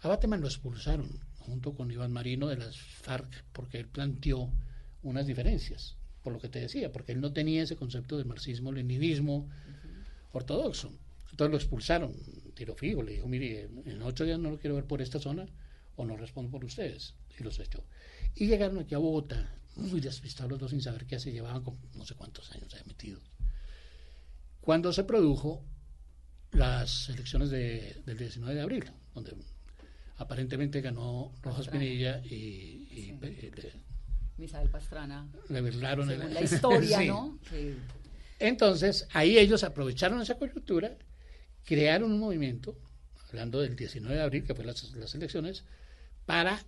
A 0.00 0.08
Bateman 0.08 0.40
lo 0.40 0.46
expulsaron 0.46 1.20
junto 1.40 1.74
con 1.74 1.90
Iván 1.90 2.12
Marino 2.12 2.48
de 2.48 2.56
las 2.56 2.78
FARC 2.80 3.44
porque 3.52 3.76
él 3.76 3.86
planteó 3.86 4.50
unas 5.02 5.26
diferencias, 5.26 5.96
por 6.22 6.32
lo 6.32 6.38
que 6.38 6.48
te 6.48 6.60
decía, 6.60 6.92
porque 6.92 7.12
él 7.12 7.20
no 7.20 7.32
tenía 7.32 7.62
ese 7.62 7.76
concepto 7.76 8.16
de 8.18 8.24
marxismo-leninismo 8.24 9.48
ortodoxo. 10.32 10.92
Entonces 11.30 11.50
lo 11.50 11.56
expulsaron 11.56 12.14
tiro 12.54 12.74
fijo. 12.74 13.02
Le 13.02 13.12
dijo, 13.12 13.28
mire, 13.28 13.68
en 13.86 14.02
ocho 14.02 14.24
días 14.24 14.38
no 14.38 14.50
lo 14.50 14.58
quiero 14.58 14.76
ver 14.76 14.84
por 14.84 15.02
esta 15.02 15.18
zona 15.18 15.46
o 15.96 16.04
no 16.04 16.16
respondo 16.16 16.50
por 16.50 16.64
ustedes. 16.64 17.14
Y 17.38 17.42
los 17.42 17.58
echó. 17.58 17.84
Y 18.34 18.46
llegaron 18.46 18.78
aquí 18.78 18.94
a 18.94 18.98
Bogotá, 18.98 19.54
muy 19.76 20.00
despistados 20.00 20.50
los 20.50 20.60
dos 20.60 20.70
sin 20.70 20.82
saber 20.82 21.06
qué 21.06 21.18
se 21.18 21.32
llevaban 21.32 21.62
con 21.62 21.76
no 21.94 22.04
sé 22.04 22.14
cuántos 22.14 22.50
años 22.52 22.70
se 22.70 22.76
habían 22.76 22.88
metido. 22.88 23.20
Cuando 24.60 24.92
se 24.92 25.04
produjo 25.04 25.64
las 26.52 27.08
elecciones 27.08 27.50
de, 27.50 28.02
del 28.04 28.18
19 28.18 28.54
de 28.54 28.60
abril, 28.60 28.84
donde 29.14 29.34
aparentemente 30.16 30.80
ganó 30.80 31.32
Rojas 31.42 31.68
Pinilla 31.68 32.22
y, 32.24 32.86
y 32.90 33.18
Misael 34.36 34.68
Pastrana. 34.68 35.28
La 36.28 36.40
historia, 36.42 37.02
¿no? 37.02 37.38
Entonces, 38.38 39.06
ahí 39.12 39.38
ellos 39.38 39.62
aprovecharon 39.62 40.20
esa 40.20 40.36
coyuntura 40.36 40.96
crearon 41.64 42.12
un 42.12 42.18
movimiento, 42.18 42.76
hablando 43.28 43.60
del 43.60 43.76
19 43.76 44.14
de 44.14 44.22
abril, 44.22 44.44
que 44.44 44.54
fue 44.54 44.64
las, 44.64 44.92
las 44.94 45.14
elecciones, 45.14 45.64
para 46.26 46.64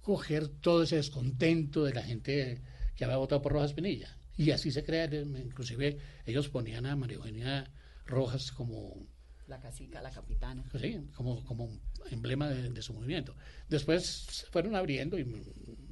coger 0.00 0.48
todo 0.48 0.82
ese 0.82 0.96
descontento 0.96 1.84
de 1.84 1.94
la 1.94 2.02
gente 2.02 2.62
que 2.96 3.04
había 3.04 3.16
votado 3.16 3.42
por 3.42 3.52
Rojas 3.52 3.74
Pinilla. 3.74 4.16
Y 4.36 4.50
así 4.52 4.70
se 4.70 4.84
crea, 4.84 5.06
inclusive 5.06 5.98
ellos 6.24 6.48
ponían 6.48 6.86
a 6.86 6.96
María 6.96 7.16
Eugenia 7.16 7.70
Rojas 8.06 8.52
como... 8.52 9.06
La 9.48 9.58
cacica, 9.58 10.02
la 10.02 10.10
capitana. 10.10 10.62
Sí, 10.78 11.00
como, 11.14 11.42
como 11.44 11.70
emblema 12.10 12.48
de, 12.48 12.82
su 12.82 12.92
movimiento. 12.92 13.34
Después 13.68 14.04
se 14.04 14.46
fueron 14.46 14.76
abriendo 14.76 15.18
y 15.18 15.24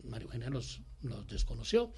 María 0.05 0.27
Eugenia 0.27 0.51
los, 0.51 0.83
los 1.03 1.27
desconoció 1.27 1.93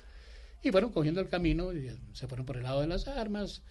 y 0.62 0.70
fueron 0.70 0.92
cogiendo 0.92 1.20
el 1.20 1.28
camino 1.28 1.72
y 1.72 1.90
se 2.12 2.26
fueron 2.28 2.46
por 2.46 2.56
el 2.56 2.62
lado 2.62 2.80
de 2.80 2.86
las 2.86 3.08
armas. 3.08 3.62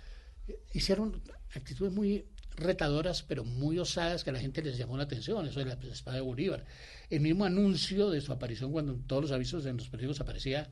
Hicieron 0.73 1.21
actitudes 1.55 1.93
muy 1.93 2.25
retadoras, 2.57 3.23
pero 3.23 3.43
muy 3.43 3.79
osadas 3.79 4.23
que 4.23 4.31
a 4.31 4.33
la 4.33 4.39
gente 4.39 4.61
les 4.61 4.77
llamó 4.77 4.97
la 4.97 5.03
atención, 5.03 5.47
eso 5.47 5.59
de 5.59 5.65
la 5.65 5.73
espada 5.91 6.17
de 6.17 6.21
Bolívar. 6.21 6.65
El 7.09 7.21
mismo 7.21 7.45
anuncio 7.45 8.09
de 8.09 8.19
su 8.19 8.31
aparición, 8.33 8.71
cuando 8.71 8.93
en 8.93 9.03
todos 9.07 9.23
los 9.23 9.31
avisos 9.31 9.65
en 9.65 9.77
los 9.77 9.89
periódicos 9.89 10.21
aparecía 10.21 10.69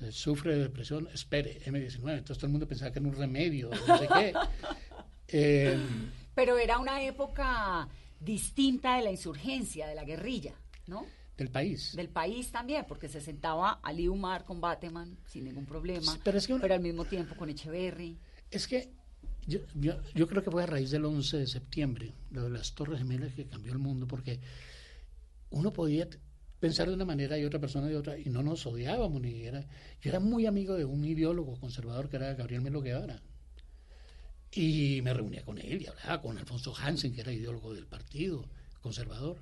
eh, 0.00 0.12
sufre 0.12 0.54
de 0.54 0.62
depresión, 0.64 1.08
espere, 1.12 1.60
M19. 1.64 2.18
Entonces 2.18 2.38
todo 2.38 2.46
el 2.46 2.52
mundo 2.52 2.68
pensaba 2.68 2.92
que 2.92 2.98
era 2.98 3.08
un 3.08 3.16
remedio, 3.16 3.70
no 3.86 3.98
sé 3.98 4.08
qué. 4.08 4.32
Eh, 5.28 5.76
pero 6.36 6.58
era 6.58 6.78
una 6.78 7.02
época 7.02 7.88
distinta 8.20 8.96
de 8.98 9.04
la 9.04 9.10
insurgencia, 9.10 9.88
de 9.88 9.94
la 9.94 10.04
guerrilla, 10.04 10.54
¿no? 10.86 11.06
Del 11.38 11.50
país. 11.50 11.96
Del 11.96 12.10
país 12.10 12.52
también, 12.52 12.84
porque 12.86 13.08
se 13.08 13.22
sentaba 13.22 13.80
Ali 13.82 14.06
Umar 14.06 14.44
con 14.44 14.60
Bateman 14.60 15.16
sin 15.26 15.44
ningún 15.44 15.64
problema, 15.64 16.16
pero, 16.22 16.36
es 16.36 16.46
que 16.46 16.54
pero 16.56 16.74
al 16.74 16.80
mismo 16.80 17.06
tiempo 17.06 17.34
con 17.36 17.48
Echeverry. 17.48 18.18
Es 18.50 18.68
que 18.68 18.92
yo, 19.46 19.60
yo, 19.74 19.94
yo, 20.14 20.28
creo 20.28 20.44
que 20.44 20.50
fue 20.50 20.62
a 20.62 20.66
raíz 20.66 20.90
del 20.90 21.06
11 21.06 21.38
de 21.38 21.46
septiembre, 21.46 22.12
lo 22.30 22.44
de 22.44 22.50
las 22.50 22.74
Torres 22.74 22.98
Gemelas 22.98 23.32
que 23.32 23.46
cambió 23.46 23.72
el 23.72 23.78
mundo, 23.78 24.06
porque 24.06 24.38
uno 25.50 25.72
podía 25.72 26.06
pensar 26.60 26.88
de 26.88 26.94
una 26.94 27.06
manera 27.06 27.38
y 27.38 27.44
otra 27.44 27.60
persona 27.60 27.86
de 27.86 27.96
otra, 27.96 28.18
y 28.18 28.26
no 28.26 28.42
nos 28.42 28.66
odiábamos. 28.66 29.22
Ni 29.22 29.42
era, 29.42 29.62
yo 30.02 30.10
era 30.10 30.20
muy 30.20 30.44
amigo 30.44 30.74
de 30.74 30.84
un 30.84 31.02
ideólogo 31.02 31.58
conservador 31.58 32.10
que 32.10 32.16
era 32.16 32.34
Gabriel 32.34 32.60
Melo 32.60 32.82
Guevara. 32.82 33.22
Y 34.56 35.02
me 35.02 35.12
reunía 35.12 35.44
con 35.44 35.58
él 35.58 35.82
y 35.82 35.86
hablaba 35.86 36.22
con 36.22 36.38
Alfonso 36.38 36.74
Hansen, 36.74 37.12
que 37.12 37.20
era 37.20 37.30
ideólogo 37.30 37.74
del 37.74 37.86
partido 37.86 38.42
conservador. 38.80 39.36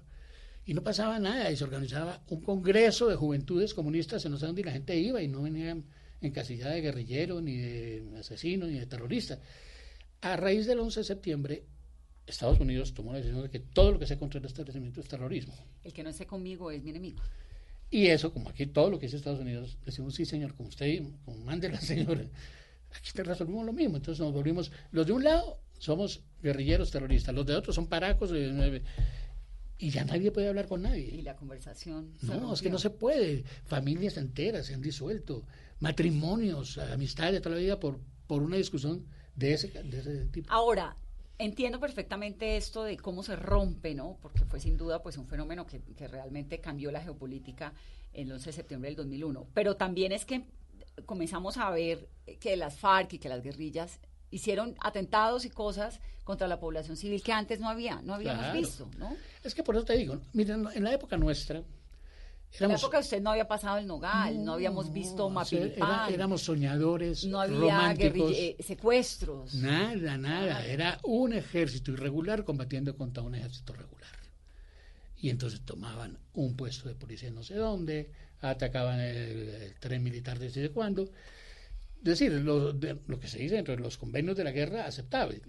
Y 0.66 0.74
no 0.74 0.82
pasaba 0.82 1.20
nada, 1.20 1.52
y 1.52 1.56
se 1.56 1.62
organizaba 1.62 2.20
un 2.30 2.40
congreso 2.40 3.06
de 3.06 3.14
juventudes 3.14 3.74
comunistas 3.74 4.24
en 4.24 4.32
no 4.32 4.38
sé 4.38 4.46
dónde 4.46 4.62
y 4.62 4.64
la 4.64 4.72
gente 4.72 4.98
iba 4.98 5.22
y 5.22 5.28
no 5.28 5.42
venían 5.42 5.84
encasillada 6.20 6.74
de 6.74 6.80
guerrillero, 6.80 7.40
ni 7.40 7.56
de 7.56 8.18
asesino, 8.18 8.66
ni 8.66 8.76
de 8.76 8.86
terrorista. 8.86 9.38
A 10.20 10.36
raíz 10.36 10.66
del 10.66 10.80
11 10.80 11.00
de 11.00 11.04
septiembre, 11.04 11.64
Estados 12.26 12.58
Unidos 12.58 12.92
tomó 12.92 13.12
la 13.12 13.18
decisión 13.18 13.42
de 13.42 13.50
que 13.50 13.60
todo 13.60 13.92
lo 13.92 14.00
que 14.00 14.06
sea 14.08 14.18
contra 14.18 14.40
el 14.40 14.46
establecimiento 14.46 15.00
es 15.00 15.06
terrorismo. 15.06 15.54
El 15.84 15.92
que 15.92 16.02
no 16.02 16.10
esté 16.10 16.26
conmigo 16.26 16.72
es 16.72 16.82
mi 16.82 16.90
enemigo. 16.90 17.22
Y 17.88 18.06
eso, 18.06 18.32
como 18.32 18.48
aquí 18.48 18.66
todo 18.66 18.90
lo 18.90 18.98
que 18.98 19.06
dice 19.06 19.18
Estados 19.18 19.38
Unidos, 19.38 19.78
decimos, 19.84 20.16
sí, 20.16 20.24
señor, 20.24 20.56
como 20.56 20.70
usted, 20.70 21.04
como 21.24 21.36
mande 21.44 21.68
la 21.68 21.80
señora, 21.80 22.24
aquí 22.94 23.10
te 23.12 23.22
resolvimos 23.22 23.66
lo 23.66 23.72
mismo. 23.72 23.96
Entonces 23.96 24.24
nos 24.24 24.32
volvimos, 24.32 24.70
los 24.92 25.06
de 25.06 25.12
un 25.12 25.24
lado 25.24 25.58
somos 25.78 26.22
guerrilleros 26.42 26.90
terroristas, 26.90 27.34
los 27.34 27.46
de 27.46 27.54
otros 27.54 27.74
son 27.74 27.86
paracos. 27.86 28.30
Eh, 28.34 28.82
y 29.78 29.90
ya 29.90 30.04
nadie 30.04 30.30
puede 30.30 30.48
hablar 30.48 30.66
con 30.66 30.82
nadie. 30.82 31.06
Y 31.06 31.22
la 31.22 31.36
conversación. 31.36 32.14
No, 32.22 32.54
es 32.54 32.62
que 32.62 32.70
no 32.70 32.78
se 32.78 32.90
puede. 32.90 33.44
Familias 33.66 34.16
enteras 34.16 34.66
se 34.66 34.74
han 34.74 34.80
disuelto, 34.80 35.44
matrimonios, 35.80 36.78
amistades 36.78 37.34
de 37.34 37.40
toda 37.40 37.56
la 37.56 37.60
vida 37.60 37.80
por, 37.80 37.98
por 38.26 38.42
una 38.42 38.56
discusión 38.56 39.04
de 39.34 39.54
ese, 39.54 39.68
de 39.68 39.98
ese 39.98 40.26
tipo. 40.26 40.50
Ahora, 40.52 40.96
entiendo 41.38 41.80
perfectamente 41.80 42.56
esto 42.56 42.84
de 42.84 42.96
cómo 42.96 43.22
se 43.22 43.36
rompe, 43.36 43.94
¿no? 43.94 44.16
Porque 44.22 44.44
fue 44.44 44.60
sin 44.60 44.76
duda 44.76 45.02
pues 45.02 45.18
un 45.18 45.26
fenómeno 45.26 45.66
que, 45.66 45.80
que 45.80 46.06
realmente 46.06 46.60
cambió 46.60 46.92
la 46.92 47.02
geopolítica 47.02 47.74
el 48.12 48.30
11 48.30 48.46
de 48.46 48.52
septiembre 48.52 48.90
del 48.90 48.96
2001. 48.96 49.48
Pero 49.52 49.76
también 49.76 50.12
es 50.12 50.24
que 50.24 50.44
comenzamos 51.06 51.56
a 51.56 51.70
ver 51.70 52.08
que 52.40 52.56
las 52.56 52.78
FARC 52.78 53.14
y 53.14 53.18
que 53.18 53.28
las 53.28 53.42
guerrillas 53.42 54.00
hicieron 54.30 54.74
atentados 54.80 55.44
y 55.44 55.50
cosas 55.50 56.00
contra 56.24 56.48
la 56.48 56.58
población 56.58 56.96
civil 56.96 57.22
que 57.22 57.32
antes 57.32 57.60
no 57.60 57.68
había, 57.68 58.00
no 58.02 58.14
habíamos 58.14 58.52
visto, 58.52 58.88
¿no? 58.98 59.16
Es 59.42 59.54
que 59.54 59.62
por 59.62 59.76
eso 59.76 59.84
te 59.84 59.96
digo, 59.96 60.18
miren, 60.32 60.66
en 60.74 60.84
la 60.84 60.92
época 60.92 61.16
nuestra, 61.16 61.62
en 62.60 62.68
la 62.68 62.76
época 62.76 63.00
usted 63.00 63.20
no 63.20 63.30
había 63.30 63.48
pasado 63.48 63.78
el 63.78 63.86
Nogal, 63.86 64.44
no, 64.44 64.52
habíamos 64.52 64.92
visto 64.92 65.28
Mapilipán. 65.28 66.12
éramos 66.12 66.42
soñadores 66.42 67.24
No 67.24 67.40
había 67.40 67.94
eh, 67.98 68.56
secuestros. 68.60 69.54
Nada, 69.54 70.16
nada. 70.16 70.64
Era 70.64 70.98
un 71.02 71.32
ejército 71.32 71.90
irregular 71.90 72.44
combatiendo 72.44 72.96
contra 72.96 73.22
un 73.22 73.34
ejército 73.34 73.72
regular. 73.72 74.04
Y 75.16 75.30
entonces 75.30 75.62
tomaban 75.62 76.18
un 76.34 76.54
puesto 76.54 76.88
de 76.88 76.94
policía 76.94 77.30
no 77.30 77.42
sé 77.42 77.54
dónde, 77.54 78.12
atacaban 78.50 79.00
el, 79.00 79.74
tren 79.80 80.02
militar 80.02 80.38
desde 80.38 80.70
cuándo. 80.70 81.04
Es 81.98 82.18
decir, 82.18 82.32
lo, 82.32 82.72
lo 82.72 83.20
que 83.20 83.28
se 83.28 83.38
dice 83.38 83.56
dentro 83.56 83.74
de 83.74 83.82
los 83.82 83.96
convenios 83.96 84.36
de 84.36 84.44
la 84.44 84.52
guerra 84.52 84.86
aceptable. 84.86 85.40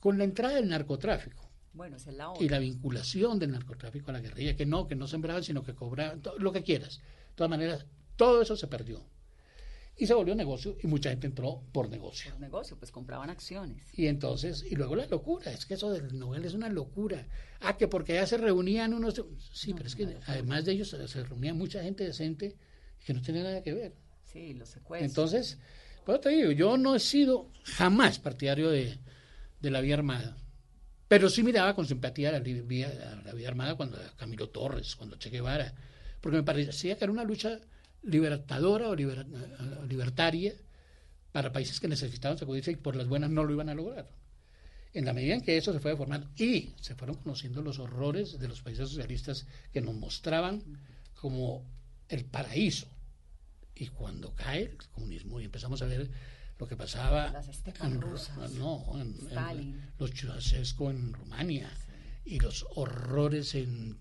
Con 0.00 0.18
la 0.18 0.24
entrada 0.24 0.56
del 0.56 0.68
narcotráfico, 0.68 1.48
bueno, 1.78 1.96
es 1.96 2.06
la 2.06 2.32
Y 2.40 2.48
la 2.48 2.58
vinculación 2.58 3.38
del 3.38 3.52
narcotráfico 3.52 4.10
a 4.10 4.14
la 4.14 4.20
guerrilla, 4.20 4.56
que 4.56 4.66
no, 4.66 4.88
que 4.88 4.96
no 4.96 5.06
sembraban, 5.06 5.44
sino 5.44 5.62
que 5.62 5.76
cobraban, 5.76 6.20
lo 6.38 6.52
que 6.52 6.64
quieras. 6.64 6.98
De 6.98 7.34
todas 7.36 7.50
maneras, 7.50 7.86
todo 8.16 8.42
eso 8.42 8.56
se 8.56 8.66
perdió. 8.66 9.00
Y 10.00 10.06
se 10.06 10.14
volvió 10.14 10.34
negocio 10.36 10.76
y 10.80 10.86
mucha 10.86 11.10
gente 11.10 11.26
entró 11.26 11.60
por 11.72 11.90
negocio. 11.90 12.30
Por 12.30 12.40
negocio, 12.40 12.76
pues 12.78 12.92
compraban 12.92 13.30
acciones. 13.30 13.84
Y 13.92 14.06
entonces, 14.06 14.62
y 14.62 14.76
luego 14.76 14.94
la 14.94 15.06
locura, 15.06 15.50
es 15.50 15.66
que 15.66 15.74
eso 15.74 15.90
del 15.90 16.16
Nobel 16.16 16.44
es 16.44 16.54
una 16.54 16.68
locura. 16.68 17.26
Ah, 17.60 17.76
que 17.76 17.88
porque 17.88 18.14
ya 18.14 18.24
se 18.24 18.36
reunían 18.36 18.94
unos... 18.94 19.24
Sí, 19.52 19.74
pero 19.74 19.88
es 19.88 19.96
que 19.96 20.16
además 20.26 20.64
de 20.64 20.72
ellos 20.72 20.88
se, 20.90 21.24
reunía 21.24 21.52
mucha 21.52 21.82
gente 21.82 22.04
decente 22.04 22.56
que 23.04 23.12
no 23.12 23.20
tenía 23.20 23.42
nada 23.42 23.62
que 23.62 23.74
ver. 23.74 23.94
Sí, 24.22 24.54
los 24.54 24.68
secuestros. 24.68 25.10
Entonces, 25.10 25.58
pues 26.06 26.20
te 26.20 26.28
digo, 26.28 26.52
yo 26.52 26.76
no 26.76 26.94
he 26.94 27.00
sido 27.00 27.50
jamás 27.64 28.20
partidario 28.20 28.70
de, 28.70 28.98
de 29.60 29.70
la 29.70 29.80
vía 29.80 29.94
armada. 29.94 30.36
Pero 31.08 31.30
sí 31.30 31.42
miraba 31.42 31.74
con 31.74 31.86
simpatía 31.86 32.30
la, 32.30 32.38
vida, 32.38 33.22
la 33.24 33.32
vida 33.32 33.48
armada 33.48 33.74
cuando 33.74 33.98
Camilo 34.16 34.50
Torres, 34.50 34.94
cuando 34.94 35.16
Che 35.16 35.30
Guevara, 35.30 35.74
porque 36.20 36.36
me 36.36 36.42
parecía 36.44 36.96
que 36.96 37.04
era 37.04 37.12
una 37.12 37.24
lucha 37.24 37.58
libertadora 38.02 38.88
o 38.88 38.94
libertaria 38.94 40.54
para 41.32 41.52
países 41.52 41.80
que 41.80 41.88
necesitaban 41.88 42.38
sacudirse 42.38 42.72
y 42.72 42.76
por 42.76 42.96
las 42.96 43.08
buenas 43.08 43.30
no 43.30 43.44
lo 43.44 43.52
iban 43.52 43.68
a 43.68 43.74
lograr. 43.74 44.08
En 44.94 45.04
la 45.04 45.12
medida 45.12 45.34
en 45.34 45.42
que 45.42 45.56
eso 45.56 45.72
se 45.72 45.80
fue 45.80 45.96
formando 45.96 46.28
y 46.36 46.72
se 46.80 46.94
fueron 46.94 47.16
conociendo 47.16 47.60
los 47.62 47.78
horrores 47.78 48.38
de 48.38 48.48
los 48.48 48.62
países 48.62 48.88
socialistas 48.88 49.46
que 49.72 49.80
nos 49.80 49.94
mostraban 49.94 50.62
como 51.14 51.64
el 52.08 52.24
paraíso. 52.24 52.88
Y 53.74 53.88
cuando 53.88 54.34
cae 54.34 54.62
el 54.62 54.88
comunismo 54.92 55.40
y 55.40 55.44
empezamos 55.44 55.82
a 55.82 55.86
ver 55.86 56.10
lo 56.58 56.66
que 56.66 56.76
pasaba 56.76 57.32
en, 57.84 58.00
no, 58.58 59.00
en, 59.00 59.90
los 59.98 60.10
Ceausescu 60.10 60.90
en 60.90 61.12
Rumania 61.12 61.70
y 62.24 62.40
los 62.40 62.66
horrores 62.74 63.54
en, 63.54 63.96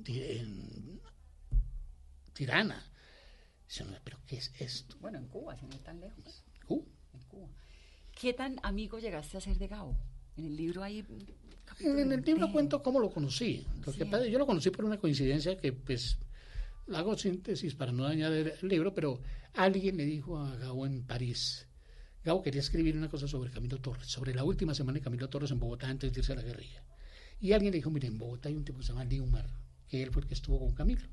Tirana. 2.34 2.84
¿Pero 4.03 4.18
qué 4.26 4.38
es 4.38 4.51
esto? 4.59 4.95
Bueno, 4.99 5.18
en 5.18 5.28
Cuba, 5.28 5.57
sin 5.57 5.72
ir 5.72 5.80
tan 5.80 5.99
lejos. 5.99 6.43
¿Cuba? 6.65 6.86
En 7.13 7.22
Cuba. 7.22 7.49
¿Qué 8.20 8.34
tan 8.34 8.59
amigo 8.63 8.99
llegaste 8.99 9.38
a 9.38 9.41
ser 9.41 9.57
de 9.57 9.68
Gao? 9.68 9.95
En 10.38 10.45
el 10.45 10.55
libro 10.55 10.84
hay... 10.84 11.05
En 11.80 12.11
el 12.11 12.22
libro 12.22 12.51
cuento 12.51 12.82
cómo 12.82 12.99
lo 12.99 13.09
conocí. 13.09 13.65
yo 14.32 14.39
lo 14.39 14.45
conocí 14.45 14.70
por 14.70 14.86
una 14.86 14.97
coincidencia 14.97 15.57
que, 15.57 15.74
pues, 15.74 16.18
hago 16.93 17.18
síntesis 17.18 17.76
para 17.76 17.91
no 17.91 18.03
dañar 18.03 18.32
el 18.32 18.57
libro, 18.61 18.93
pero 18.93 19.22
alguien 19.53 19.97
le 19.97 20.05
dijo 20.05 20.38
a 20.39 20.55
Gao 20.55 20.86
en 20.86 21.05
París, 21.05 21.68
Gabo 22.28 22.43
quería 22.43 22.59
escribir 22.59 22.97
una 22.97 23.09
cosa 23.09 23.26
sobre 23.26 23.51
Camilo 23.51 23.80
Torres, 23.80 24.07
sobre 24.07 24.34
la 24.36 24.43
última 24.43 24.74
semana 24.74 24.97
de 24.97 25.01
Camilo 25.01 25.30
Torres 25.30 25.51
en 25.51 25.59
Bogotá 25.59 25.88
antes 25.88 26.11
de 26.11 26.20
irse 26.20 26.34
a 26.34 26.36
la 26.36 26.41
guerrilla. 26.41 26.84
Y 27.39 27.53
alguien 27.53 27.72
le 27.72 27.78
dijo, 27.78 27.89
mire, 27.89 28.07
en 28.07 28.18
Bogotá 28.18 28.49
hay 28.49 28.55
un 28.55 28.65
tipo 28.65 28.80
que 28.80 28.84
se 28.84 28.91
llama 28.91 29.05
Liumar, 29.05 29.49
que 29.88 30.03
él 30.03 30.11
fue 30.11 30.24
el 30.24 30.28
que 30.28 30.34
estuvo 30.34 30.59
con 30.59 30.74
Camilo. 30.74 31.07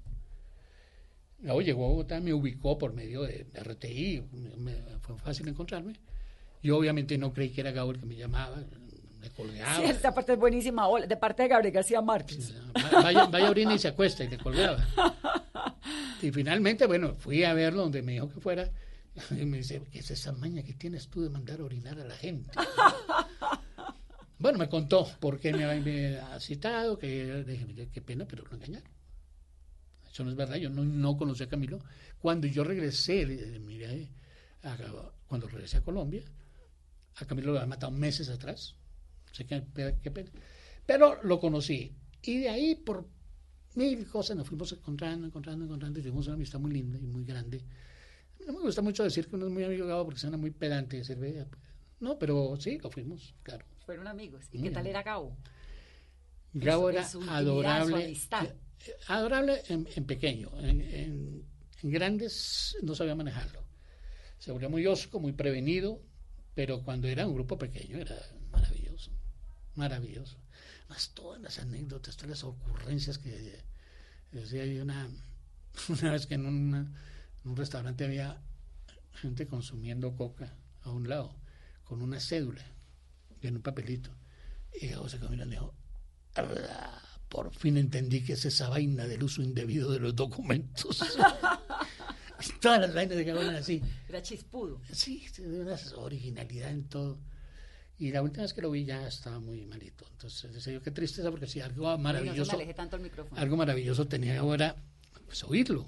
Gabo 1.44 1.60
llegó 1.60 1.84
a 1.84 1.88
Bogotá, 1.88 2.20
me 2.20 2.32
ubicó 2.32 2.78
por 2.78 2.94
medio 2.94 3.22
de, 3.22 3.46
RTI, 3.54 4.22
fue 5.02 5.18
fácil 5.18 5.46
encontrarme. 5.48 5.94
Yo 6.62 6.78
obviamente 6.78 7.18
no 7.18 7.32
creí 7.32 7.50
que 7.50 7.60
era 7.60 7.70
Gabo 7.70 7.90
el 7.90 8.00
que 8.00 8.06
me 8.06 8.16
llamaba, 8.16 8.56
me 9.20 9.30
colgaba. 9.30 9.76
Sí, 9.76 9.84
esta 9.84 10.14
parte 10.14 10.32
es 10.32 10.38
buenísima, 10.38 10.86
de 11.06 11.16
parte 11.16 11.42
de 11.42 11.48
Gabriel 11.48 11.74
García 11.74 12.00
Márquez. 12.00 12.54
vaya, 12.92 13.26
vaya 13.26 13.50
orina 13.50 13.74
y 13.74 13.78
se 13.78 13.88
acuesta 13.88 14.24
y 14.24 14.28
le 14.28 14.38
colgaba. 14.38 14.84
Y 16.22 16.30
finalmente, 16.30 16.86
bueno, 16.86 17.14
fui 17.14 17.44
a 17.44 17.52
verlo 17.52 17.82
donde 17.82 18.00
me 18.00 18.12
dijo 18.12 18.30
que 18.30 18.40
fuera 18.40 18.70
Y 19.30 19.44
me 19.44 19.58
dice, 19.58 19.82
¿qué 19.92 19.98
es 19.98 20.10
esa 20.10 20.32
maña 20.32 20.62
que 20.62 20.72
tienes 20.72 21.08
tú 21.08 21.22
de 21.22 21.28
mandar 21.28 21.60
a 21.60 21.64
orinar 21.64 22.00
a 22.00 22.04
la 22.04 22.16
gente? 22.16 22.50
bueno, 24.38 24.58
me 24.58 24.68
contó 24.70 25.06
por 25.20 25.38
qué 25.38 25.52
me 25.52 25.64
había 25.64 26.40
citado, 26.40 26.98
que 26.98 27.44
dije, 27.44 27.88
qué 27.92 28.00
pena, 28.00 28.24
pero 28.26 28.44
lo 28.44 28.56
engañaron. 28.56 28.88
Eso 30.14 30.22
no 30.22 30.30
es 30.30 30.36
verdad, 30.36 30.54
yo 30.54 30.70
no, 30.70 30.84
no 30.84 31.16
conocí 31.16 31.42
a 31.42 31.48
Camilo. 31.48 31.80
Cuando 32.20 32.46
yo 32.46 32.62
regresé, 32.62 33.26
mire, 33.58 34.12
cuando 35.26 35.48
regresé 35.48 35.78
a 35.78 35.82
Colombia, 35.82 36.22
a 37.16 37.24
Camilo 37.24 37.50
lo 37.50 37.58
había 37.58 37.66
matado 37.66 37.90
meses 37.90 38.28
atrás. 38.28 38.76
Sé 39.32 39.44
que, 39.44 39.64
qué 40.00 40.10
pena. 40.12 40.30
Pero 40.86 41.20
lo 41.24 41.40
conocí. 41.40 41.92
Y 42.22 42.38
de 42.38 42.48
ahí, 42.48 42.76
por 42.76 43.08
mil 43.74 44.06
cosas, 44.06 44.36
nos 44.36 44.46
fuimos 44.46 44.70
encontrando, 44.70 45.26
encontrando, 45.26 45.64
encontrando, 45.64 45.98
y 45.98 46.02
tuvimos 46.04 46.28
una 46.28 46.36
amistad 46.36 46.60
muy 46.60 46.70
linda 46.70 46.96
y 46.96 47.06
muy 47.08 47.24
grande. 47.24 47.64
No 48.46 48.52
me 48.52 48.60
gusta 48.60 48.82
mucho 48.82 49.02
decir 49.02 49.26
que 49.26 49.34
uno 49.34 49.46
es 49.46 49.52
muy 49.52 49.64
amigo 49.64 49.82
de 49.82 49.88
Gabo 49.88 50.04
porque 50.04 50.20
suena 50.20 50.36
muy 50.36 50.52
pedante 50.52 50.98
decir, 50.98 51.18
vea, 51.18 51.44
no, 51.98 52.20
pero 52.20 52.56
sí, 52.60 52.78
lo 52.78 52.88
fuimos, 52.88 53.34
claro. 53.42 53.64
Fueron 53.84 54.06
amigos. 54.06 54.44
¿Y 54.52 54.62
qué 54.62 54.70
tal 54.70 54.86
era 54.86 55.02
Gabo? 55.02 55.36
Gabo 56.52 56.88
era 56.88 57.04
adorable. 57.30 58.16
Adorable 59.06 59.62
en, 59.68 60.04
pequeño. 60.04 60.50
En, 60.60 61.44
grandes 61.82 62.76
no 62.82 62.94
sabía 62.94 63.14
manejarlo. 63.14 63.62
Se 64.38 64.52
volvió 64.52 64.70
muy 64.70 64.86
osco, 64.86 65.20
muy 65.20 65.32
prevenido, 65.32 66.00
pero 66.54 66.82
cuando 66.82 67.08
era 67.08 67.26
un 67.26 67.34
grupo 67.34 67.58
pequeño 67.58 67.98
era 67.98 68.16
maravilloso. 68.50 69.10
Maravilloso. 69.74 70.38
Más 70.88 71.10
todas 71.10 71.40
las 71.40 71.58
anécdotas, 71.58 72.16
todas 72.16 72.30
las 72.30 72.44
ocurrencias 72.44 73.18
que 73.18 73.62
decía 74.32 74.62
hay 74.62 74.78
una, 74.78 75.08
una 75.88 76.12
vez 76.12 76.26
que 76.26 76.34
en 76.34 76.46
un 76.46 77.56
restaurante 77.56 78.04
había 78.04 78.40
gente 79.14 79.46
consumiendo 79.46 80.16
coca 80.16 80.54
a 80.82 80.90
un 80.90 81.08
lado, 81.08 81.36
con 81.84 82.02
una 82.02 82.20
cédula 82.20 82.64
en 83.48 83.56
un 83.56 83.62
papelito. 83.62 84.10
Y 84.80 84.88
José 84.90 85.18
Camilo 85.18 85.46
dijo, 85.46 85.74
por 87.28 87.52
fin 87.54 87.76
entendí 87.76 88.22
que 88.22 88.34
es 88.34 88.44
esa 88.44 88.68
vaina 88.68 89.06
del 89.06 89.22
uso 89.22 89.42
indebido 89.42 89.90
de 89.90 89.98
los 89.98 90.14
documentos. 90.14 91.04
Todas 92.60 92.80
las 92.80 92.94
vainas 92.94 93.16
de 93.16 93.28
eran 93.28 93.56
así. 93.56 93.82
Era 94.08 94.22
chispudo. 94.22 94.80
Sí, 94.92 95.24
una 95.38 95.76
originalidad 95.96 96.70
en 96.70 96.84
todo. 96.88 97.18
Y 97.96 98.10
la 98.10 98.22
última 98.22 98.42
vez 98.42 98.52
que 98.52 98.60
lo 98.60 98.70
vi 98.70 98.84
ya 98.84 99.06
estaba 99.06 99.38
muy 99.38 99.64
malito. 99.66 100.04
Entonces 100.10 100.52
decía 100.52 100.72
yo, 100.72 100.82
qué 100.82 100.90
tristeza, 100.90 101.30
porque 101.30 101.46
si 101.46 101.60
algo 101.60 101.96
maravilloso, 101.96 102.58
algo 103.36 103.56
maravilloso 103.56 104.06
tenía 104.08 104.40
ahora, 104.40 104.74
pues 105.26 105.44
oírlo 105.44 105.86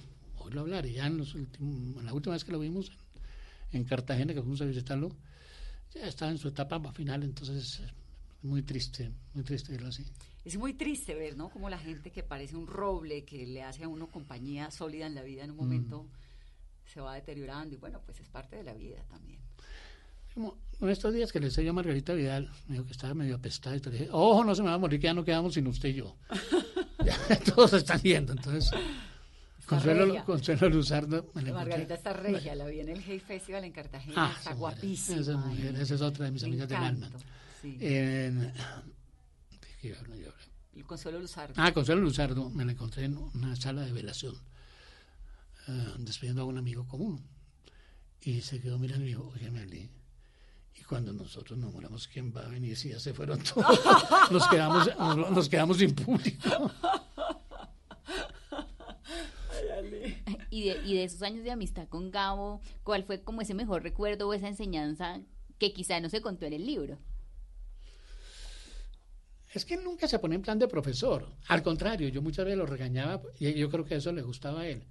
hablar. 0.61 0.87
Y 0.87 0.95
ya 0.95 1.07
en, 1.07 1.19
los 1.19 1.35
últimos, 1.35 2.03
la 2.05 2.13
última 2.13 2.35
vez 2.35 2.45
que 2.45 2.53
lo 2.53 2.59
vimos 2.59 2.93
en, 3.73 3.85
Cartagena, 3.85 4.35
que 4.35 4.41
fuimos 4.41 4.61
a 4.61 4.65
visitarlo, 4.65 5.11
ya 5.95 6.07
estaba 6.07 6.31
en 6.31 6.39
su 6.39 6.49
etapa 6.49 6.81
final, 6.93 7.23
entonces 7.23 7.83
muy 8.47 8.63
triste, 8.63 9.11
muy 9.35 9.45
triste 9.45 9.73
verlo 9.73 9.89
así. 9.89 10.05
Es 10.45 10.57
muy 10.57 10.75
triste 10.75 11.15
ver, 11.15 11.37
¿no? 11.37 11.51
Como 11.51 11.69
la 11.69 11.79
gente 11.79 12.11
que 12.11 12.23
parece 12.23 12.57
un 12.57 12.67
roble, 12.67 13.25
que 13.25 13.47
le 13.47 13.63
hace 13.63 13.85
a 13.85 13.89
uno 13.89 14.09
compañía 14.09 14.71
sólida 14.71 15.07
en 15.07 15.15
la 15.15 15.23
vida, 15.23 15.45
en 15.45 15.51
un 15.51 15.57
momento 15.57 16.05
mm. 16.05 16.89
se 16.93 17.01
va 17.01 17.15
deteriorando 17.15 17.75
y 17.75 17.79
bueno, 17.79 18.01
pues 18.05 18.21
es 18.21 18.29
parte 18.29 18.57
de 18.57 18.63
la 18.63 18.75
vida 18.75 19.03
también. 19.09 19.41
Como 20.33 20.57
en 20.81 20.89
estos 20.91 21.13
días 21.15 21.33
que 21.33 21.41
le 21.41 21.47
decía 21.47 21.69
a 21.71 21.73
Margarita 21.73 22.13
Vidal, 22.13 22.51
me 22.69 22.75
dijo 22.75 22.87
que 22.87 22.93
estaba 22.93 23.15
medio 23.15 23.37
apestada 23.37 23.77
y 23.77 23.81
le 23.81 23.91
dije, 23.91 24.09
ojo, 24.13 24.45
no 24.45 24.55
se 24.55 24.63
me 24.63 24.69
va 24.69 24.75
a 24.75 24.79
morir, 24.79 25.01
que 25.01 25.05
ya 25.05 25.15
no 25.15 25.25
quedamos 25.25 25.55
sin 25.55 25.67
usted 25.67 25.89
y 25.89 25.95
yo. 25.95 26.17
todos 27.55 27.73
están 27.73 28.01
yendo, 28.01 28.33
entonces 28.33 28.71
Consuelo, 29.67 30.25
Consuelo 30.25 30.69
Luzardo. 30.69 31.27
Margarita 31.35 31.95
está 31.95 32.13
regia, 32.13 32.55
la 32.55 32.67
vi 32.67 32.81
en 32.81 32.89
el 32.89 33.03
Hey 33.03 33.19
Festival 33.19 33.65
en 33.65 33.73
Cartagena, 33.73 34.15
ah, 34.17 34.35
está 34.39 34.55
guapísima. 34.55 35.21
Esa, 35.21 35.37
mujer, 35.37 35.75
esa 35.75 35.95
es 35.97 36.01
otra 36.01 36.27
de 36.27 36.31
mis 36.31 36.45
amigas 36.45 36.69
del 36.69 36.79
alma. 36.79 37.11
Sí. 37.67 37.79
En, 37.81 38.53
Consuelo 40.87 41.19
Luzardo. 41.19 41.55
Ah, 41.57 41.73
Consuelo 41.73 42.01
Luzardo, 42.01 42.49
me 42.51 42.65
la 42.65 42.73
encontré 42.73 43.05
en 43.05 43.17
una 43.17 43.57
sala 43.57 43.83
de 43.83 43.93
velación, 43.93 44.37
uh, 45.69 45.99
despidiendo 45.99 46.43
a 46.43 46.45
un 46.45 46.59
amigo 46.59 46.87
común. 46.87 47.27
Y 48.21 48.41
se 48.43 48.61
quedó 48.61 48.79
mirando 48.79 49.05
y 49.05 49.09
dijo, 49.09 49.33
oye, 49.35 49.51
Meli, 49.51 49.91
y 50.75 50.83
cuando 50.85 51.13
nosotros 51.13 51.59
nos 51.59 51.73
moramos, 51.73 52.07
¿quién 52.07 52.33
va 52.35 52.43
a 52.43 52.49
venir 52.49 52.77
si 52.77 52.91
ya 52.91 53.01
se 53.01 53.15
fueron 53.15 53.43
todos? 53.43 53.67
nos, 54.31 54.47
quedamos, 54.49 54.89
nos, 55.31 55.49
quedamos 55.49 55.79
sin 55.79 55.95
público. 55.95 56.71
y, 60.51 60.69
de, 60.69 60.83
y 60.85 60.95
de 60.95 61.05
esos 61.05 61.23
años 61.23 61.43
de 61.43 61.51
amistad 61.51 61.89
con 61.89 62.11
Gabo, 62.11 62.61
¿cuál 62.85 63.03
fue 63.03 63.23
como 63.23 63.41
ese 63.43 63.55
mejor 63.55 63.83
recuerdo 63.83 64.29
o 64.29 64.35
esa 64.35 64.49
enseñanza 64.49 65.21
que 65.59 65.73
quizá 65.73 65.99
no 66.01 66.09
se 66.11 66.21
contó 66.21 66.47
en 66.47 66.53
el 66.53 66.67
libro? 66.67 66.99
Es 69.57 69.65
que 69.65 69.79
nunca 69.79 70.07
se 70.07 70.19
pone 70.19 70.35
en 70.35 70.43
plan 70.43 70.59
de 70.59 70.69
profesor. 70.69 71.33
Al 71.49 71.63
contrario, 71.63 72.09
yo 72.09 72.21
muchas 72.21 72.45
veces 72.45 72.59
lo 72.59 72.67
regañaba 72.67 73.23
y 73.39 73.55
yo 73.55 73.71
creo 73.71 73.87
que 73.87 73.95
eso 73.95 74.13
le 74.13 74.21
gustaba 74.21 74.61
a 74.61 74.69
él. 74.69 74.85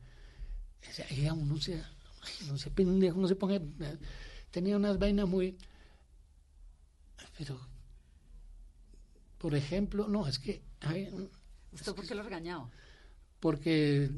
uno 1.36 1.62
se, 1.62 1.84
no 2.48 2.58
se 2.58 2.72
pendejo, 2.72 3.22
no 3.22 3.28
se 3.28 3.36
ponga. 3.36 3.62
Tenía 4.50 4.76
unas 4.76 4.98
vainas 4.98 5.28
muy. 5.28 5.56
Pero. 7.38 7.60
Por 9.38 9.54
ejemplo, 9.54 10.08
no, 10.08 10.28
es 10.28 10.40
que. 10.40 10.64
¿Usted 11.72 11.94
por 11.94 12.08
qué 12.08 12.16
lo 12.16 12.24
regañaba? 12.24 12.68
Porque. 13.40 14.10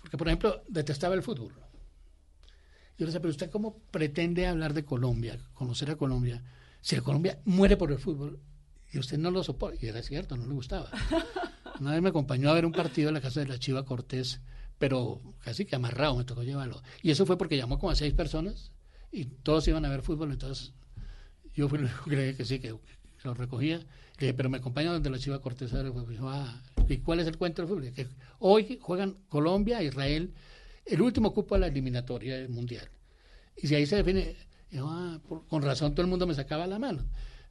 Porque, 0.00 0.18
por 0.18 0.26
ejemplo, 0.26 0.64
detestaba 0.66 1.14
el 1.14 1.22
fútbol. 1.22 1.52
Yo 1.52 1.60
le 2.98 3.06
decía, 3.06 3.20
pero 3.20 3.30
usted, 3.30 3.50
¿cómo 3.50 3.78
pretende 3.92 4.48
hablar 4.48 4.74
de 4.74 4.84
Colombia, 4.84 5.38
conocer 5.52 5.92
a 5.92 5.96
Colombia, 5.96 6.42
si 6.80 6.98
Colombia 6.98 7.40
muere 7.44 7.76
por 7.76 7.92
el 7.92 8.00
fútbol? 8.00 8.40
Y 8.94 8.98
usted 8.98 9.18
no 9.18 9.30
lo 9.30 9.42
soporta. 9.42 9.84
Y 9.84 9.88
era 9.88 10.02
cierto, 10.02 10.36
no 10.36 10.46
le 10.46 10.54
gustaba. 10.54 10.88
Una 11.80 11.92
vez 11.92 12.00
me 12.00 12.10
acompañó 12.10 12.48
a 12.48 12.54
ver 12.54 12.64
un 12.64 12.70
partido 12.70 13.08
en 13.08 13.14
la 13.14 13.20
casa 13.20 13.40
de 13.40 13.46
la 13.46 13.58
Chiva 13.58 13.84
Cortés, 13.84 14.40
pero 14.78 15.20
casi 15.40 15.64
que 15.64 15.74
amarrado, 15.74 16.16
me 16.16 16.24
tocó 16.24 16.44
llevarlo. 16.44 16.80
Y 17.02 17.10
eso 17.10 17.26
fue 17.26 17.36
porque 17.36 17.56
llamó 17.56 17.78
como 17.80 17.90
a 17.90 17.96
seis 17.96 18.14
personas 18.14 18.70
y 19.10 19.24
todos 19.24 19.66
iban 19.66 19.84
a 19.84 19.88
ver 19.88 20.02
fútbol, 20.02 20.30
entonces 20.30 20.72
yo 21.54 21.68
fui 21.68 21.80
único 21.80 22.04
que 22.04 22.10
creía 22.10 22.36
que 22.36 22.44
sí, 22.44 22.60
que, 22.60 22.76
lo 23.24 23.34
recogía. 23.34 23.80
pero 24.18 24.48
me 24.48 24.58
acompaña 24.58 24.92
donde 24.92 25.10
la 25.10 25.18
Chiva 25.18 25.40
Cortés 25.40 25.72
dijo, 25.72 26.28
ah, 26.28 26.62
¿y 26.88 26.98
cuál 26.98 27.18
es 27.18 27.26
el 27.26 27.36
cuento 27.36 27.62
del 27.62 27.68
fútbol? 27.68 27.92
Que 27.92 28.06
hoy 28.38 28.78
juegan 28.80 29.16
Colombia, 29.28 29.82
Israel, 29.82 30.32
el 30.86 31.02
último 31.02 31.34
cupo 31.34 31.56
a 31.56 31.58
la 31.58 31.66
eliminatoria 31.66 32.46
mundial. 32.48 32.88
Y 33.56 33.66
si 33.66 33.74
ahí 33.74 33.86
se 33.86 33.96
define, 33.96 34.36
ah, 34.78 35.18
con 35.48 35.62
razón 35.62 35.94
todo 35.94 36.02
el 36.02 36.10
mundo 36.10 36.28
me 36.28 36.34
sacaba 36.34 36.66
la 36.68 36.78
mano. 36.78 37.04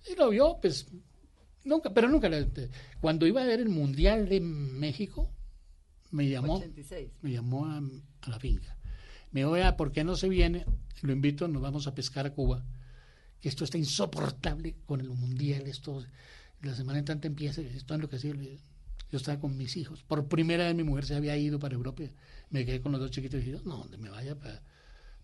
Y 0.09 0.15
lo 0.15 0.29
vio, 0.29 0.57
pues 0.61 0.87
Nunca, 1.63 1.93
pero 1.93 2.09
nunca. 2.09 2.29
Cuando 2.99 3.25
iba 3.25 3.41
a 3.41 3.45
ver 3.45 3.59
el 3.59 3.69
Mundial 3.69 4.27
de 4.27 4.39
México, 4.41 5.31
me 6.11 6.29
llamó, 6.29 6.63
me 7.21 7.31
llamó 7.31 7.65
a, 7.65 7.81
la 8.27 8.39
finca. 8.39 8.77
Me 9.31 9.41
dijo, 9.41 9.51
vea, 9.51 9.77
¿por 9.77 9.91
qué 9.91 10.03
no 10.03 10.15
se 10.15 10.29
viene? 10.29 10.65
Lo 11.01 11.11
invito, 11.11 11.47
nos 11.47 11.61
vamos 11.61 11.87
a 11.87 11.95
pescar 11.95 12.25
a 12.25 12.33
Cuba. 12.33 12.63
Que 13.39 13.49
esto 13.49 13.63
está 13.63 13.77
insoportable 13.77 14.75
con 14.85 15.01
el 15.01 15.09
Mundial. 15.09 15.63
Esto, 15.67 16.03
la 16.61 16.75
semana 16.75 16.99
en 16.99 17.05
tanto 17.05 17.27
empieza, 17.27 17.61
esto 17.61 17.95
es 17.95 17.99
lo 17.99 18.09
que 18.09 18.19
sí. 18.19 18.31
Yo 19.11 19.17
estaba 19.17 19.39
con 19.39 19.57
mis 19.57 19.75
hijos. 19.77 20.03
Por 20.03 20.27
primera 20.27 20.65
vez 20.65 20.75
mi 20.75 20.83
mujer 20.83 21.05
se 21.05 21.15
había 21.15 21.35
ido 21.37 21.59
para 21.59 21.75
Europa. 21.75 22.03
Me 22.49 22.65
quedé 22.65 22.81
con 22.81 22.91
los 22.91 23.01
dos 23.01 23.11
chiquitos 23.11 23.41
y 23.41 23.51
dije, 23.51 23.61
no, 23.65 23.77
donde 23.77 23.97
me 23.97 24.09
vaya 24.09 24.37
para 24.37 24.61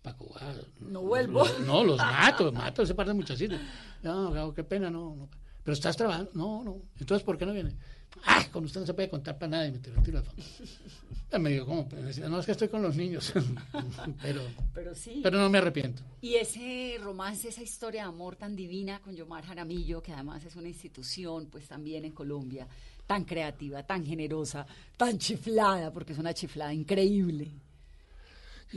para 0.02 0.16
Cuba. 0.16 0.40
No 0.80 1.02
vuelvo. 1.02 1.44
no, 1.66 1.84
los 1.84 1.98
mato, 1.98 2.52
mato 2.52 2.82
ese 2.82 2.94
par 2.94 3.06
de 3.06 3.14
muchachitos. 3.14 3.60
No, 4.02 4.54
qué 4.54 4.64
pena, 4.64 4.90
no, 4.90 5.14
no. 5.16 5.28
Pero 5.62 5.74
estás 5.74 5.96
trabajando. 5.96 6.30
No, 6.34 6.64
no. 6.64 6.82
Entonces, 6.98 7.24
¿por 7.24 7.36
qué 7.36 7.46
no 7.46 7.52
viene? 7.52 7.76
Ah, 8.24 8.44
con 8.50 8.64
usted 8.64 8.80
no 8.80 8.86
se 8.86 8.94
puede 8.94 9.08
contar 9.08 9.38
para 9.38 9.50
nada 9.50 9.66
y 9.68 9.72
me 9.72 9.78
tiró 9.78 9.96
el. 9.98 11.40
Me 11.40 11.50
dijo, 11.50 11.66
¿cómo? 11.66 11.88
No, 12.28 12.40
es 12.40 12.46
que 12.46 12.52
estoy 12.52 12.68
con 12.68 12.82
los 12.82 12.96
niños. 12.96 13.32
pero, 14.22 14.42
pero 14.74 14.94
sí. 14.96 15.20
Pero 15.22 15.38
no 15.38 15.48
me 15.48 15.58
arrepiento. 15.58 16.02
Y 16.20 16.34
ese 16.34 16.96
romance, 17.00 17.48
esa 17.48 17.62
historia 17.62 18.02
de 18.02 18.08
amor 18.08 18.34
tan 18.34 18.56
divina 18.56 18.98
con 19.00 19.14
Yomar 19.14 19.44
Jaramillo, 19.44 20.02
que 20.02 20.12
además 20.12 20.44
es 20.44 20.56
una 20.56 20.66
institución, 20.66 21.46
pues 21.46 21.68
también 21.68 22.04
en 22.04 22.12
Colombia, 22.12 22.66
tan 23.06 23.24
creativa, 23.24 23.84
tan 23.84 24.04
generosa, 24.04 24.66
tan 24.96 25.18
chiflada, 25.18 25.92
porque 25.92 26.14
es 26.14 26.18
una 26.18 26.34
chiflada 26.34 26.74
increíble. 26.74 27.48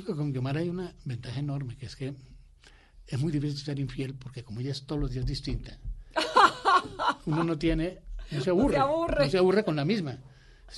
Con 0.06 0.32
Yomar 0.32 0.58
hay 0.58 0.70
una 0.70 0.94
ventaja 1.06 1.40
enorme, 1.40 1.76
que 1.76 1.88
es 1.88 1.96
que 1.96 2.14
es 3.08 3.20
muy 3.20 3.32
difícil 3.32 3.58
ser 3.58 3.80
infiel, 3.80 4.14
porque 4.14 4.44
como 4.44 4.60
ella 4.60 4.72
es 4.72 4.86
todos 4.86 5.02
los 5.02 5.12
días 5.12 5.26
distinta, 5.26 5.78
uno 7.26 7.44
no 7.44 7.58
tiene, 7.58 8.00
no 8.32 8.42
se 8.42 8.50
aburre, 8.50 8.78
no 8.78 9.30
se 9.30 9.38
aburre, 9.38 9.64
con 9.64 9.76
la 9.76 9.86
misma. 9.86 10.18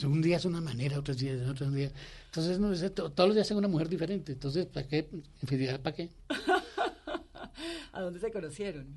Un 0.03 0.22
día 0.22 0.38
es 0.38 0.45
una 0.45 0.60
manera, 0.60 0.99
otros 0.99 1.18
días 1.18 1.39
es 1.39 1.47
otro 1.47 1.72
día. 1.72 1.91
Entonces, 2.26 2.60
no, 2.60 2.91
todos 2.91 3.30
los 3.30 3.36
días 3.36 3.49
es 3.49 3.56
una 3.56 3.68
mujer 3.68 3.88
diferente. 3.88 4.34
Entonces, 4.34 4.66
¿para 4.66 4.88
qué? 4.88 5.08
Infidelidad, 5.41 5.80
¿para 5.82 5.95
qué? 5.95 6.10
¿A 7.93 8.01
dónde 8.01 8.20
se 8.20 8.30
conocieron? 8.32 8.88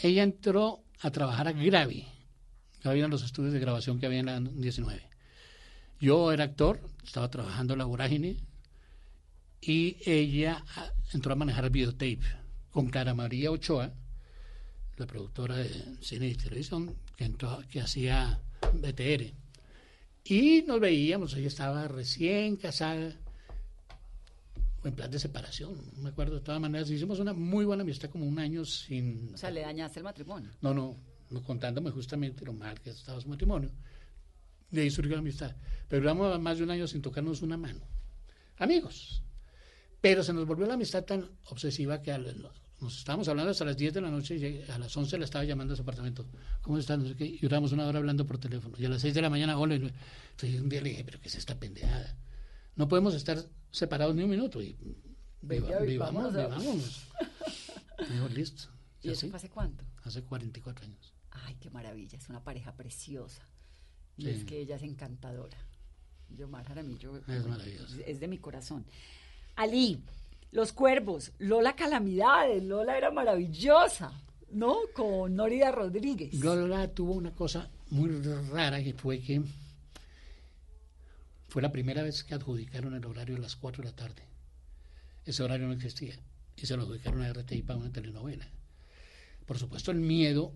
Ella 0.00 0.22
entró 0.22 0.84
a 1.00 1.10
trabajar 1.10 1.48
a 1.48 1.52
Gravi. 1.52 2.06
Gravi 2.82 2.98
eran 2.98 3.10
los 3.10 3.24
estudios 3.24 3.52
de 3.52 3.60
grabación 3.60 3.98
que 3.98 4.06
había 4.06 4.20
en 4.20 4.26
la 4.26 4.40
19. 4.40 5.02
Yo 6.00 6.32
era 6.32 6.44
actor, 6.44 6.80
estaba 7.04 7.28
trabajando 7.28 7.74
en 7.74 7.80
la 7.80 7.84
vorágine 7.84 8.36
y 9.60 9.96
ella 10.06 10.64
ah, 10.76 10.92
entró 11.12 11.32
a 11.32 11.36
manejar 11.36 11.68
videotape 11.70 12.20
con 12.70 12.88
Cara 12.88 13.14
María 13.14 13.50
Ochoa, 13.50 13.92
la 14.98 15.06
productora 15.06 15.56
de 15.56 15.70
cine 16.00 16.28
y 16.28 16.34
televisión, 16.34 16.96
que, 17.16 17.32
que 17.70 17.80
hacía 17.80 18.40
BTR. 18.72 19.32
Y 20.24 20.62
nos 20.66 20.80
veíamos, 20.80 21.34
ella 21.34 21.48
estaba 21.48 21.88
recién 21.88 22.56
casada, 22.56 23.16
en 24.84 24.94
plan 24.94 25.10
de 25.10 25.18
separación, 25.18 25.76
no 25.96 26.02
me 26.02 26.10
acuerdo 26.10 26.36
de 26.36 26.40
todas 26.40 26.60
maneras. 26.60 26.90
Hicimos 26.90 27.18
una 27.18 27.32
muy 27.32 27.64
buena 27.64 27.82
amistad, 27.82 28.10
como 28.10 28.26
un 28.26 28.38
año 28.38 28.64
sin. 28.64 29.34
O 29.34 29.36
sea, 29.36 29.50
le 29.50 29.62
dañaste 29.62 30.00
el 30.00 30.04
matrimonio. 30.04 30.50
No, 30.60 30.72
no, 30.72 30.96
no 31.30 31.42
contándome 31.42 31.90
justamente 31.90 32.44
lo 32.44 32.52
mal 32.52 32.80
que 32.80 32.90
estaba 32.90 33.20
su 33.20 33.28
matrimonio. 33.28 33.70
De 34.70 34.82
ahí 34.82 34.90
surgió 34.90 35.14
la 35.14 35.20
amistad. 35.20 35.54
Pero 35.88 36.02
duramos 36.02 36.40
más 36.40 36.58
de 36.58 36.64
un 36.64 36.70
año 36.70 36.86
sin 36.86 37.02
tocarnos 37.02 37.42
una 37.42 37.56
mano. 37.56 37.80
Amigos. 38.58 39.22
Pero 40.00 40.22
se 40.22 40.32
nos 40.32 40.46
volvió 40.46 40.66
la 40.66 40.74
amistad 40.74 41.04
tan 41.04 41.28
obsesiva 41.46 42.02
que 42.02 42.12
a 42.12 42.18
nos 42.80 42.98
estábamos 42.98 43.26
hablando 43.28 43.50
hasta 43.50 43.64
las 43.64 43.76
10 43.76 43.94
de 43.94 44.00
la 44.00 44.10
noche 44.10 44.36
y 44.36 44.70
a 44.70 44.78
las 44.78 44.96
11 44.96 45.18
le 45.18 45.24
estaba 45.24 45.44
llamando 45.44 45.74
a 45.74 45.76
su 45.76 45.82
apartamento. 45.82 46.26
¿Cómo 46.62 46.78
están? 46.78 47.04
y 47.18 47.38
duramos 47.38 47.72
una 47.72 47.86
hora 47.86 47.98
hablando 47.98 48.24
por 48.24 48.38
teléfono. 48.38 48.76
Y 48.78 48.84
a 48.84 48.88
las 48.88 49.02
6 49.02 49.14
de 49.14 49.22
la 49.22 49.30
mañana, 49.30 49.58
hola. 49.58 49.74
Entonces 49.74 50.60
un 50.60 50.68
día 50.68 50.80
le 50.80 50.90
dije, 50.90 51.04
¿pero 51.04 51.20
qué 51.20 51.28
es 51.28 51.34
esta 51.34 51.58
pendejada? 51.58 52.16
No 52.76 52.86
podemos 52.86 53.14
estar 53.14 53.44
separados 53.70 54.14
ni 54.14 54.22
un 54.22 54.30
minuto. 54.30 54.62
Y 54.62 54.76
vivamos, 55.42 56.32
vivamos. 56.32 57.06
Dijo, 58.10 58.28
listo. 58.28 58.68
¿Y, 59.02 59.10
eso 59.10 59.28
hace 59.34 59.48
cuánto? 59.48 59.84
Hace 60.04 60.22
44 60.22 60.84
años. 60.84 61.14
Ay, 61.30 61.56
qué 61.60 61.70
maravilla. 61.70 62.18
Es 62.18 62.28
una 62.28 62.42
pareja 62.42 62.74
preciosa. 62.76 63.42
Y 64.16 64.28
es 64.28 64.44
que 64.44 64.60
ella 64.60 64.76
es 64.76 64.82
encantadora. 64.82 65.58
Yo, 66.30 66.48
Jaramillo, 66.50 67.16
es 67.16 67.46
maravilloso. 67.46 67.96
Es 68.04 68.20
de 68.20 68.28
mi 68.28 68.38
corazón. 68.38 68.84
Ali, 69.56 70.02
los 70.50 70.72
Cuervos, 70.72 71.32
Lola 71.38 71.76
Calamidades, 71.76 72.62
Lola 72.64 72.96
era 72.96 73.10
maravillosa, 73.10 74.12
¿no? 74.50 74.76
Con 74.94 75.36
Norida 75.36 75.70
Rodríguez. 75.70 76.34
Lola 76.34 76.88
tuvo 76.88 77.12
una 77.12 77.34
cosa 77.34 77.70
muy 77.90 78.10
rara 78.50 78.82
que 78.82 78.94
fue 78.94 79.20
que 79.20 79.42
fue 81.48 81.62
la 81.62 81.72
primera 81.72 82.02
vez 82.02 82.24
que 82.24 82.34
adjudicaron 82.34 82.94
el 82.94 83.04
horario 83.04 83.36
a 83.36 83.40
las 83.40 83.56
4 83.56 83.82
de 83.82 83.90
la 83.90 83.96
tarde. 83.96 84.22
Ese 85.24 85.42
horario 85.42 85.66
no 85.66 85.74
existía 85.74 86.18
y 86.56 86.66
se 86.66 86.76
lo 86.76 86.82
adjudicaron 86.82 87.22
a 87.22 87.32
RTI 87.32 87.62
para 87.62 87.78
una 87.78 87.92
telenovela. 87.92 88.48
Por 89.46 89.58
supuesto, 89.58 89.90
el 89.90 89.98
miedo 89.98 90.52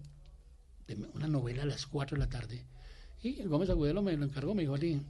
de 0.86 0.97
una 1.14 1.28
novela 1.28 1.62
a 1.62 1.66
las 1.66 1.86
4 1.86 2.16
de 2.16 2.24
la 2.24 2.30
tarde. 2.30 2.64
Y 3.22 3.43
Gómez 3.45 3.70
Agudelo 3.70 4.03
me 4.03 4.16
lo 4.16 4.24
encargó, 4.24 4.55
me 4.55 4.62
dijo, 4.62 4.74
Ali, 4.74 5.01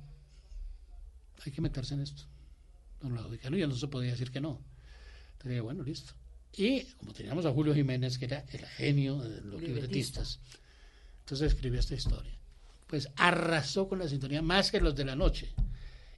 hay 1.45 1.53
que 1.53 1.61
meterse 1.61 1.95
en 1.95 2.01
esto. 2.01 2.25
Nos 3.01 3.13
lo 3.13 3.21
adjudicaron 3.21 3.59
y 3.59 3.61
ya 3.61 3.67
no 3.67 3.75
se 3.75 3.89
podía 3.89 4.11
decir 4.11 4.31
que 4.31 4.41
no 4.41 4.72
bueno, 5.63 5.83
listo. 5.83 6.15
Y 6.57 6.83
como 6.99 7.13
teníamos 7.13 7.47
a 7.47 7.53
Julio 7.53 7.75
Jiménez, 7.75 8.19
que 8.19 8.27
era 8.27 8.45
el 8.53 8.65
genio 8.67 9.19
de 9.19 9.41
los 9.41 9.63
libretistas, 9.63 10.41
entonces 11.21 11.53
escribió 11.53 11.81
esta 11.81 11.95
historia. 11.95 12.33
Pues 12.87 13.09
arrasó 13.17 13.89
con 13.89 13.99
la 13.99 14.09
sintonía 14.09 14.43
más 14.43 14.71
que 14.71 14.81
los 14.81 14.95
de 14.95 15.05
la 15.05 15.17
noche. 15.17 15.49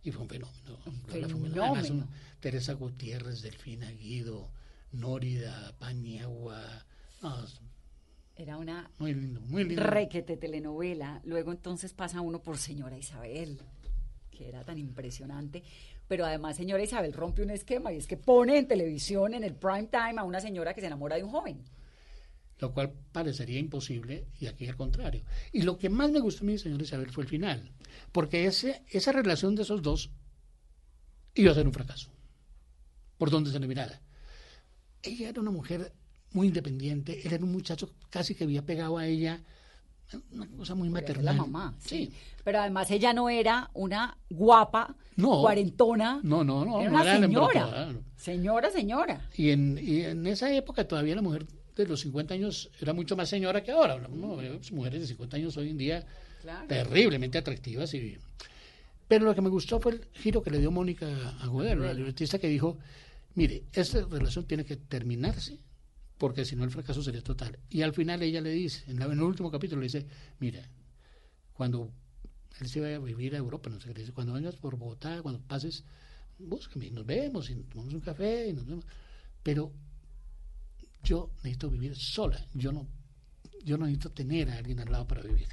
Y 0.03 0.11
fue 0.11 0.23
un 0.23 0.29
fenómeno. 0.29 0.79
fenómeno. 1.07 2.09
Teresa 2.41 2.75
Gutiérrez, 2.75 3.43
Delfina 3.43 3.91
Guido, 3.91 4.51
Nórida, 4.93 5.75
Paniagua. 5.79 6.85
era 8.37 8.59
una 8.59 8.91
muy 8.99 9.15
lindo, 9.15 9.41
muy 9.43 9.65
lindo. 9.65 9.83
requete 9.83 10.37
telenovela. 10.37 11.23
Luego 11.25 11.53
entonces 11.53 11.95
pasa 11.95 12.21
uno 12.21 12.43
por 12.43 12.59
Señora 12.59 12.99
Isabel 12.99 13.61
que 14.35 14.49
era 14.49 14.65
tan 14.65 14.79
impresionante. 14.79 15.63
Pero 16.09 16.27
además, 16.27 16.57
señora 16.57 16.83
Isabel 16.83 17.13
rompe 17.13 17.43
un 17.43 17.51
esquema 17.51 17.93
y 17.93 17.97
es 17.97 18.07
que 18.07 18.17
pone 18.17 18.59
en 18.59 18.69
televisión, 18.69 19.35
en 19.35 19.45
el 19.45 19.55
prime 19.55 19.89
time, 19.89 20.19
a 20.19 20.25
una 20.25 20.41
señora 20.41 20.75
que 20.75 20.81
se 20.81 20.87
enamora 20.87 21.17
de 21.17 21.25
un 21.25 21.31
joven. 21.31 21.65
Lo 22.59 22.73
cual 22.73 22.93
parecería 23.13 23.59
imposible 23.59 24.27
y 24.39 24.47
aquí 24.47 24.67
al 24.69 24.77
contrario. 24.77 25.25
Y 25.53 25.63
lo 25.63 25.79
que 25.79 25.89
más 25.89 26.11
me 26.11 26.21
gustó 26.21 26.45
a 26.45 26.47
mí, 26.47 26.59
señora 26.59 26.85
Isabel, 26.85 27.11
fue 27.11 27.25
el 27.25 27.31
final. 27.31 27.73
Porque 28.13 28.47
ese, 28.47 28.83
esa 28.89 29.13
relación 29.13 29.55
de 29.55 29.63
esos 29.63 29.83
dos 29.83 30.11
iba 31.35 31.51
a 31.51 31.55
ser 31.55 31.67
un 31.67 31.73
fracaso. 31.73 32.11
Por 33.19 33.31
donde 33.31 33.51
se 33.51 33.59
le 33.59 33.67
mirara. 33.67 34.01
Ella 35.03 35.31
era 35.31 35.41
una 35.41 35.51
mujer 35.51 35.93
muy 36.33 36.49
independiente, 36.49 37.27
él 37.27 37.33
era 37.33 37.45
un 37.45 37.53
muchacho 37.53 37.91
casi 38.11 38.35
que 38.35 38.45
había 38.45 38.65
pegado 38.65 38.99
a 38.99 39.07
ella 39.07 39.43
una 40.33 40.47
cosa 40.49 40.75
muy 40.75 40.89
maternal. 40.91 41.25
La 41.25 41.33
mamá, 41.33 41.75
sí. 41.79 42.13
Pero 42.43 42.61
además 42.61 42.91
ella 42.91 43.13
no 43.13 43.29
era 43.29 43.71
una 43.75 44.17
guapa, 44.31 44.95
cuarentona. 45.17 46.21
No, 46.23 46.45
no, 46.45 46.65
no. 46.65 46.81
Era 46.81 46.91
una 46.91 47.21
señora. 47.21 47.95
Señora, 48.17 48.71
señora. 48.71 49.29
Y 49.37 49.51
en, 49.51 49.79
y 49.81 50.03
en 50.03 50.27
esa 50.27 50.53
época 50.55 50.87
todavía 50.87 51.15
la 51.15 51.23
mujer 51.23 51.47
de 51.77 51.87
los 51.87 52.01
50 52.01 52.35
años 52.35 52.71
era 52.81 52.93
mucho 52.93 53.17
más 53.17 53.29
señora 53.29 53.63
que 53.63 53.73
ahora. 53.73 53.99
No, 54.09 54.39
mujeres 54.73 55.01
de 55.01 55.07
50 55.07 55.37
años 55.37 55.57
hoy 55.57 55.71
en 55.71 55.79
día 55.79 56.07
terriblemente 56.69 57.39
atractivas. 57.39 57.93
Y, 57.95 58.19
pero 59.09 59.25
lo 59.25 59.35
que 59.35 59.41
me 59.41 59.49
gustó 59.49 59.81
fue 59.81 59.93
el 59.93 60.09
giro 60.13 60.43
que 60.43 60.51
le 60.51 60.59
dio 60.59 60.71
Mónica 60.71 61.07
Agudelo, 61.41 61.85
la 61.85 61.95
libretista 61.95 62.39
que 62.39 62.49
dijo, 62.49 62.79
mire, 63.35 63.65
esta 63.73 64.05
relación 64.07 64.47
tiene 64.47 64.65
que 64.65 64.77
terminarse 64.77 65.59
porque 66.19 66.45
si 66.45 66.57
no 66.57 66.65
el 66.65 66.71
fracaso 66.71 67.03
sería 67.03 67.23
total. 67.23 67.59
Y 67.69 67.83
al 67.83 67.93
final 67.93 68.23
ella 68.23 68.41
le 68.41 68.51
dice, 68.51 68.91
en, 68.91 69.01
el 69.01 69.21
último 69.21 69.51
capítulo 69.51 69.81
le 69.81 69.87
dice, 69.87 70.07
mira, 70.39 70.69
cuando 71.53 71.93
él 72.61 72.69
se 72.69 72.81
vaya 72.81 72.97
a 72.97 73.01
vivir 73.01 73.35
a 73.35 73.39
Europa, 73.39 73.71
no 73.71 73.81
sé 73.81 73.93
qué, 73.93 74.01
dice, 74.01 74.13
cuando 74.13 74.33
vengas 74.33 74.57
por 74.57 74.77
Bogotá, 74.77 75.23
cuando 75.23 75.41
pases, 75.41 75.85
búscame, 76.39 76.91
nos 76.91 77.05
vemos 77.05 77.51
y 77.51 77.55
tomamos 77.65 77.95
un 77.95 78.01
café 78.01 78.49
y 78.49 78.53
nos 78.53 78.67
vemos. 78.67 78.85
Pero 79.43 79.73
yo 81.03 81.31
necesito 81.39 81.69
vivir 81.69 81.97
sola, 81.97 82.47
yo 82.55 82.73
no, 82.73 82.87
yo 83.65 83.77
no 83.77 83.87
necesito 83.87 84.11
tener 84.13 84.51
a 84.51 84.59
alguien 84.59 84.81
al 84.81 84.91
lado 84.91 85.07
para 85.07 85.23
vivir. 85.23 85.49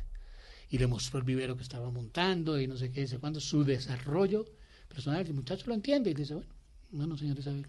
Y 0.70 0.78
le 0.78 0.88
mostró 0.88 1.20
el 1.20 1.26
vivero 1.26 1.57
que 1.57 1.64
estaba 1.64 1.89
montando 1.89 2.59
y 2.59 2.68
no 2.68 2.78
sé 2.78 2.91
qué, 2.91 3.01
dice, 3.01 3.18
cuando 3.18 3.41
su 3.41 3.64
desarrollo 3.64 4.45
personal, 4.88 5.26
el 5.26 5.34
muchacho 5.34 5.66
lo 5.68 5.74
entiende 5.74 6.12
y 6.12 6.14
dice, 6.14 6.36
bueno, 6.36 6.53
bueno, 6.91 7.18
señora 7.18 7.39
Isabel. 7.39 7.68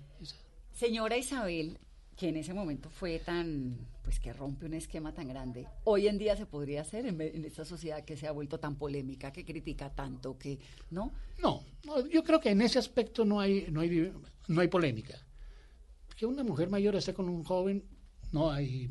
Señora 0.73 1.17
Isabel, 1.17 1.79
que 2.17 2.29
en 2.29 2.37
ese 2.37 2.53
momento 2.55 2.91
fue 2.91 3.19
tan, 3.19 3.77
pues 4.03 4.21
que 4.21 4.33
rompe 4.33 4.67
un 4.67 4.75
esquema 4.75 5.13
tan 5.13 5.29
grande, 5.29 5.67
hoy 5.85 6.09
en 6.09 6.19
día 6.19 6.37
se 6.37 6.47
podría 6.47 6.83
hacer 6.83 7.07
en, 7.07 7.21
esta 7.45 7.65
sociedad 7.65 8.05
que 8.05 8.17
se 8.17 8.27
ha 8.27 8.33
vuelto 8.33 8.59
tan 8.59 8.77
polémica, 8.77 9.33
que 9.33 9.45
critica 9.45 9.91
tanto, 9.91 10.39
que, 10.39 10.59
¿no? 10.91 11.13
No, 11.41 11.63
yo 12.09 12.23
creo 12.23 12.41
que 12.41 12.51
en 12.51 12.63
ese 12.63 12.79
aspecto 12.79 13.25
no 13.25 13.41
hay, 13.41 13.67
no 13.71 13.81
hay, 13.81 14.13
no 14.49 14.61
hay 14.61 14.69
polémica. 14.69 15.19
Que 16.17 16.27
una 16.27 16.45
mujer 16.45 16.69
mayor 16.69 16.95
esté 16.97 17.15
con 17.15 17.29
un 17.29 17.43
joven, 17.45 17.85
no 18.31 18.51
hay... 18.51 18.91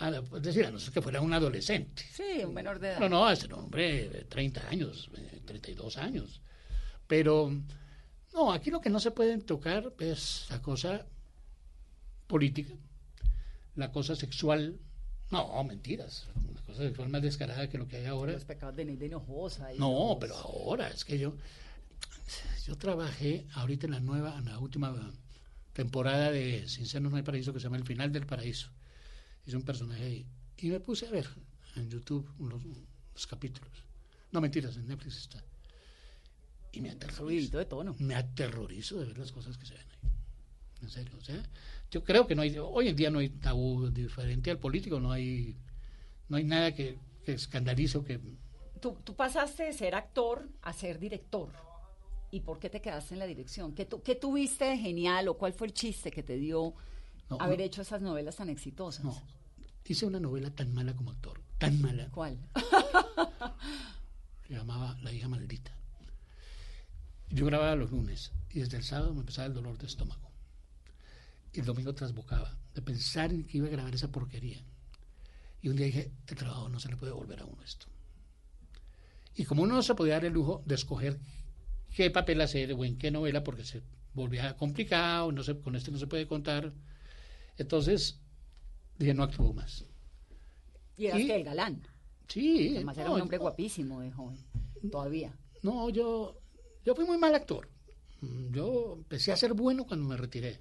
Es 0.00 0.42
decir, 0.42 0.64
a 0.64 0.70
no 0.70 0.78
ser 0.78 0.92
que 0.92 1.02
fuera 1.02 1.20
un 1.20 1.32
adolescente. 1.32 2.04
Sí, 2.12 2.44
un 2.44 2.54
menor 2.54 2.78
de 2.78 2.90
edad. 2.90 3.00
No, 3.00 3.08
no, 3.08 3.28
es 3.28 3.42
un 3.44 3.52
hombre 3.54 4.08
de 4.08 4.24
30 4.26 4.68
años, 4.68 5.10
32 5.44 5.96
años. 5.96 6.40
Pero, 7.08 7.50
no, 8.32 8.52
aquí 8.52 8.70
lo 8.70 8.80
que 8.80 8.90
no 8.90 9.00
se 9.00 9.10
puede 9.10 9.36
tocar 9.38 9.92
es 9.98 10.46
la 10.50 10.62
cosa 10.62 11.04
política, 12.28 12.74
la 13.74 13.90
cosa 13.90 14.14
sexual, 14.14 14.78
no, 15.32 15.64
mentiras, 15.64 16.28
la 16.54 16.62
cosa 16.62 16.84
sexual 16.84 17.08
más 17.08 17.22
descarada 17.22 17.68
que 17.68 17.78
lo 17.78 17.88
que 17.88 17.96
hay 17.96 18.06
ahora. 18.06 18.32
Los 18.32 18.44
pecados 18.44 18.76
de 18.76 18.82
Hinojosa. 18.84 19.68
no, 19.76 20.16
pero 20.20 20.36
ahora, 20.36 20.88
es 20.88 21.04
que 21.04 21.18
yo, 21.18 21.34
yo 22.66 22.76
trabajé 22.76 23.46
ahorita 23.54 23.86
en 23.86 23.92
la 23.92 24.00
nueva, 24.00 24.38
en 24.38 24.44
la 24.44 24.58
última 24.60 24.94
temporada 25.72 26.30
de 26.30 26.68
Sin 26.68 26.86
Senos 26.86 27.10
No 27.10 27.16
hay 27.16 27.22
Paraíso 27.22 27.52
que 27.52 27.60
se 27.60 27.64
llama 27.64 27.76
El 27.76 27.84
Final 27.84 28.12
del 28.12 28.26
Paraíso. 28.26 28.70
Hice 29.46 29.56
un 29.56 29.62
personaje 29.62 30.04
ahí. 30.04 30.26
Y 30.56 30.70
me 30.70 30.80
puse 30.80 31.06
a 31.06 31.10
ver 31.10 31.28
en 31.76 31.88
YouTube 31.88 32.28
los, 32.38 32.62
los 33.14 33.26
capítulos. 33.26 33.70
No, 34.32 34.40
mentiras, 34.40 34.76
en 34.76 34.88
Netflix 34.88 35.18
está. 35.18 35.42
Y 36.72 36.80
me 36.80 36.90
aterrorizo. 36.90 37.58
de 37.58 37.64
tono. 37.64 37.96
Me 37.98 38.14
aterrorizo 38.14 38.98
de 38.98 39.06
ver 39.06 39.18
las 39.18 39.32
cosas 39.32 39.56
que 39.56 39.66
se 39.66 39.74
ven 39.74 39.86
ahí. 39.90 40.10
En 40.82 40.88
serio, 40.88 41.12
o 41.18 41.24
sea, 41.24 41.42
yo 41.90 42.04
creo 42.04 42.26
que 42.26 42.34
no 42.34 42.42
hay, 42.42 42.56
hoy 42.58 42.88
en 42.88 42.96
día 42.96 43.10
no 43.10 43.18
hay 43.18 43.30
tabú 43.30 43.88
diferente 43.88 44.50
al 44.50 44.58
político, 44.58 45.00
no 45.00 45.10
hay, 45.10 45.56
no 46.28 46.36
hay 46.36 46.44
nada 46.44 46.74
que, 46.74 46.98
que 47.24 47.32
escandalice 47.32 48.02
que... 48.04 48.20
Tú, 48.80 48.96
tú, 49.02 49.16
pasaste 49.16 49.64
de 49.64 49.72
ser 49.72 49.94
actor 49.94 50.48
a 50.62 50.72
ser 50.72 50.98
director. 50.98 51.52
¿Y 52.30 52.40
por 52.40 52.58
qué 52.58 52.70
te 52.70 52.80
quedaste 52.80 53.14
en 53.14 53.20
la 53.20 53.26
dirección? 53.26 53.74
¿Qué, 53.74 53.86
tu, 53.86 54.02
qué 54.02 54.14
tuviste 54.14 54.66
de 54.66 54.76
genial 54.76 55.28
o 55.28 55.34
cuál 55.36 55.52
fue 55.52 55.66
el 55.66 55.72
chiste 55.72 56.10
que 56.12 56.22
te 56.22 56.36
dio 56.36 56.74
haber 57.40 57.60
hecho 57.60 57.82
esas 57.82 58.02
novelas 58.02 58.36
tan 58.36 58.50
exitosas? 58.50 59.04
No, 59.04 59.20
hice 59.84 60.06
una 60.06 60.20
novela 60.20 60.50
tan 60.50 60.72
mala 60.74 60.94
como 60.94 61.10
actor, 61.10 61.40
tan 61.58 61.80
mala. 61.80 62.08
¿Cuál? 62.12 62.38
Se 64.46 64.54
llamaba 64.54 64.96
La 65.02 65.12
hija 65.12 65.26
maldita. 65.26 65.72
Yo 67.30 67.46
grababa 67.46 67.74
los 67.74 67.90
lunes 67.90 68.30
y 68.50 68.60
desde 68.60 68.76
el 68.76 68.84
sábado 68.84 69.12
me 69.12 69.20
empezaba 69.20 69.46
el 69.46 69.54
dolor 69.54 69.76
de 69.76 69.86
estómago 69.86 70.27
el 71.60 71.66
domingo 71.66 71.94
trasbocaba 71.94 72.56
de 72.74 72.82
pensar 72.82 73.32
en 73.32 73.44
que 73.44 73.58
iba 73.58 73.66
a 73.66 73.70
grabar 73.70 73.94
esa 73.94 74.10
porquería. 74.10 74.62
Y 75.60 75.68
un 75.68 75.76
día 75.76 75.86
dije, 75.86 76.12
el 76.26 76.36
trabajo 76.36 76.68
no 76.68 76.78
se 76.78 76.88
le 76.88 76.96
puede 76.96 77.12
volver 77.12 77.40
a 77.40 77.44
uno 77.44 77.62
esto. 77.62 77.86
Y 79.34 79.44
como 79.44 79.62
uno 79.62 79.74
no 79.74 79.82
se 79.82 79.94
podía 79.94 80.14
dar 80.14 80.24
el 80.24 80.32
lujo 80.32 80.62
de 80.66 80.74
escoger 80.74 81.18
qué 81.94 82.10
papel 82.10 82.40
hacer 82.40 82.72
o 82.72 82.84
en 82.84 82.96
qué 82.96 83.10
novela, 83.10 83.42
porque 83.42 83.64
se 83.64 83.82
volvía 84.14 84.56
complicado, 84.56 85.32
no 85.32 85.42
se, 85.42 85.58
con 85.58 85.76
este 85.76 85.90
no 85.90 85.98
se 85.98 86.06
puede 86.06 86.26
contar, 86.26 86.72
entonces 87.56 88.20
dije, 88.98 89.14
no 89.14 89.22
actúo 89.22 89.52
más. 89.52 89.84
¿Y 90.96 91.08
que 91.10 91.36
el 91.36 91.44
galán? 91.44 91.82
Sí. 92.28 92.74
Además 92.76 92.98
era 92.98 93.10
un 93.10 93.20
hombre 93.20 93.38
guapísimo 93.38 94.00
de 94.00 94.10
joven, 94.10 94.38
todavía. 94.90 95.32
No, 95.62 95.88
yo, 95.88 96.38
yo 96.84 96.94
fui 96.94 97.04
muy 97.04 97.18
mal 97.18 97.34
actor. 97.34 97.68
Yo 98.50 98.94
empecé 98.98 99.32
a 99.32 99.36
ser 99.36 99.54
bueno 99.54 99.86
cuando 99.86 100.08
me 100.08 100.16
retiré 100.16 100.58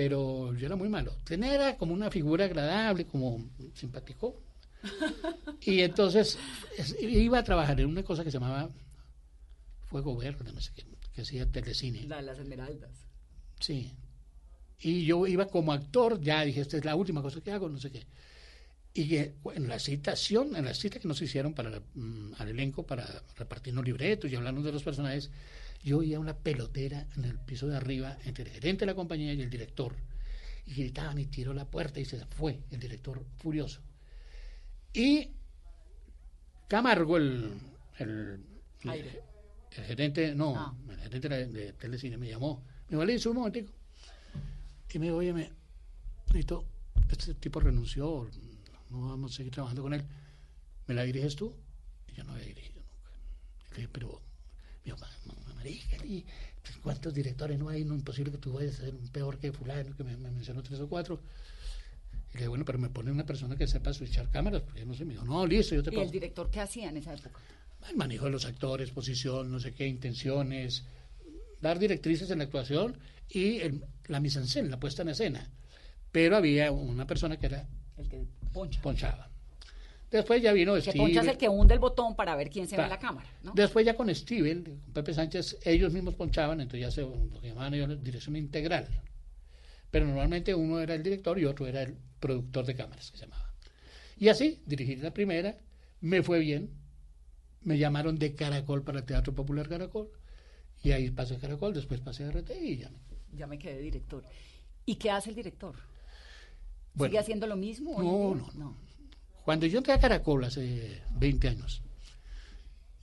pero 0.00 0.54
yo 0.54 0.64
era 0.64 0.76
muy 0.76 0.88
malo. 0.88 1.12
Era 1.28 1.76
como 1.76 1.92
una 1.92 2.10
figura 2.10 2.46
agradable, 2.46 3.04
como 3.04 3.50
simpático. 3.74 4.34
Y 5.60 5.80
entonces 5.82 6.38
iba 7.00 7.38
a 7.38 7.44
trabajar 7.44 7.78
en 7.80 7.86
una 7.86 8.02
cosa 8.02 8.24
que 8.24 8.30
se 8.30 8.38
llamaba 8.38 8.70
Fuego 9.90 10.16
Verde, 10.16 10.50
no 10.54 10.60
sé 10.62 10.72
qué, 10.74 10.86
que 11.12 11.20
hacía 11.20 11.44
telecine. 11.44 12.04
La 12.04 12.16
de 12.16 12.22
las 12.22 12.38
esmeraldas. 12.38 12.92
Sí. 13.60 13.92
Y 14.78 15.04
yo 15.04 15.26
iba 15.26 15.48
como 15.48 15.70
actor, 15.70 16.18
ya 16.18 16.46
dije, 16.46 16.62
esta 16.62 16.78
es 16.78 16.84
la 16.86 16.96
última 16.96 17.20
cosa 17.20 17.42
que 17.42 17.52
hago, 17.52 17.68
no 17.68 17.78
sé 17.78 17.92
qué. 17.92 18.06
Y 18.94 19.16
en 19.16 19.68
la 19.68 19.78
citación, 19.78 20.56
en 20.56 20.64
la 20.64 20.72
cita 20.72 20.98
que 20.98 21.08
nos 21.08 21.20
hicieron 21.20 21.52
para 21.52 21.78
mm, 21.78 22.36
al 22.38 22.48
elenco, 22.48 22.86
para 22.86 23.06
repartirnos 23.36 23.84
libretos 23.84 24.32
y 24.32 24.34
hablarnos 24.36 24.64
de 24.64 24.72
los 24.72 24.82
personajes, 24.82 25.30
yo 25.82 25.98
oía 25.98 26.20
una 26.20 26.36
pelotera 26.36 27.06
en 27.16 27.24
el 27.24 27.38
piso 27.38 27.66
de 27.66 27.76
arriba 27.76 28.18
entre 28.24 28.44
el 28.44 28.50
gerente 28.50 28.80
de 28.80 28.86
la 28.86 28.94
compañía 28.94 29.32
y 29.32 29.40
el 29.40 29.50
director. 29.50 29.94
Y 30.66 30.74
gritaban 30.74 31.18
y 31.18 31.26
tiró 31.26 31.54
la 31.54 31.64
puerta 31.64 32.00
y 32.00 32.04
se 32.04 32.24
fue 32.26 32.60
el 32.70 32.78
director 32.78 33.24
furioso. 33.38 33.80
Y 34.92 35.30
Camargo, 36.68 37.16
el, 37.16 37.52
el, 37.98 38.44
gerente, 39.70 40.34
no, 40.34 40.54
ah. 40.56 40.74
el 40.90 40.98
gerente 40.98 41.28
de, 41.28 41.72
Telecine 41.72 42.16
me 42.16 42.28
llamó. 42.28 42.64
Me 42.88 42.90
dijo, 42.90 43.02
Alice, 43.02 43.28
un 43.28 43.36
momentico. 43.36 43.72
Y 44.92 44.98
me 44.98 45.06
dijo, 45.06 45.16
oye, 45.16 45.32
me, 45.32 45.50
este 47.10 47.34
tipo 47.34 47.60
renunció, 47.60 48.28
no 48.90 49.08
vamos 49.08 49.32
a 49.32 49.36
seguir 49.36 49.52
trabajando 49.52 49.82
con 49.82 49.94
él. 49.94 50.04
¿Me 50.86 50.94
la 50.94 51.02
diriges 51.02 51.36
tú? 51.36 51.54
Y 52.08 52.14
yo 52.14 52.24
no 52.24 52.32
había 52.32 52.46
dirigido 52.46 52.82
nunca. 52.82 53.10
Le 53.70 53.76
dije, 53.76 53.88
pero, 53.92 54.20
mi 54.84 54.92
mamá, 54.92 55.08
y 55.68 56.24
¿cuántos 56.82 57.14
directores 57.14 57.58
no 57.58 57.68
hay? 57.68 57.84
No 57.84 57.94
es 57.94 58.00
imposible 58.00 58.32
que 58.32 58.38
tú 58.38 58.52
vayas 58.52 58.74
a 58.74 58.84
ser 58.84 58.94
un 58.94 59.08
peor 59.08 59.38
que 59.38 59.52
fulano, 59.52 59.96
que 59.96 60.04
me, 60.04 60.16
mencionó 60.16 60.62
tres 60.62 60.80
o 60.80 60.88
cuatro. 60.88 61.20
Y 62.30 62.34
le 62.34 62.38
dije, 62.38 62.48
bueno, 62.48 62.64
pero 62.64 62.78
me 62.78 62.88
pone 62.88 63.10
una 63.10 63.26
persona 63.26 63.56
que 63.56 63.66
sepa 63.66 63.92
switchar 63.92 64.30
cámaras, 64.30 64.62
porque 64.62 64.84
no 64.84 64.94
sé, 64.94 65.04
me 65.04 65.14
dijo, 65.14 65.24
no, 65.24 65.46
listo, 65.46 65.74
yo 65.74 65.82
te 65.82 65.94
¿Y 65.94 65.98
el 65.98 66.10
director 66.10 66.50
qué 66.50 66.60
hacía 66.60 66.88
en 66.88 66.96
esa 66.96 67.14
época? 67.14 67.40
El 67.88 67.96
manejo 67.96 68.26
de 68.26 68.30
los 68.30 68.44
actores, 68.44 68.90
posición, 68.90 69.50
no 69.50 69.58
sé 69.58 69.72
qué, 69.72 69.86
intenciones, 69.86 70.84
dar 71.60 71.78
directrices 71.78 72.30
en 72.30 72.38
la 72.38 72.44
actuación 72.44 72.98
y 73.28 73.58
el, 73.60 73.84
la 74.06 74.20
mise 74.20 74.38
en 74.38 74.46
scène, 74.46 74.68
la 74.68 74.78
puesta 74.78 75.02
en 75.02 75.08
escena. 75.08 75.50
Pero 76.12 76.36
había 76.36 76.70
una 76.70 77.06
persona 77.06 77.38
que 77.38 77.46
era... 77.46 77.66
El 77.96 78.08
que 78.08 78.26
poncha. 78.52 78.82
ponchaba. 78.82 79.29
Después 80.10 80.42
ya 80.42 80.52
vino 80.52 80.78
Steve. 80.80 80.98
ponchas 80.98 81.26
el 81.26 81.38
que 81.38 81.48
hunde 81.48 81.74
el 81.74 81.80
botón 81.80 82.16
para 82.16 82.34
ver 82.34 82.50
quién 82.50 82.66
se 82.66 82.76
ve 82.76 82.82
en 82.82 82.90
la 82.90 82.98
cámara. 82.98 83.28
Después 83.54 83.86
ya 83.86 83.94
con 83.94 84.12
Steven, 84.12 84.64
con 84.64 84.80
Pepe 84.92 85.14
Sánchez, 85.14 85.58
ellos 85.64 85.92
mismos 85.92 86.14
ponchaban, 86.14 86.60
entonces 86.60 86.80
ya 86.80 86.90
se 86.90 87.02
lo 87.02 87.40
que 87.40 87.48
llamaban 87.48 87.74
ellos 87.74 88.02
dirección 88.02 88.34
integral. 88.36 88.88
Pero 89.90 90.06
normalmente 90.06 90.54
uno 90.54 90.80
era 90.80 90.94
el 90.94 91.02
director 91.02 91.38
y 91.38 91.44
otro 91.44 91.66
era 91.66 91.82
el 91.82 91.96
productor 92.18 92.66
de 92.66 92.74
cámaras, 92.74 93.10
que 93.10 93.18
se 93.18 93.26
llamaba. 93.26 93.52
Y 94.18 94.28
así, 94.28 94.60
dirigí 94.66 94.96
la 94.96 95.14
primera, 95.14 95.56
me 96.00 96.22
fue 96.22 96.40
bien, 96.40 96.70
me 97.62 97.78
llamaron 97.78 98.18
de 98.18 98.34
Caracol 98.34 98.82
para 98.82 98.98
el 98.98 99.04
Teatro 99.04 99.34
Popular 99.34 99.68
Caracol. 99.68 100.10
Y 100.82 100.92
ahí 100.92 101.10
pasé 101.10 101.36
a 101.36 101.38
Caracol, 101.38 101.74
después 101.74 102.00
pasé 102.00 102.24
a 102.24 102.30
RT 102.30 102.50
y 102.60 102.78
ya 102.78 102.88
me... 102.88 102.98
Ya 103.32 103.46
me 103.46 103.58
quedé 103.58 103.80
director. 103.80 104.24
¿Y 104.86 104.96
qué 104.96 105.10
hace 105.10 105.30
el 105.30 105.36
director? 105.36 105.76
Bueno, 106.94 107.10
¿Sigue 107.10 107.18
haciendo 107.20 107.46
lo 107.46 107.56
mismo? 107.56 108.02
No, 108.02 108.34
día? 108.34 108.52
no, 108.54 108.76
Cuando 109.50 109.66
yo 109.66 109.78
entré 109.78 109.92
a 109.94 109.98
Caracol 109.98 110.44
hace 110.44 111.02
20 111.16 111.48
años, 111.48 111.82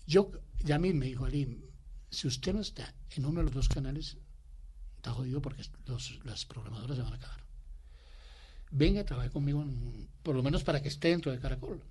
yo, 0.06 0.32
Yamil 0.64 0.93
me 0.93 1.08
dijo, 1.08 1.26
Ali, 1.26 1.62
si 2.10 2.26
usted 2.26 2.54
no 2.54 2.62
está 2.62 2.95
en 3.18 3.26
uno 3.26 3.39
de 3.41 3.48
los 3.48 3.54
dos 3.54 3.68
canales, 3.68 4.16
está 4.95 5.12
jodido 5.12 5.41
porque 5.41 5.62
los, 5.88 6.24
las 6.24 6.45
programadoras 6.45 6.95
se 6.95 7.04
van 7.04 7.12
a 7.12 7.16
acabar. 7.18 7.41
Venga, 8.72 9.04
trabaje 9.04 9.30
conmigo, 9.30 9.62
en- 9.62 10.08
por 10.24 10.38
lo 10.38 10.41
menos 10.41 10.64
para 10.64 10.82
que 10.82 10.88
esté 10.88 11.10
dentro 11.10 11.34
de 11.34 11.39
Caracol. 11.39 11.82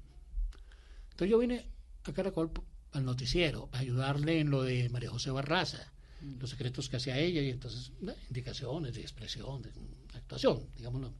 Entonces 1.10 1.28
yo 1.30 1.36
vine 1.38 1.66
a 2.04 2.12
Caracol 2.14 2.50
al 2.92 3.04
noticiero, 3.04 3.68
a 3.72 3.80
ayudarle 3.80 4.40
en 4.40 4.48
lo 4.48 4.62
de 4.62 4.88
María 4.88 5.10
José 5.10 5.30
Barraza, 5.32 5.92
los 6.40 6.48
secretos 6.48 6.88
que 6.88 6.96
hacía 6.96 7.18
ella 7.18 7.42
y 7.42 7.50
entonces 7.50 7.92
eh, 8.08 8.16
indicaciones 8.28 8.94
de 8.94 9.02
expresión, 9.02 9.60
de 9.60 9.68
mm, 9.68 10.16
actuación, 10.16 10.66
digámoslo. 10.78 11.12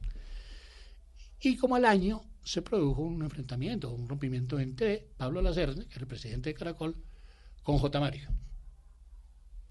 Y 1.41 1.55
como 1.57 1.75
al 1.75 1.85
año 1.85 2.21
se 2.43 2.61
produjo 2.61 3.01
un 3.01 3.21
enfrentamiento, 3.21 3.91
un 3.91 4.07
rompimiento 4.07 4.59
entre 4.59 5.07
Pablo 5.17 5.41
Lacerne, 5.41 5.85
que 5.85 5.93
era 5.95 6.01
el 6.01 6.07
presidente 6.07 6.49
de 6.49 6.55
Caracol, 6.55 6.95
con 7.63 7.77
J. 7.77 7.99
Mario. 7.99 8.29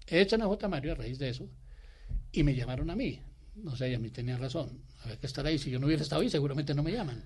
Echan 0.07 0.41
a 0.41 0.45
J. 0.45 0.67
Mario 0.69 0.91
a 0.93 0.95
raíz 0.95 1.19
de 1.19 1.29
eso 1.29 1.49
y 2.31 2.43
me 2.43 2.55
llamaron 2.55 2.89
a 2.89 2.95
mí. 2.95 3.19
No 3.55 3.75
sé, 3.75 3.93
a 3.95 3.99
mí 3.99 4.09
tenía 4.11 4.37
razón. 4.37 4.81
Había 5.03 5.17
que 5.17 5.25
estar 5.27 5.45
ahí. 5.45 5.57
Si 5.57 5.69
yo 5.71 5.79
no 5.79 5.87
hubiera 5.87 6.03
estado 6.03 6.21
ahí, 6.21 6.29
seguramente 6.29 6.73
no 6.73 6.83
me 6.83 6.91
llaman. 6.91 7.23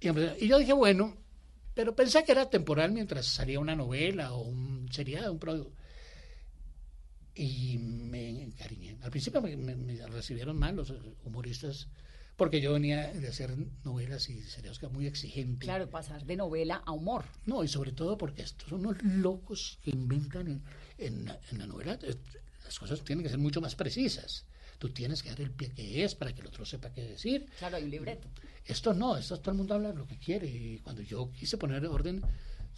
Y, 0.00 0.48
yo 0.48 0.58
dije, 0.58 0.72
bueno, 0.72 1.16
pero 1.74 1.94
pensé 1.94 2.24
que 2.24 2.32
era 2.32 2.48
temporal 2.50 2.90
mientras 2.92 3.26
salía 3.26 3.60
una 3.60 3.76
novela 3.76 4.32
o 4.32 4.42
un 4.42 4.88
seriado, 4.90 5.32
un 5.32 5.38
producto. 5.38 5.72
Y 7.34 7.78
me 7.78 8.42
encariñé. 8.42 8.96
Al 9.02 9.10
principio 9.10 9.40
me- 9.40 9.56
me 9.56 10.06
recibieron 10.08 10.58
mal 10.58 10.76
los 10.76 10.92
humoristas 11.24 11.88
porque 12.42 12.60
yo 12.60 12.72
venía 12.72 13.06
de 13.12 13.28
hacer 13.28 13.56
novelas 13.84 14.28
y 14.28 14.42
eran 14.58 14.92
muy 14.92 15.06
exigentes. 15.06 15.64
Claro, 15.68 15.88
pasar 15.88 16.24
de 16.26 16.34
novela 16.34 16.82
a 16.84 16.90
humor. 16.90 17.24
No, 17.46 17.62
y 17.62 17.68
sobre 17.68 17.92
todo 17.92 18.18
porque 18.18 18.42
estos 18.42 18.68
son 18.68 18.84
unos 18.84 19.00
locos 19.04 19.78
que 19.80 19.92
inventan 19.92 20.48
en, 20.48 20.62
en 20.98 21.24
la- 21.26 21.38
en 21.52 21.58
la 21.58 21.66
novela. 21.68 21.96
eh, 22.02 22.16
Las 22.64 22.80
cosas 22.80 23.00
tienen 23.04 23.22
que 23.22 23.28
ser 23.30 23.38
mucho 23.38 23.60
más 23.60 23.76
precisas. 23.76 24.44
Tú 24.80 24.88
tienes 24.88 25.22
que 25.22 25.28
dar 25.28 25.40
el 25.40 25.52
pie 25.52 25.70
que 25.70 26.02
es 26.02 26.16
para 26.16 26.34
que 26.34 26.40
el 26.40 26.48
otro 26.48 26.64
sepa 26.66 26.92
qué 26.92 27.02
decir. 27.02 27.46
Claro, 27.60 27.76
hay 27.76 27.84
un 27.84 27.90
libreto. 27.90 28.26
Esto 28.64 28.92
no, 28.92 29.16
esto 29.16 29.38
todo 29.38 29.52
el 29.52 29.58
mundo 29.58 29.74
habla 29.74 29.92
lo 29.92 30.08
que 30.08 30.18
quiere. 30.18 30.48
Y 30.48 30.78
cuando 30.78 31.00
yo 31.02 31.30
quise 31.30 31.56
poner 31.58 31.86
orden, 31.86 32.22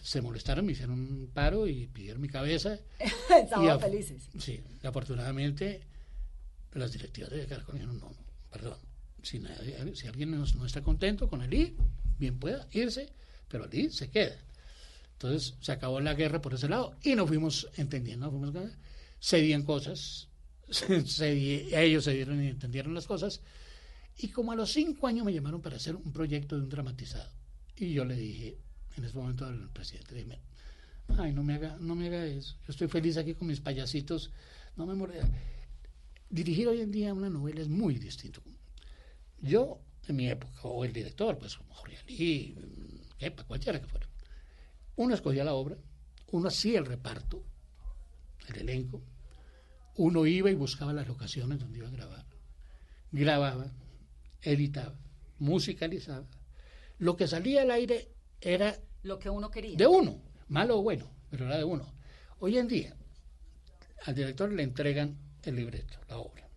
se 0.03 0.21
molestaron, 0.21 0.67
me 0.67 0.73
hicieron 0.73 1.01
un 1.01 1.31
paro 1.33 1.67
y 1.67 1.87
pidieron 1.87 2.21
mi 2.21 2.29
cabeza. 2.29 2.79
Estaban 3.35 3.81
felices. 3.81 4.29
Sí, 4.39 4.61
afortunadamente 4.83 5.81
las 6.75 6.93
directivas 6.93 7.31
de 7.31 7.47
Caracol 7.47 7.77
dijeron, 7.77 7.99
no, 7.99 8.11
no, 8.11 8.17
perdón, 8.51 8.79
si, 9.25 9.43
si 9.95 10.07
alguien 10.07 10.31
no, 10.31 10.45
no 10.45 10.67
está 10.67 10.83
contento 10.83 11.29
con 11.29 11.43
el 11.43 11.53
I, 11.53 11.77
bien 12.19 12.39
pueda 12.39 12.69
irse, 12.73 13.09
pero 13.49 13.65
el 13.65 13.75
I 13.75 13.91
se 13.91 14.11
queda. 14.11 14.37
Entonces 15.13 15.55
se 15.61 15.73
acabó 15.73 16.01
la 16.01 16.15
guerra 16.15 16.41
por 16.41 16.55
ese 16.55 16.69
lado 16.69 16.95
y 17.03 17.15
nos 17.15 17.29
fuimos 17.29 17.69
entendiendo, 17.77 18.31
fuimos, 18.31 18.53
cedían 19.21 19.63
cosas, 19.63 20.29
cedí- 20.69 21.73
ellos 21.75 22.05
se 22.05 22.13
dieron 22.13 22.43
y 22.43 22.49
entendieron 22.49 22.95
las 22.95 23.07
cosas. 23.07 23.41
Y 24.19 24.29
como 24.29 24.53
a 24.53 24.57
los 24.57 24.71
cinco 24.73 25.07
años 25.07 25.25
me 25.25 25.33
llamaron 25.33 25.61
para 25.61 25.77
hacer 25.77 25.97
un 25.97 26.13
proyecto 26.13 26.57
de 26.57 26.63
un 26.63 26.69
dramatizado. 26.69 27.31
Y 27.77 27.93
yo 27.93 28.05
le 28.05 28.15
dije, 28.17 28.59
en 28.97 29.05
ese 29.05 29.17
momento 29.17 29.45
al 29.47 29.71
presidente, 29.71 30.15
le 30.15 30.25
dije, 30.25 30.39
ay, 31.19 31.33
no 31.33 31.43
me 31.43 31.55
haga, 31.55 31.77
no 31.81 31.97
me 31.97 32.07
haga 32.07 32.25
eso. 32.27 32.55
Yo 32.67 32.71
estoy 32.73 32.87
feliz 32.89 33.17
aquí 33.17 33.35
con 33.35 33.49
mis 33.49 33.61
payasitos. 33.61 34.31
No 34.77 34.87
me 34.87 34.95
muerde. 34.95 35.21
Dirigir 36.31 36.69
hoy 36.69 36.81
en 36.81 36.93
día 36.93 37.13
una 37.15 37.29
novela 37.31 37.61
es 37.61 37.69
muy 37.69 37.99
distinto. 37.99 38.41
Yo, 39.45 39.81
en 40.09 40.17
mi 40.17 40.29
época, 40.29 40.61
o 40.63 40.85
el 40.85 40.93
director, 40.93 41.37
pues 41.39 41.57
Jorge 41.57 41.99
Ali, 41.99 42.57
Kepa, 43.19 43.45
cualquiera 43.45 43.79
que 43.79 43.87
fuera, 43.87 44.09
uno 44.97 45.15
escogía 45.15 45.45
la 45.45 45.53
obra, 45.53 45.77
uno 46.33 46.49
hacía 46.49 46.79
el 46.79 46.87
reparto, 46.87 47.45
el 48.49 48.57
elenco, 48.57 49.03
uno 49.97 50.27
iba 50.27 50.51
y 50.51 50.55
buscaba 50.55 50.95
las 50.95 51.07
locaciones 51.07 51.59
donde 51.59 51.79
iba 51.79 51.89
a 51.89 51.93
grabar, 51.93 52.27
grababa, 53.13 53.71
editaba, 54.41 54.99
musicalizaba. 55.39 56.27
Lo 56.99 57.17
que 57.17 57.29
salía 57.29 57.63
al 57.63 57.71
aire 57.71 58.09
era 58.41 58.81
Lo 59.03 59.19
que 59.19 59.29
uno 59.29 59.51
quería. 59.51 59.77
de 59.77 59.87
uno, 59.87 60.23
malo 60.49 60.79
o 60.79 60.83
bueno, 60.83 61.11
pero 61.31 61.45
era 61.45 61.59
de 61.59 61.65
uno. 61.65 61.93
Hoy 62.39 62.57
en 62.57 62.69
día, 62.69 62.97
al 64.07 64.15
director 64.15 64.51
le 64.51 64.63
entregan 64.63 65.19
el 65.43 65.57
libreto, 65.57 66.01
la 66.09 66.17
obra, 66.17 66.49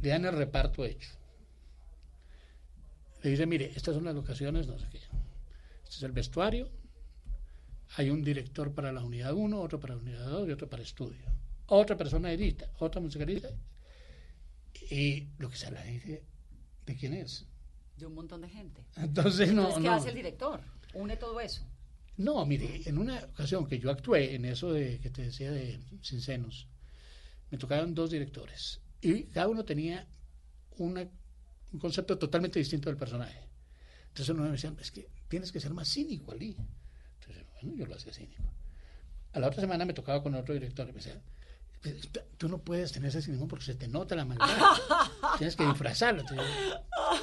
le 0.00 0.08
dan 0.08 0.24
el 0.24 0.32
reparto 0.32 0.84
hecho. 0.84 1.17
Le 3.22 3.30
dice, 3.30 3.46
mire, 3.46 3.72
estas 3.74 3.94
son 3.94 4.04
las 4.04 4.14
locaciones, 4.14 4.66
no 4.66 4.78
sé 4.78 4.86
qué. 4.90 4.98
Este 5.84 5.96
es 5.96 6.02
el 6.02 6.12
vestuario. 6.12 6.70
Hay 7.96 8.10
un 8.10 8.22
director 8.22 8.72
para 8.74 8.92
la 8.92 9.02
unidad 9.02 9.32
1, 9.32 9.60
otro 9.60 9.80
para 9.80 9.94
la 9.94 10.00
unidad 10.00 10.26
2 10.28 10.48
y 10.48 10.52
otro 10.52 10.68
para 10.68 10.82
estudio. 10.82 11.24
Otra 11.66 11.96
persona 11.96 12.32
edita, 12.32 12.70
otra 12.78 13.00
musicaliza. 13.00 13.48
Y 14.90 15.28
lo 15.38 15.50
que 15.50 15.56
sale 15.56 15.78
ahí 15.78 15.94
dice, 15.94 16.22
¿de 16.86 16.96
quién 16.96 17.14
es? 17.14 17.46
De 17.96 18.06
un 18.06 18.14
montón 18.14 18.40
de 18.42 18.48
gente. 18.48 18.84
Entonces, 18.96 19.52
no, 19.52 19.74
¿qué 19.74 19.80
no. 19.80 19.92
hace 19.94 20.10
el 20.10 20.14
director? 20.14 20.60
Une 20.94 21.16
todo 21.16 21.40
eso. 21.40 21.62
No, 22.16 22.44
mire, 22.46 22.82
en 22.86 22.98
una 22.98 23.18
ocasión 23.24 23.66
que 23.66 23.78
yo 23.78 23.90
actué 23.90 24.34
en 24.34 24.44
eso 24.44 24.72
de 24.72 24.98
que 25.00 25.10
te 25.10 25.22
decía 25.22 25.50
de 25.50 25.80
Sin 26.02 26.20
Senos, 26.20 26.68
me 27.50 27.58
tocaron 27.58 27.94
dos 27.94 28.10
directores 28.10 28.80
y 29.00 29.24
cada 29.24 29.48
uno 29.48 29.64
tenía 29.64 30.06
una- 30.78 31.08
un 31.72 31.78
concepto 31.78 32.18
totalmente 32.18 32.58
distinto 32.58 32.88
del 32.88 32.96
personaje. 32.96 33.40
Entonces 34.08 34.28
uno 34.30 34.42
me 34.44 34.50
decía, 34.52 34.72
es 34.80 34.90
que 34.90 35.08
tienes 35.28 35.52
que 35.52 35.60
ser 35.60 35.72
más 35.74 35.88
cínico, 35.88 36.32
Ali. 36.32 36.56
Entonces, 37.20 37.44
bueno, 37.54 37.76
yo 37.76 37.86
lo 37.86 37.94
hacía 37.94 38.12
cínico. 38.12 38.42
A 39.32 39.40
la 39.40 39.48
otra 39.48 39.60
semana 39.60 39.84
me 39.84 39.92
tocaba 39.92 40.22
con 40.22 40.34
otro 40.34 40.54
director 40.54 40.86
y 40.88 40.92
me 40.92 40.96
decía, 40.98 41.20
"Pues, 41.82 41.96
tú 42.38 42.48
no 42.48 42.58
puedes 42.58 42.90
tener 42.92 43.10
ese 43.10 43.20
cinismo 43.22 43.46
porque 43.46 43.66
se 43.66 43.74
te 43.74 43.86
nota 43.86 44.16
la 44.16 44.24
maldad. 44.24 44.46
tienes 45.38 45.54
que 45.54 45.64
disfrazarlo. 45.66 46.22
Entonces, 46.22 46.46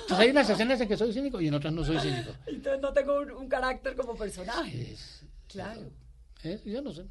hay 0.09 0.29
unas 0.29 0.49
escenas 0.49 0.79
en 0.79 0.87
que 0.87 0.95
soy 0.97 1.11
cínico 1.11 1.41
y 1.41 1.47
en 1.47 1.53
otras 1.55 1.73
no 1.73 1.83
soy 1.83 1.99
cínico. 1.99 2.31
Entonces 2.45 2.81
no 2.81 2.93
tengo 2.93 3.19
un, 3.19 3.31
un 3.31 3.49
carácter 3.49 3.95
como 3.95 4.15
personaje. 4.15 4.91
Es- 4.93 5.23
Claro. 5.47 5.89
es- 6.43 6.63
yo 6.63 6.81
no 6.81 6.93
sé. 6.93 7.05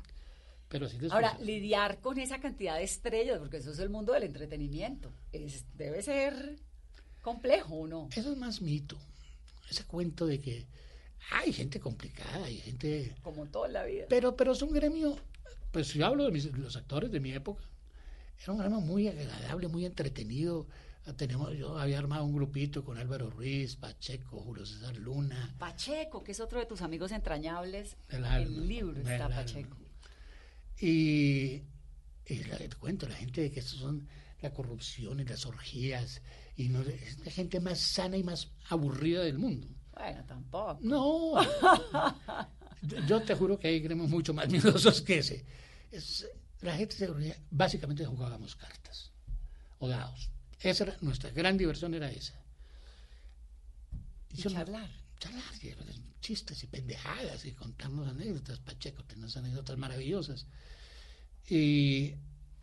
Pero 0.68 0.88
sí 0.88 0.98
Ahora, 1.10 1.36
lidiar 1.40 2.00
con 2.00 2.18
esa 2.18 2.40
cantidad 2.40 2.76
de 2.76 2.84
estrellas, 2.84 3.38
porque 3.38 3.58
eso 3.58 3.70
es 3.72 3.78
el 3.78 3.90
mundo 3.90 4.12
del 4.12 4.24
entretenimiento, 4.24 5.12
es, 5.32 5.64
debe 5.76 6.02
ser 6.02 6.56
complejo, 7.24 7.74
¿o 7.74 7.86
no? 7.88 8.08
Eso 8.14 8.30
es 8.30 8.38
más 8.38 8.60
mito. 8.60 8.96
Ese 9.68 9.84
cuento 9.84 10.26
de 10.26 10.40
que 10.40 10.66
hay 11.32 11.52
gente 11.52 11.80
complicada, 11.80 12.44
hay 12.44 12.58
gente... 12.58 13.16
Como 13.22 13.46
toda 13.46 13.66
la 13.68 13.82
vida. 13.84 14.04
Pero, 14.08 14.36
pero 14.36 14.52
es 14.52 14.62
un 14.62 14.72
gremio, 14.72 15.18
pues 15.72 15.94
yo 15.94 16.06
hablo 16.06 16.24
de 16.24 16.30
mis- 16.30 16.52
los 16.52 16.76
actores 16.76 17.10
de 17.10 17.18
mi 17.18 17.32
época, 17.32 17.64
era 18.42 18.52
un 18.52 18.58
gremio 18.58 18.80
muy 18.80 19.08
agradable, 19.08 19.68
muy 19.68 19.86
entretenido. 19.86 20.66
Tenemos, 21.16 21.54
yo 21.56 21.78
había 21.78 21.98
armado 21.98 22.24
un 22.24 22.34
grupito 22.34 22.84
con 22.84 22.96
Álvaro 22.98 23.30
Ruiz, 23.30 23.76
Pacheco, 23.76 24.40
Julio 24.40 24.64
César 24.66 24.96
Luna. 24.96 25.54
Pacheco, 25.58 26.22
que 26.24 26.32
es 26.32 26.40
otro 26.40 26.58
de 26.60 26.66
tus 26.66 26.80
amigos 26.82 27.10
entrañables. 27.12 27.96
El 28.08 28.24
alma, 28.24 28.36
el 28.60 28.68
libro 28.68 29.00
el 29.00 29.06
está 29.08 29.26
alma. 29.26 29.36
Pacheco. 29.36 29.76
Y, 30.80 31.62
y 32.26 32.44
la, 32.48 32.56
te 32.58 32.68
cuento, 32.76 33.08
la 33.08 33.16
gente 33.16 33.40
de 33.42 33.50
que 33.50 33.60
estos 33.60 33.78
son 33.78 34.08
la 34.40 34.52
corrupción 34.52 35.20
y 35.20 35.24
las 35.24 35.46
orgías, 35.46 36.20
y 36.56 36.68
no, 36.68 36.82
es 36.82 37.18
la 37.24 37.30
gente 37.30 37.60
más 37.60 37.80
sana 37.80 38.16
y 38.16 38.22
más 38.22 38.48
aburrida 38.68 39.22
del 39.22 39.38
mundo. 39.38 39.68
Bueno, 39.92 40.24
tampoco. 40.26 40.78
No. 40.82 41.34
Yo- 43.08 43.22
te 43.22 43.34
juro 43.34 43.58
que 43.58 43.68
hay 43.68 43.80
gremios 43.80 44.08
mucho 44.08 44.34
más 44.34 44.48
miedosos 44.50 45.00
que 45.02 45.18
ese. 45.18 45.44
Es- 45.90 46.26
la 46.60 46.76
gente 46.76 46.96
se 46.96 47.06
reunía, 47.06 47.36
básicamente 47.50 48.04
jugábamos 48.04 48.56
cartas 48.56 49.10
o 49.78 49.88
dados. 49.88 50.30
Esa 50.60 50.84
era 50.84 50.96
nuestra 51.00 51.30
gran 51.30 51.56
diversión 51.58 51.94
era 51.94 52.10
esa. 52.10 52.34
Y 54.30 54.36
Yo 54.38 54.50
no- 54.50 54.56
charlar. 54.56 54.90
charlar, 55.18 55.42
y, 55.62 55.74
chistes 56.20 56.62
y 56.64 56.66
pendejadas 56.66 57.44
y 57.44 57.52
contarnos 57.52 58.08
anécdotas. 58.08 58.58
Pacheco 58.60 59.04
tenía 59.04 59.26
anécdotas 59.36 59.76
maravillosas. 59.78 60.46
Y, 61.48 62.14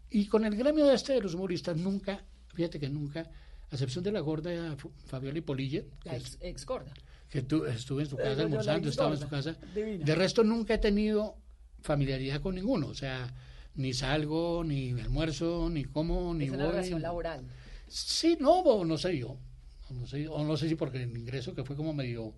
y 0.10 0.26
con 0.28 0.46
el 0.46 0.56
gremio 0.56 0.86
de 0.86 0.96
este 0.96 1.14
de 1.14 1.22
los 1.22 1.34
humoristas 1.36 1.78
nunca, 1.78 2.24
fíjate 2.54 2.80
que 2.80 2.89
nunca, 2.89 3.30
a 3.72 3.76
excepción 3.76 4.03
de 4.03 4.11
la 4.11 4.19
gorda 4.19 4.76
Fabiola 5.05 5.41
Polilla, 5.41 5.84
La 6.03 6.17
ex, 6.17 6.38
ex 6.41 6.65
gorda. 6.65 6.93
que 7.30 7.41
tú, 7.41 7.65
estuve 7.65 8.03
en 8.03 8.09
su 8.09 8.17
casa 8.17 8.41
almorzando, 8.41 8.89
estaba 8.89 9.13
en 9.15 9.22
su 9.22 9.28
casa. 9.30 9.55
Divina. 9.74 10.05
De 10.05 10.15
resto 10.15 10.43
nunca 10.43 10.74
he 10.76 10.78
tenido 10.78 11.38
familiaridad 11.82 12.41
con 12.41 12.55
ninguno, 12.55 12.88
o 12.88 12.93
sea, 12.93 13.34
ni 13.76 13.93
salgo, 13.93 14.63
ni 14.63 14.91
almuerzo, 14.91 15.69
ni 15.69 15.86
como, 15.86 16.34
ni 16.34 16.45
Es 16.45 16.51
una 16.51 16.65
voy. 16.65 16.74
relación 16.74 17.01
laboral. 17.01 17.45
Sí, 17.88 18.38
no, 18.39 18.84
no 18.84 18.97
sé 18.97 19.17
yo. 19.17 19.38
No 19.89 20.07
sé, 20.07 20.28
o 20.28 20.43
no 20.45 20.55
sé 20.55 20.69
si 20.69 20.76
porque 20.76 21.01
el 21.03 21.17
ingreso 21.17 21.53
que 21.53 21.65
fue 21.65 21.76
como 21.76 21.93
medio 21.93 22.34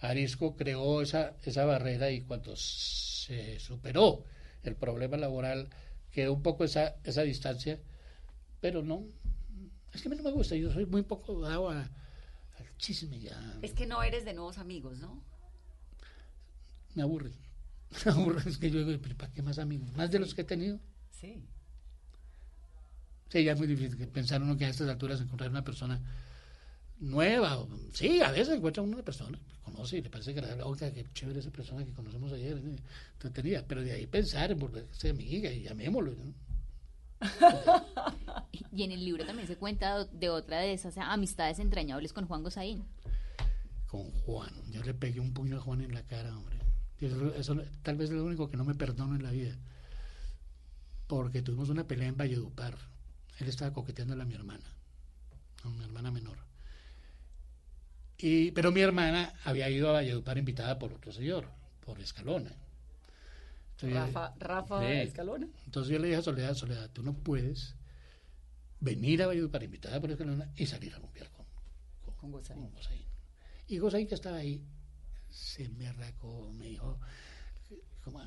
Arisco 0.00 0.56
creó 0.56 1.02
esa, 1.02 1.36
esa 1.42 1.64
barrera 1.66 2.10
y 2.10 2.22
cuando 2.22 2.54
se 2.56 3.58
superó 3.60 4.24
el 4.62 4.76
problema 4.76 5.16
laboral 5.18 5.68
quedó 6.10 6.32
un 6.32 6.42
poco 6.42 6.64
esa, 6.64 6.96
esa 7.04 7.22
distancia, 7.22 7.78
pero 8.60 8.82
no, 8.82 9.04
es 9.96 10.02
que 10.02 10.08
a 10.08 10.10
mí 10.10 10.16
no 10.16 10.22
me 10.22 10.30
gusta, 10.30 10.54
yo 10.54 10.70
soy 10.72 10.86
muy 10.86 11.02
poco 11.02 11.40
dado 11.40 11.70
al 11.70 11.88
chisme 12.78 13.18
ya. 13.18 13.58
Es 13.62 13.72
que 13.72 13.86
no 13.86 14.02
eres 14.02 14.24
de 14.24 14.34
nuevos 14.34 14.58
amigos, 14.58 14.98
¿no? 14.98 15.22
Me 16.94 17.02
aburre, 17.02 17.32
me 18.04 18.12
aburre, 18.12 18.48
es 18.48 18.58
que 18.58 18.70
yo 18.70 18.84
digo, 18.84 19.00
¿para 19.16 19.32
qué 19.32 19.42
más 19.42 19.58
amigos? 19.58 19.92
¿Más 19.94 20.10
de 20.10 20.18
los 20.18 20.34
que 20.34 20.42
he 20.42 20.44
tenido? 20.44 20.78
Sí. 21.10 21.44
Sí, 23.28 23.42
ya 23.42 23.52
es 23.52 23.58
muy 23.58 23.66
difícil 23.66 24.06
pensar 24.08 24.42
uno 24.42 24.56
que 24.56 24.66
a 24.66 24.68
estas 24.68 24.88
alturas 24.88 25.20
encontrar 25.20 25.50
una 25.50 25.64
persona 25.64 26.00
nueva. 26.98 27.66
Sí, 27.92 28.20
a 28.20 28.30
veces 28.30 28.56
encuentra 28.56 28.82
una 28.82 29.02
persona 29.02 29.38
que 29.38 29.58
conoce 29.62 29.98
y 29.98 30.02
le 30.02 30.10
parece 30.10 30.34
que 30.34 30.40
oiga, 30.62 30.92
qué 30.92 31.06
chévere 31.12 31.40
esa 31.40 31.50
persona 31.50 31.84
que 31.84 31.92
conocemos 31.92 32.32
ayer. 32.32 32.56
¿eh? 32.58 33.64
pero 33.66 33.82
de 33.82 33.92
ahí 33.92 34.06
pensar 34.06 34.52
en 34.52 34.58
volverse 34.58 35.10
amiga 35.10 35.50
y 35.50 35.62
llamémoslo. 35.62 36.14
Y 38.72 38.82
en 38.82 38.92
el 38.92 39.04
libro 39.04 39.24
también 39.24 39.48
se 39.48 39.56
cuenta 39.56 40.04
de 40.04 40.28
otra 40.28 40.60
de 40.60 40.72
esas 40.72 40.96
amistades 40.98 41.58
entrañables 41.58 42.12
con 42.12 42.26
Juan 42.26 42.42
Gosaín. 42.42 42.84
Con 43.86 44.10
Juan. 44.10 44.52
Yo 44.70 44.82
le 44.82 44.94
pegué 44.94 45.20
un 45.20 45.32
puño 45.32 45.56
a 45.56 45.60
Juan 45.60 45.80
en 45.80 45.94
la 45.94 46.02
cara, 46.02 46.36
hombre. 46.36 46.58
Eso, 47.00 47.56
tal 47.82 47.96
vez 47.96 48.10
es 48.10 48.16
lo 48.16 48.24
único 48.24 48.48
que 48.48 48.56
no 48.56 48.64
me 48.64 48.74
perdono 48.74 49.16
en 49.16 49.22
la 49.22 49.30
vida. 49.30 49.56
Porque 51.06 51.42
tuvimos 51.42 51.68
una 51.68 51.86
pelea 51.86 52.08
en 52.08 52.16
Valledupar. 52.16 52.76
Él 53.38 53.48
estaba 53.48 53.72
coqueteando 53.72 54.20
a 54.20 54.24
mi 54.24 54.34
hermana, 54.34 54.64
a 55.62 55.68
mi 55.68 55.84
hermana 55.84 56.10
menor. 56.10 56.38
Y, 58.18 58.50
pero 58.52 58.72
mi 58.72 58.80
hermana 58.80 59.34
había 59.44 59.68
ido 59.68 59.90
a 59.90 59.92
Valledupar 59.92 60.38
invitada 60.38 60.78
por 60.78 60.92
otro 60.92 61.12
señor, 61.12 61.48
por 61.84 62.00
Escalona. 62.00 62.52
Rafa, 63.82 64.34
Rafa 64.38 64.92
Escalona. 64.92 65.48
Entonces 65.64 65.92
yo 65.92 65.98
le 65.98 66.08
dije 66.08 66.18
a 66.18 66.22
Soledad, 66.22 66.54
Soledad, 66.54 66.90
tú 66.92 67.02
no 67.02 67.14
puedes 67.14 67.74
venir 68.80 69.22
a 69.22 69.26
Valledupar 69.26 69.62
invitada 69.62 70.00
por 70.00 70.10
Escalona 70.10 70.50
y 70.56 70.66
salir 70.66 70.94
a 70.94 70.98
rumbear 70.98 71.30
con, 71.30 71.46
con, 72.16 72.30
con 72.30 72.72
Y 73.68 73.78
Gozaín 73.78 74.06
que 74.06 74.14
estaba 74.14 74.38
ahí 74.38 74.62
se 75.30 75.68
me 75.68 75.86
arracó, 75.86 76.50
me 76.52 76.66
dijo, 76.66 76.98
como 78.04 78.22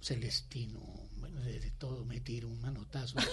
Celestino, 0.00 0.80
bueno, 1.16 1.40
de, 1.40 1.70
todo, 1.72 2.04
me 2.04 2.20
tiró 2.20 2.48
un 2.48 2.60
manotazo. 2.60 3.16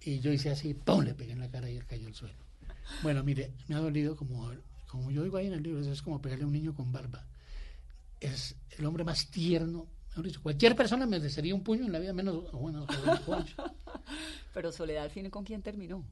Y 0.00 0.20
yo 0.20 0.32
hice 0.32 0.48
así, 0.48 0.72
¡pum! 0.74 1.02
Le 1.02 1.12
pegué 1.12 1.32
en 1.32 1.40
la 1.40 1.50
cara 1.50 1.68
y 1.68 1.76
él 1.76 1.84
cayó 1.84 2.06
al 2.06 2.14
suelo. 2.14 2.34
Bueno, 3.02 3.22
mire, 3.24 3.52
me 3.66 3.74
ha 3.74 3.78
dolido 3.78 4.16
como, 4.16 4.50
como 4.86 5.10
yo 5.10 5.22
digo 5.22 5.36
ahí 5.36 5.48
en 5.48 5.52
el 5.52 5.62
libro, 5.62 5.80
es 5.80 6.02
como 6.02 6.22
pegarle 6.22 6.44
a 6.44 6.46
un 6.46 6.52
niño 6.52 6.72
con 6.72 6.92
barba. 6.92 7.26
Es 8.20 8.56
el 8.70 8.84
hombre 8.86 9.04
más 9.04 9.30
tierno. 9.30 9.86
Cualquier 10.42 10.74
persona 10.74 11.06
me 11.06 11.20
desearía 11.20 11.54
un 11.54 11.62
puño 11.62 11.84
en 11.84 11.92
la 11.92 11.98
vida, 11.98 12.12
menos 12.12 12.50
bueno, 12.52 12.86
Pero 14.54 14.72
Soledad 14.72 15.04
al 15.04 15.10
fin 15.10 15.30
con 15.30 15.44
quién 15.44 15.62
terminó. 15.62 16.04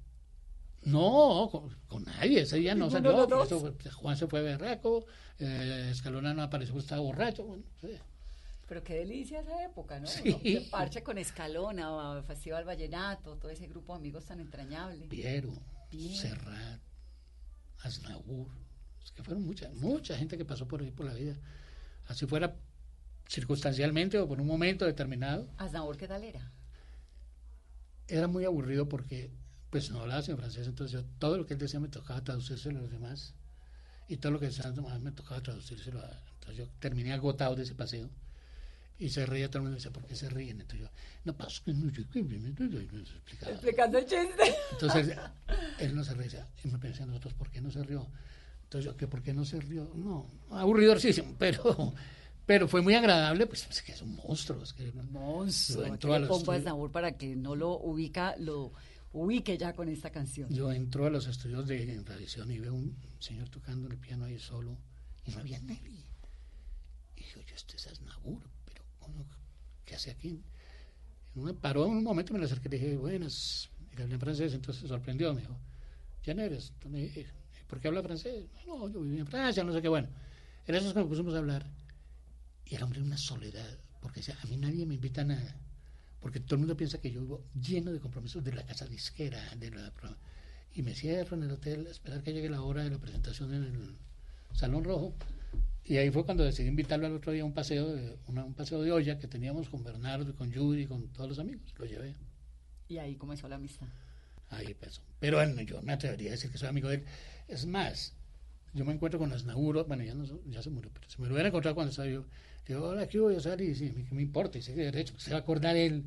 No, 0.85 1.51
con, 1.89 2.05
nadie, 2.05 2.43
ese 2.43 2.59
día 2.59 2.75
no 2.75 2.89
salió. 2.89 3.27
Juan 3.95 4.17
se 4.17 4.29
fue 4.29 4.43
berraco, 4.43 5.07
eh, 5.39 5.89
Escalona 5.91 6.33
no 6.33 6.43
apareció, 6.43 6.79
estaba 6.79 7.01
borracho. 7.01 7.45
Bueno, 7.45 7.65
Pero 8.69 8.85
qué 8.85 8.95
delicia 8.95 9.41
esa 9.41 9.65
época, 9.65 9.99
¿no? 9.99 10.07
Sí. 10.07 10.69
parche 10.71 11.03
con 11.03 11.19
Escalona, 11.19 12.23
Festival 12.23 12.65
Vallenato, 12.65 13.37
todo 13.37 13.51
ese 13.51 13.67
grupo 13.67 13.95
de 13.95 13.99
amigos 13.99 14.27
tan 14.27 14.39
entrañable. 14.39 15.09
Piero. 15.09 15.53
Serrat, 16.15 16.81
Aznabur, 17.83 18.49
es 19.03 19.11
que 19.11 19.23
fueron 19.25 19.45
mucha, 19.45 19.71
mucha 19.75 20.17
gente 20.17 20.37
que 20.37 20.45
pasó 20.45 20.69
por 20.69 20.83
ahí 20.83 20.93
por 20.93 21.07
la 21.07 21.15
vida. 21.15 21.37
Así 22.07 22.27
fuera 22.27 22.57
circunstancialmente 23.29 24.19
o 24.19 24.29
por 24.29 24.41
un 24.41 24.47
momento 24.47 24.85
determinado. 24.85 25.49
¿Aznabur 25.59 25.97
qué 25.97 26.07
tal 26.07 26.25
era? 26.25 26.53
Era 28.09 28.29
muy 28.29 28.45
aburrido 28.45 28.89
porque 28.89 29.31
pues 29.71 29.91
no 29.91 30.01
hablaba 30.01 30.23
sino 30.23 30.37
francés, 30.37 30.67
entonces 30.67 30.93
yo 30.93 31.05
todo 31.19 31.37
lo 31.37 31.47
que 31.47 31.55
él 31.55 31.61
decía 31.61 31.81
me 31.81 31.89
tocaba 31.89 32.23
traducírselo 32.23 32.79
a 32.79 32.83
los 32.83 32.91
demás 32.91 33.35
y 34.09 34.17
todo 34.19 34.33
lo 34.33 34.39
que 34.41 34.47
decía 34.47 34.73
me 35.01 35.11
tocaba 35.11 35.43
traducírselo 35.43 36.01
a, 36.01 36.23
entonces 36.35 36.57
yo 36.57 36.69
terminé 36.79 37.13
agotado 37.13 37.57
de 37.57 37.65
ese 37.65 37.75
paseo 37.75 38.09
y 38.99 39.11
se 39.11 39.27
reía 39.27 39.49
todo 39.49 39.59
el 39.59 39.63
mundo 39.65 39.77
y 39.77 39.81
decía, 39.81 39.93
¿por 39.93 40.07
qué 40.07 40.17
se 40.17 40.31
ríen? 40.31 40.61
Entonces 40.61 40.89
yo, 40.89 40.93
no 41.25 41.37
pasa 41.37 41.61
que 41.65 41.75
no 41.75 41.93
qué, 41.93 42.01
Explicando 43.51 43.99
el 43.99 44.07
chiste. 44.07 44.55
Entonces 44.73 45.19
él 45.81 45.95
no 45.95 46.05
se 46.05 46.15
reía 46.15 46.47
y 46.65 46.69
me 46.69 46.79
pensé 46.79 47.03
a 47.03 47.07
nosotros, 47.07 47.35
¿por 47.35 47.51
qué 47.51 47.61
no 47.61 47.71
se 47.71 47.83
rió? 47.83 48.07
Entonces 48.77 48.93
yo, 48.93 48.97
¿qué, 48.99 49.07
¿por 49.07 49.23
qué 49.23 49.33
no 49.33 49.45
se 49.47 49.59
rió? 49.59 49.91
No, 49.95 50.27
aburridorcísimo, 50.51 51.35
pero, 51.39 51.95
pero 52.45 52.69
fue 52.69 52.83
muy 52.83 52.95
agradable, 52.95 53.47
pues 53.47 53.67
es 53.71 53.81
que 53.81 53.93
es 53.93 54.03
un 54.03 54.17
monstruo. 54.17 54.63
Es 54.63 54.75
que 54.75 54.91
un 54.91 55.13
monstruo. 55.13 55.87
Entró 55.87 56.13
a 56.13 56.19
los 56.19 56.43
pongo 56.43 56.93
para 56.93 57.17
que 57.17 57.35
no 57.35 57.57
lo 57.57 57.79
ubica, 57.79 58.37
lo 58.37 58.75
ubique 59.15 59.57
ya 59.57 59.73
con 59.73 59.89
esta 59.89 60.11
canción. 60.11 60.51
Yo 60.51 60.71
entro 60.71 61.07
a 61.07 61.11
los 61.11 61.27
estudios 61.27 61.67
de 61.67 62.03
tradición 62.03 62.51
y 62.51 62.59
veo 62.59 62.75
un 62.75 62.95
señor 63.19 63.49
tocando 63.49 63.89
el 63.89 63.97
piano 63.97 64.27
ahí 64.27 64.39
solo 64.39 64.77
y 65.25 65.31
no 65.31 65.39
había 65.39 65.59
nadie. 65.61 66.05
Y 67.17 67.23
yo, 67.23 67.41
yo, 67.41 67.55
este 67.55 67.77
es 67.77 67.87
Aznabur, 67.87 68.43
¿qué 69.87 69.95
hace 69.95 70.11
aquí? 70.11 70.43
Me 71.35 71.55
paró 71.55 71.87
en 71.87 71.93
un 71.93 72.05
momento, 72.05 72.35
me 72.35 72.41
le 72.41 72.45
acerqué 72.45 72.69
y 72.69 72.71
le 72.73 72.79
dije, 72.79 72.97
buenas, 72.99 73.71
y 73.91 73.97
le 73.97 74.03
hablé 74.03 74.15
en 74.17 74.21
francés, 74.21 74.53
entonces 74.53 74.83
se 74.83 74.89
sorprendió, 74.89 75.33
me 75.33 75.41
dijo, 75.41 75.57
¿quién 76.23 76.41
eres? 76.41 76.73
Entonces, 76.75 77.27
¿por 77.67 77.81
qué 77.81 77.89
habla 77.89 78.03
francés? 78.03 78.45
No, 78.67 78.89
yo 78.89 79.01
viví 79.01 79.19
en 79.19 79.27
Francia, 79.27 79.65
no 79.65 79.73
sé 79.73 79.83
qué, 79.83 79.89
bueno. 79.89 80.09
En 80.67 80.75
eso 80.75 80.89
es 80.89 80.93
que 80.93 81.01
nos 81.01 81.09
pusimos 81.09 81.35
a 81.35 81.39
hablar, 81.39 81.67
y 82.65 82.75
el 82.75 82.83
hombre 82.83 83.03
una 83.03 83.19
soledad, 83.19 83.79
porque 84.01 84.21
decía, 84.21 84.37
a 84.43 84.47
mí 84.47 84.57
nadie 84.57 84.87
me 84.87 84.95
invita 84.95 85.21
a 85.21 85.25
nada, 85.25 85.57
porque 86.21 86.41
todo 86.41 86.57
el 86.57 86.61
mundo 86.61 86.77
piensa 86.77 87.01
que 87.01 87.11
yo 87.11 87.21
vivo 87.21 87.45
lleno 87.55 87.93
de 87.93 88.01
compromisos 88.01 88.43
de 88.43 88.53
la 88.53 88.65
casa 88.65 88.87
disquera, 88.87 89.55
de 89.57 89.71
la, 89.71 89.93
y 90.75 90.83
me 90.83 90.95
cierro 90.95 91.37
en 91.37 91.45
el 91.45 91.53
hotel 91.53 91.87
a 91.87 91.91
esperar 91.91 92.23
que 92.23 92.33
llegue 92.33 92.51
la 92.51 92.63
hora 92.63 92.83
de 92.83 92.91
la 92.91 92.99
presentación 92.99 93.55
en 93.55 93.63
el 93.63 93.97
Salón 94.53 94.85
Rojo, 94.85 95.15
y 95.89 95.99
ahí 95.99 96.11
fue 96.11 96.25
cuando 96.25 96.43
decidí 96.43 96.69
invitarlo 96.69 97.07
al 97.07 97.15
otro 97.15 97.31
día 97.31 97.43
a 97.43 97.45
un 97.45 97.55
paseo 97.55 97.95
de, 97.95 98.19
un 98.27 98.55
paseo 98.55 98.83
de 98.83 98.91
olla 98.91 99.21
que 99.21 99.29
teníamos 99.29 99.69
con 99.69 99.85
Bernardo, 99.85 100.35
con 100.35 100.53
Judy, 100.53 100.87
con 100.87 101.09
todos 101.13 101.29
los 101.29 101.39
amigos. 101.39 101.73
Lo 101.79 101.87
llevé. 101.87 102.17
Y 102.89 102.99
ahí 102.99 103.15
comenzó 103.15 103.49
la 103.49 103.55
amistad. 103.55 103.87
Ahí 104.51 104.67
empezó. 104.69 105.03
Pero 105.19 105.39
bueno, 105.39 105.61
yo 105.63 105.83
me 105.83 105.93
atrevería 105.93 106.31
a 106.31 106.33
decir 106.33 106.51
que 106.51 106.59
soy 106.59 106.69
amigo 106.69 106.89
de 106.89 106.97
él. 106.97 107.05
Es 107.49 107.67
más, 107.67 108.15
yo 108.75 108.85
me 108.85 108.93
encuentro 108.93 109.19
con 109.19 109.33
Asnauro, 109.33 109.85
bueno, 109.85 110.03
ya, 110.05 110.15
no, 110.15 110.25
ya 110.49 110.63
se 110.63 110.71
murió, 110.71 110.91
pero 110.93 111.09
si 111.09 111.21
me 111.21 111.29
lo 111.29 111.35
hubiera 111.35 111.49
encontrado 111.49 111.75
cuando 111.75 111.91
estaba 111.91 112.09
yo, 112.09 112.25
digo, 112.67 112.89
hola, 112.89 113.07
¿qué 113.07 113.19
voy 113.19 113.35
a 113.35 113.39
hacer? 113.39 113.61
Y 113.61 113.75
sí, 113.75 113.93
¿qué 114.09 114.15
me 114.15 114.23
importa? 114.23 114.59
Y 114.59 114.63
sé 114.63 114.73
que 114.73 114.81
de 114.81 114.87
derecho, 114.87 115.15
se 115.19 115.31
va 115.31 115.39
a 115.39 115.41
acordar 115.41 115.77
él. 115.77 116.05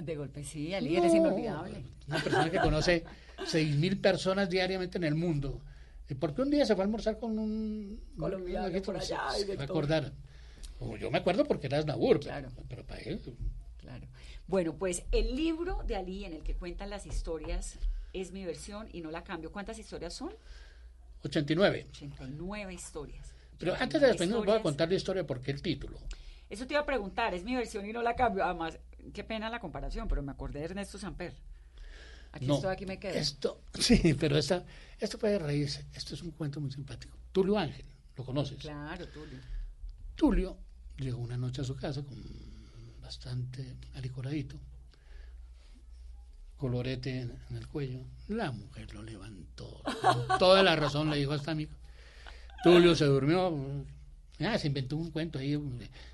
De 0.00 0.16
golpe, 0.16 0.42
sí, 0.44 0.72
Ali 0.72 0.94
no, 0.94 0.98
eres 1.00 1.14
inolvidable. 1.14 1.82
Una 2.08 2.22
persona 2.22 2.50
que 2.50 2.58
conoce 2.58 3.04
6.000 3.38 4.00
personas 4.00 4.48
diariamente 4.48 4.98
en 4.98 5.04
el 5.04 5.14
mundo 5.14 5.60
¿Por 6.14 6.34
qué 6.34 6.42
un 6.42 6.50
día 6.50 6.66
se 6.66 6.74
fue 6.74 6.82
a 6.82 6.86
almorzar 6.86 7.18
con 7.18 7.38
un 7.38 8.00
colombiano 8.18 8.82
por 8.82 8.96
allá? 8.96 9.30
Se, 9.36 9.56
va 9.56 9.62
a 9.62 9.64
acordar. 9.64 10.12
yo 10.98 11.10
me 11.10 11.18
acuerdo 11.18 11.44
porque 11.44 11.66
era 11.66 11.78
Asnabur, 11.78 12.20
claro. 12.20 12.48
pero, 12.68 12.84
para 12.84 13.00
él. 13.00 13.20
Claro. 13.78 14.06
Bueno, 14.52 14.74
pues 14.74 15.04
el 15.12 15.34
libro 15.34 15.82
de 15.86 15.96
Ali 15.96 16.26
en 16.26 16.34
el 16.34 16.42
que 16.42 16.54
cuentan 16.54 16.90
las 16.90 17.06
historias 17.06 17.78
es 18.12 18.32
mi 18.32 18.44
versión 18.44 18.86
y 18.92 19.00
no 19.00 19.10
la 19.10 19.24
cambio. 19.24 19.50
¿Cuántas 19.50 19.78
historias 19.78 20.12
son? 20.12 20.34
89. 21.22 21.86
89 21.88 22.74
historias. 22.74 23.32
Pero 23.56 23.74
antes 23.80 23.98
de 23.98 24.08
despedirnos 24.08 24.44
voy 24.44 24.58
a 24.58 24.60
contar 24.60 24.90
la 24.90 24.96
historia 24.96 25.26
porque 25.26 25.52
el 25.52 25.62
título. 25.62 25.98
Eso 26.50 26.66
te 26.66 26.74
iba 26.74 26.82
a 26.82 26.84
preguntar, 26.84 27.32
es 27.32 27.44
mi 27.44 27.56
versión 27.56 27.86
y 27.86 27.94
no 27.94 28.02
la 28.02 28.14
cambio. 28.14 28.44
Además, 28.44 28.78
qué 29.14 29.24
pena 29.24 29.48
la 29.48 29.58
comparación, 29.58 30.06
pero 30.06 30.22
me 30.22 30.32
acordé 30.32 30.58
de 30.58 30.66
Ernesto 30.66 30.98
Samper. 30.98 31.34
Aquí 32.32 32.52
estoy, 32.52 32.70
aquí 32.70 32.84
me 32.84 32.98
quedo. 32.98 33.14
Esto, 33.14 33.62
sí, 33.80 34.12
pero 34.20 34.36
esta, 34.36 34.66
esto 35.00 35.18
puede 35.18 35.38
reírse. 35.38 35.86
Esto 35.94 36.14
es 36.14 36.20
un 36.20 36.32
cuento 36.32 36.60
muy 36.60 36.70
simpático. 36.70 37.16
Tulio 37.32 37.56
Ángel, 37.56 37.86
¿lo 38.18 38.22
conoces? 38.26 38.58
Claro, 38.58 39.08
Tulio. 39.08 39.38
Tulio 40.14 40.58
llegó 40.98 41.22
una 41.22 41.38
noche 41.38 41.62
a 41.62 41.64
su 41.64 41.74
casa 41.74 42.04
con 42.04 42.51
bastante 43.12 43.76
alicoradito, 43.94 44.56
colorete 46.56 47.20
en, 47.20 47.38
el 47.54 47.68
cuello. 47.68 48.00
La 48.28 48.50
mujer 48.52 48.94
lo 48.94 49.02
levantó. 49.02 49.82
Con 50.00 50.38
toda 50.38 50.62
la 50.62 50.76
razón 50.76 51.10
le 51.10 51.18
dijo 51.18 51.32
a 51.32 51.36
esta 51.36 51.50
amigo. 51.50 51.72
Tulio 52.62 52.94
se 52.94 53.04
durmió, 53.04 53.54
Ah, 54.40 54.58
se 54.58 54.68
inventó 54.68 54.96
un 54.96 55.10
cuento 55.10 55.38
ahí. 55.38 55.60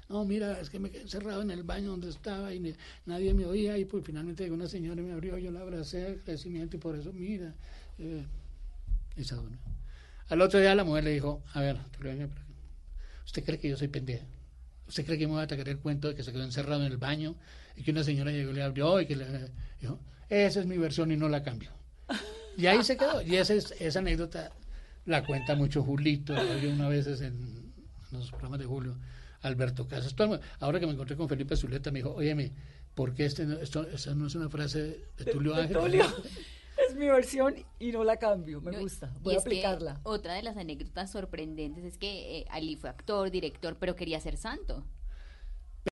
No, 0.09 0.25
mira, 0.25 0.61
es 0.61 0.71
que 0.71 0.81
me 0.81 0.91
quedé 0.91 1.03
encerrado 1.03 1.41
en 1.41 1.53
el 1.53 1.63
baño 1.63 1.91
donde 1.91 2.11
estaba 2.11 2.53
y 2.53 2.75
nadie 3.07 3.33
me 3.33 3.47
oía. 3.47 3.79
Y 3.79 3.85
pues 3.85 4.05
finalmente 4.05 4.43
llegó 4.43 4.57
una 4.57 4.67
señora 4.67 5.01
y 5.01 5.05
me 5.05 5.13
abrió. 5.13 5.39
Yo 5.39 5.53
la 5.53 5.61
abracé, 5.61 6.05
agradecimiento 6.05 6.77
y 6.77 6.81
por 6.81 6.97
eso, 6.97 7.13
mira. 7.13 7.55
Eh, 7.99 8.25
esa 9.17 9.41
Al 10.29 10.41
otro 10.43 10.59
día 10.59 10.75
la 10.75 10.85
mujer 10.85 11.05
le 11.05 11.13
dijo: 11.13 11.43
A 11.55 11.61
ver, 11.61 11.79
¿usted 13.25 13.45
cree 13.45 13.59
que 13.59 13.69
yo 13.69 13.77
soy 13.77 13.89
pendeja? 13.89 14.27
¿Usted 14.89 15.05
cree 15.05 15.19
que 15.19 15.27
me 15.27 15.35
voy 15.35 15.41
a 15.41 15.45
atacar 15.45 15.69
el 15.69 15.79
cuento 15.79 16.09
de 16.09 16.15
que 16.15 16.23
se 16.23 16.33
quedó 16.33 16.43
encerrado 16.43 16.85
en 16.85 16.91
el 16.91 16.97
baño 16.97 17.37
y 17.77 17.83
que 17.83 17.91
una 17.91 18.03
señora 18.03 18.33
llegó 18.33 18.51
y 18.51 18.55
le 18.55 18.63
abrió 18.63 19.01
y 19.01 19.07
que 19.07 19.17
le 19.17 19.27
dijo: 19.81 20.01
Esa 20.29 20.61
es 20.61 20.67
mi 20.67 20.79
versión 20.79 21.13
y 21.13 21.17
no 21.17 21.29
la 21.29 21.43
cambio. 21.43 21.71
Y 22.57 22.67
ahí 22.67 22.83
se 22.83 22.97
quedó. 22.97 23.23
Y 23.23 23.37
esa, 23.37 23.55
es, 23.55 23.73
esa 23.79 24.01
anécdota 24.01 24.51
la 25.05 25.25
cuenta 25.25 25.55
mucho 25.55 25.83
Julito, 25.83 26.35
yo 26.61 26.71
una 26.71 26.89
vez 26.89 27.07
en, 27.21 27.73
los 28.11 28.31
programas 28.31 28.59
de 28.61 28.67
Julio, 28.67 28.97
Alberto 29.43 29.87
Casas. 29.87 30.15
Ahora 30.61 30.81
que 30.81 30.87
me 30.87 30.93
encontré 30.93 31.17
con 31.17 31.29
Felipe 31.29 31.57
Zuleta, 31.57 31.91
me 31.91 32.01
dijo, 32.01 32.15
óyeme, 32.15 32.53
¿por 32.95 33.15
qué 33.15 33.27
este, 33.27 33.47
esto, 33.63 33.89
esta 33.89 34.15
no 34.15 34.27
es 34.27 34.35
una 34.35 34.49
frase 34.49 35.01
de 35.17 35.25
Tulio 35.27 35.55
Ángel? 35.55 35.79
Es 36.89 36.97
mi 36.97 37.07
versión 37.07 37.55
y 37.79 37.93
no 37.93 38.03
la 38.03 38.17
cambio, 38.17 38.63
me 38.63 38.79
gusta, 38.79 39.13
voy 39.21 39.35
a 39.35 39.39
aplicarla. 39.39 40.01
otra 40.05 40.35
de 40.35 40.43
las 40.43 40.57
anécdotas 40.57 41.11
sorprendentes 41.11 41.85
es 41.85 41.99
que 41.99 42.39
eh, 42.39 42.47
Ali 42.49 42.77
fue 42.77 42.89
actor, 42.89 43.31
director, 43.31 43.77
pero 43.79 43.95
quería 43.95 44.19
ser 44.21 44.39
santo. 44.39 44.85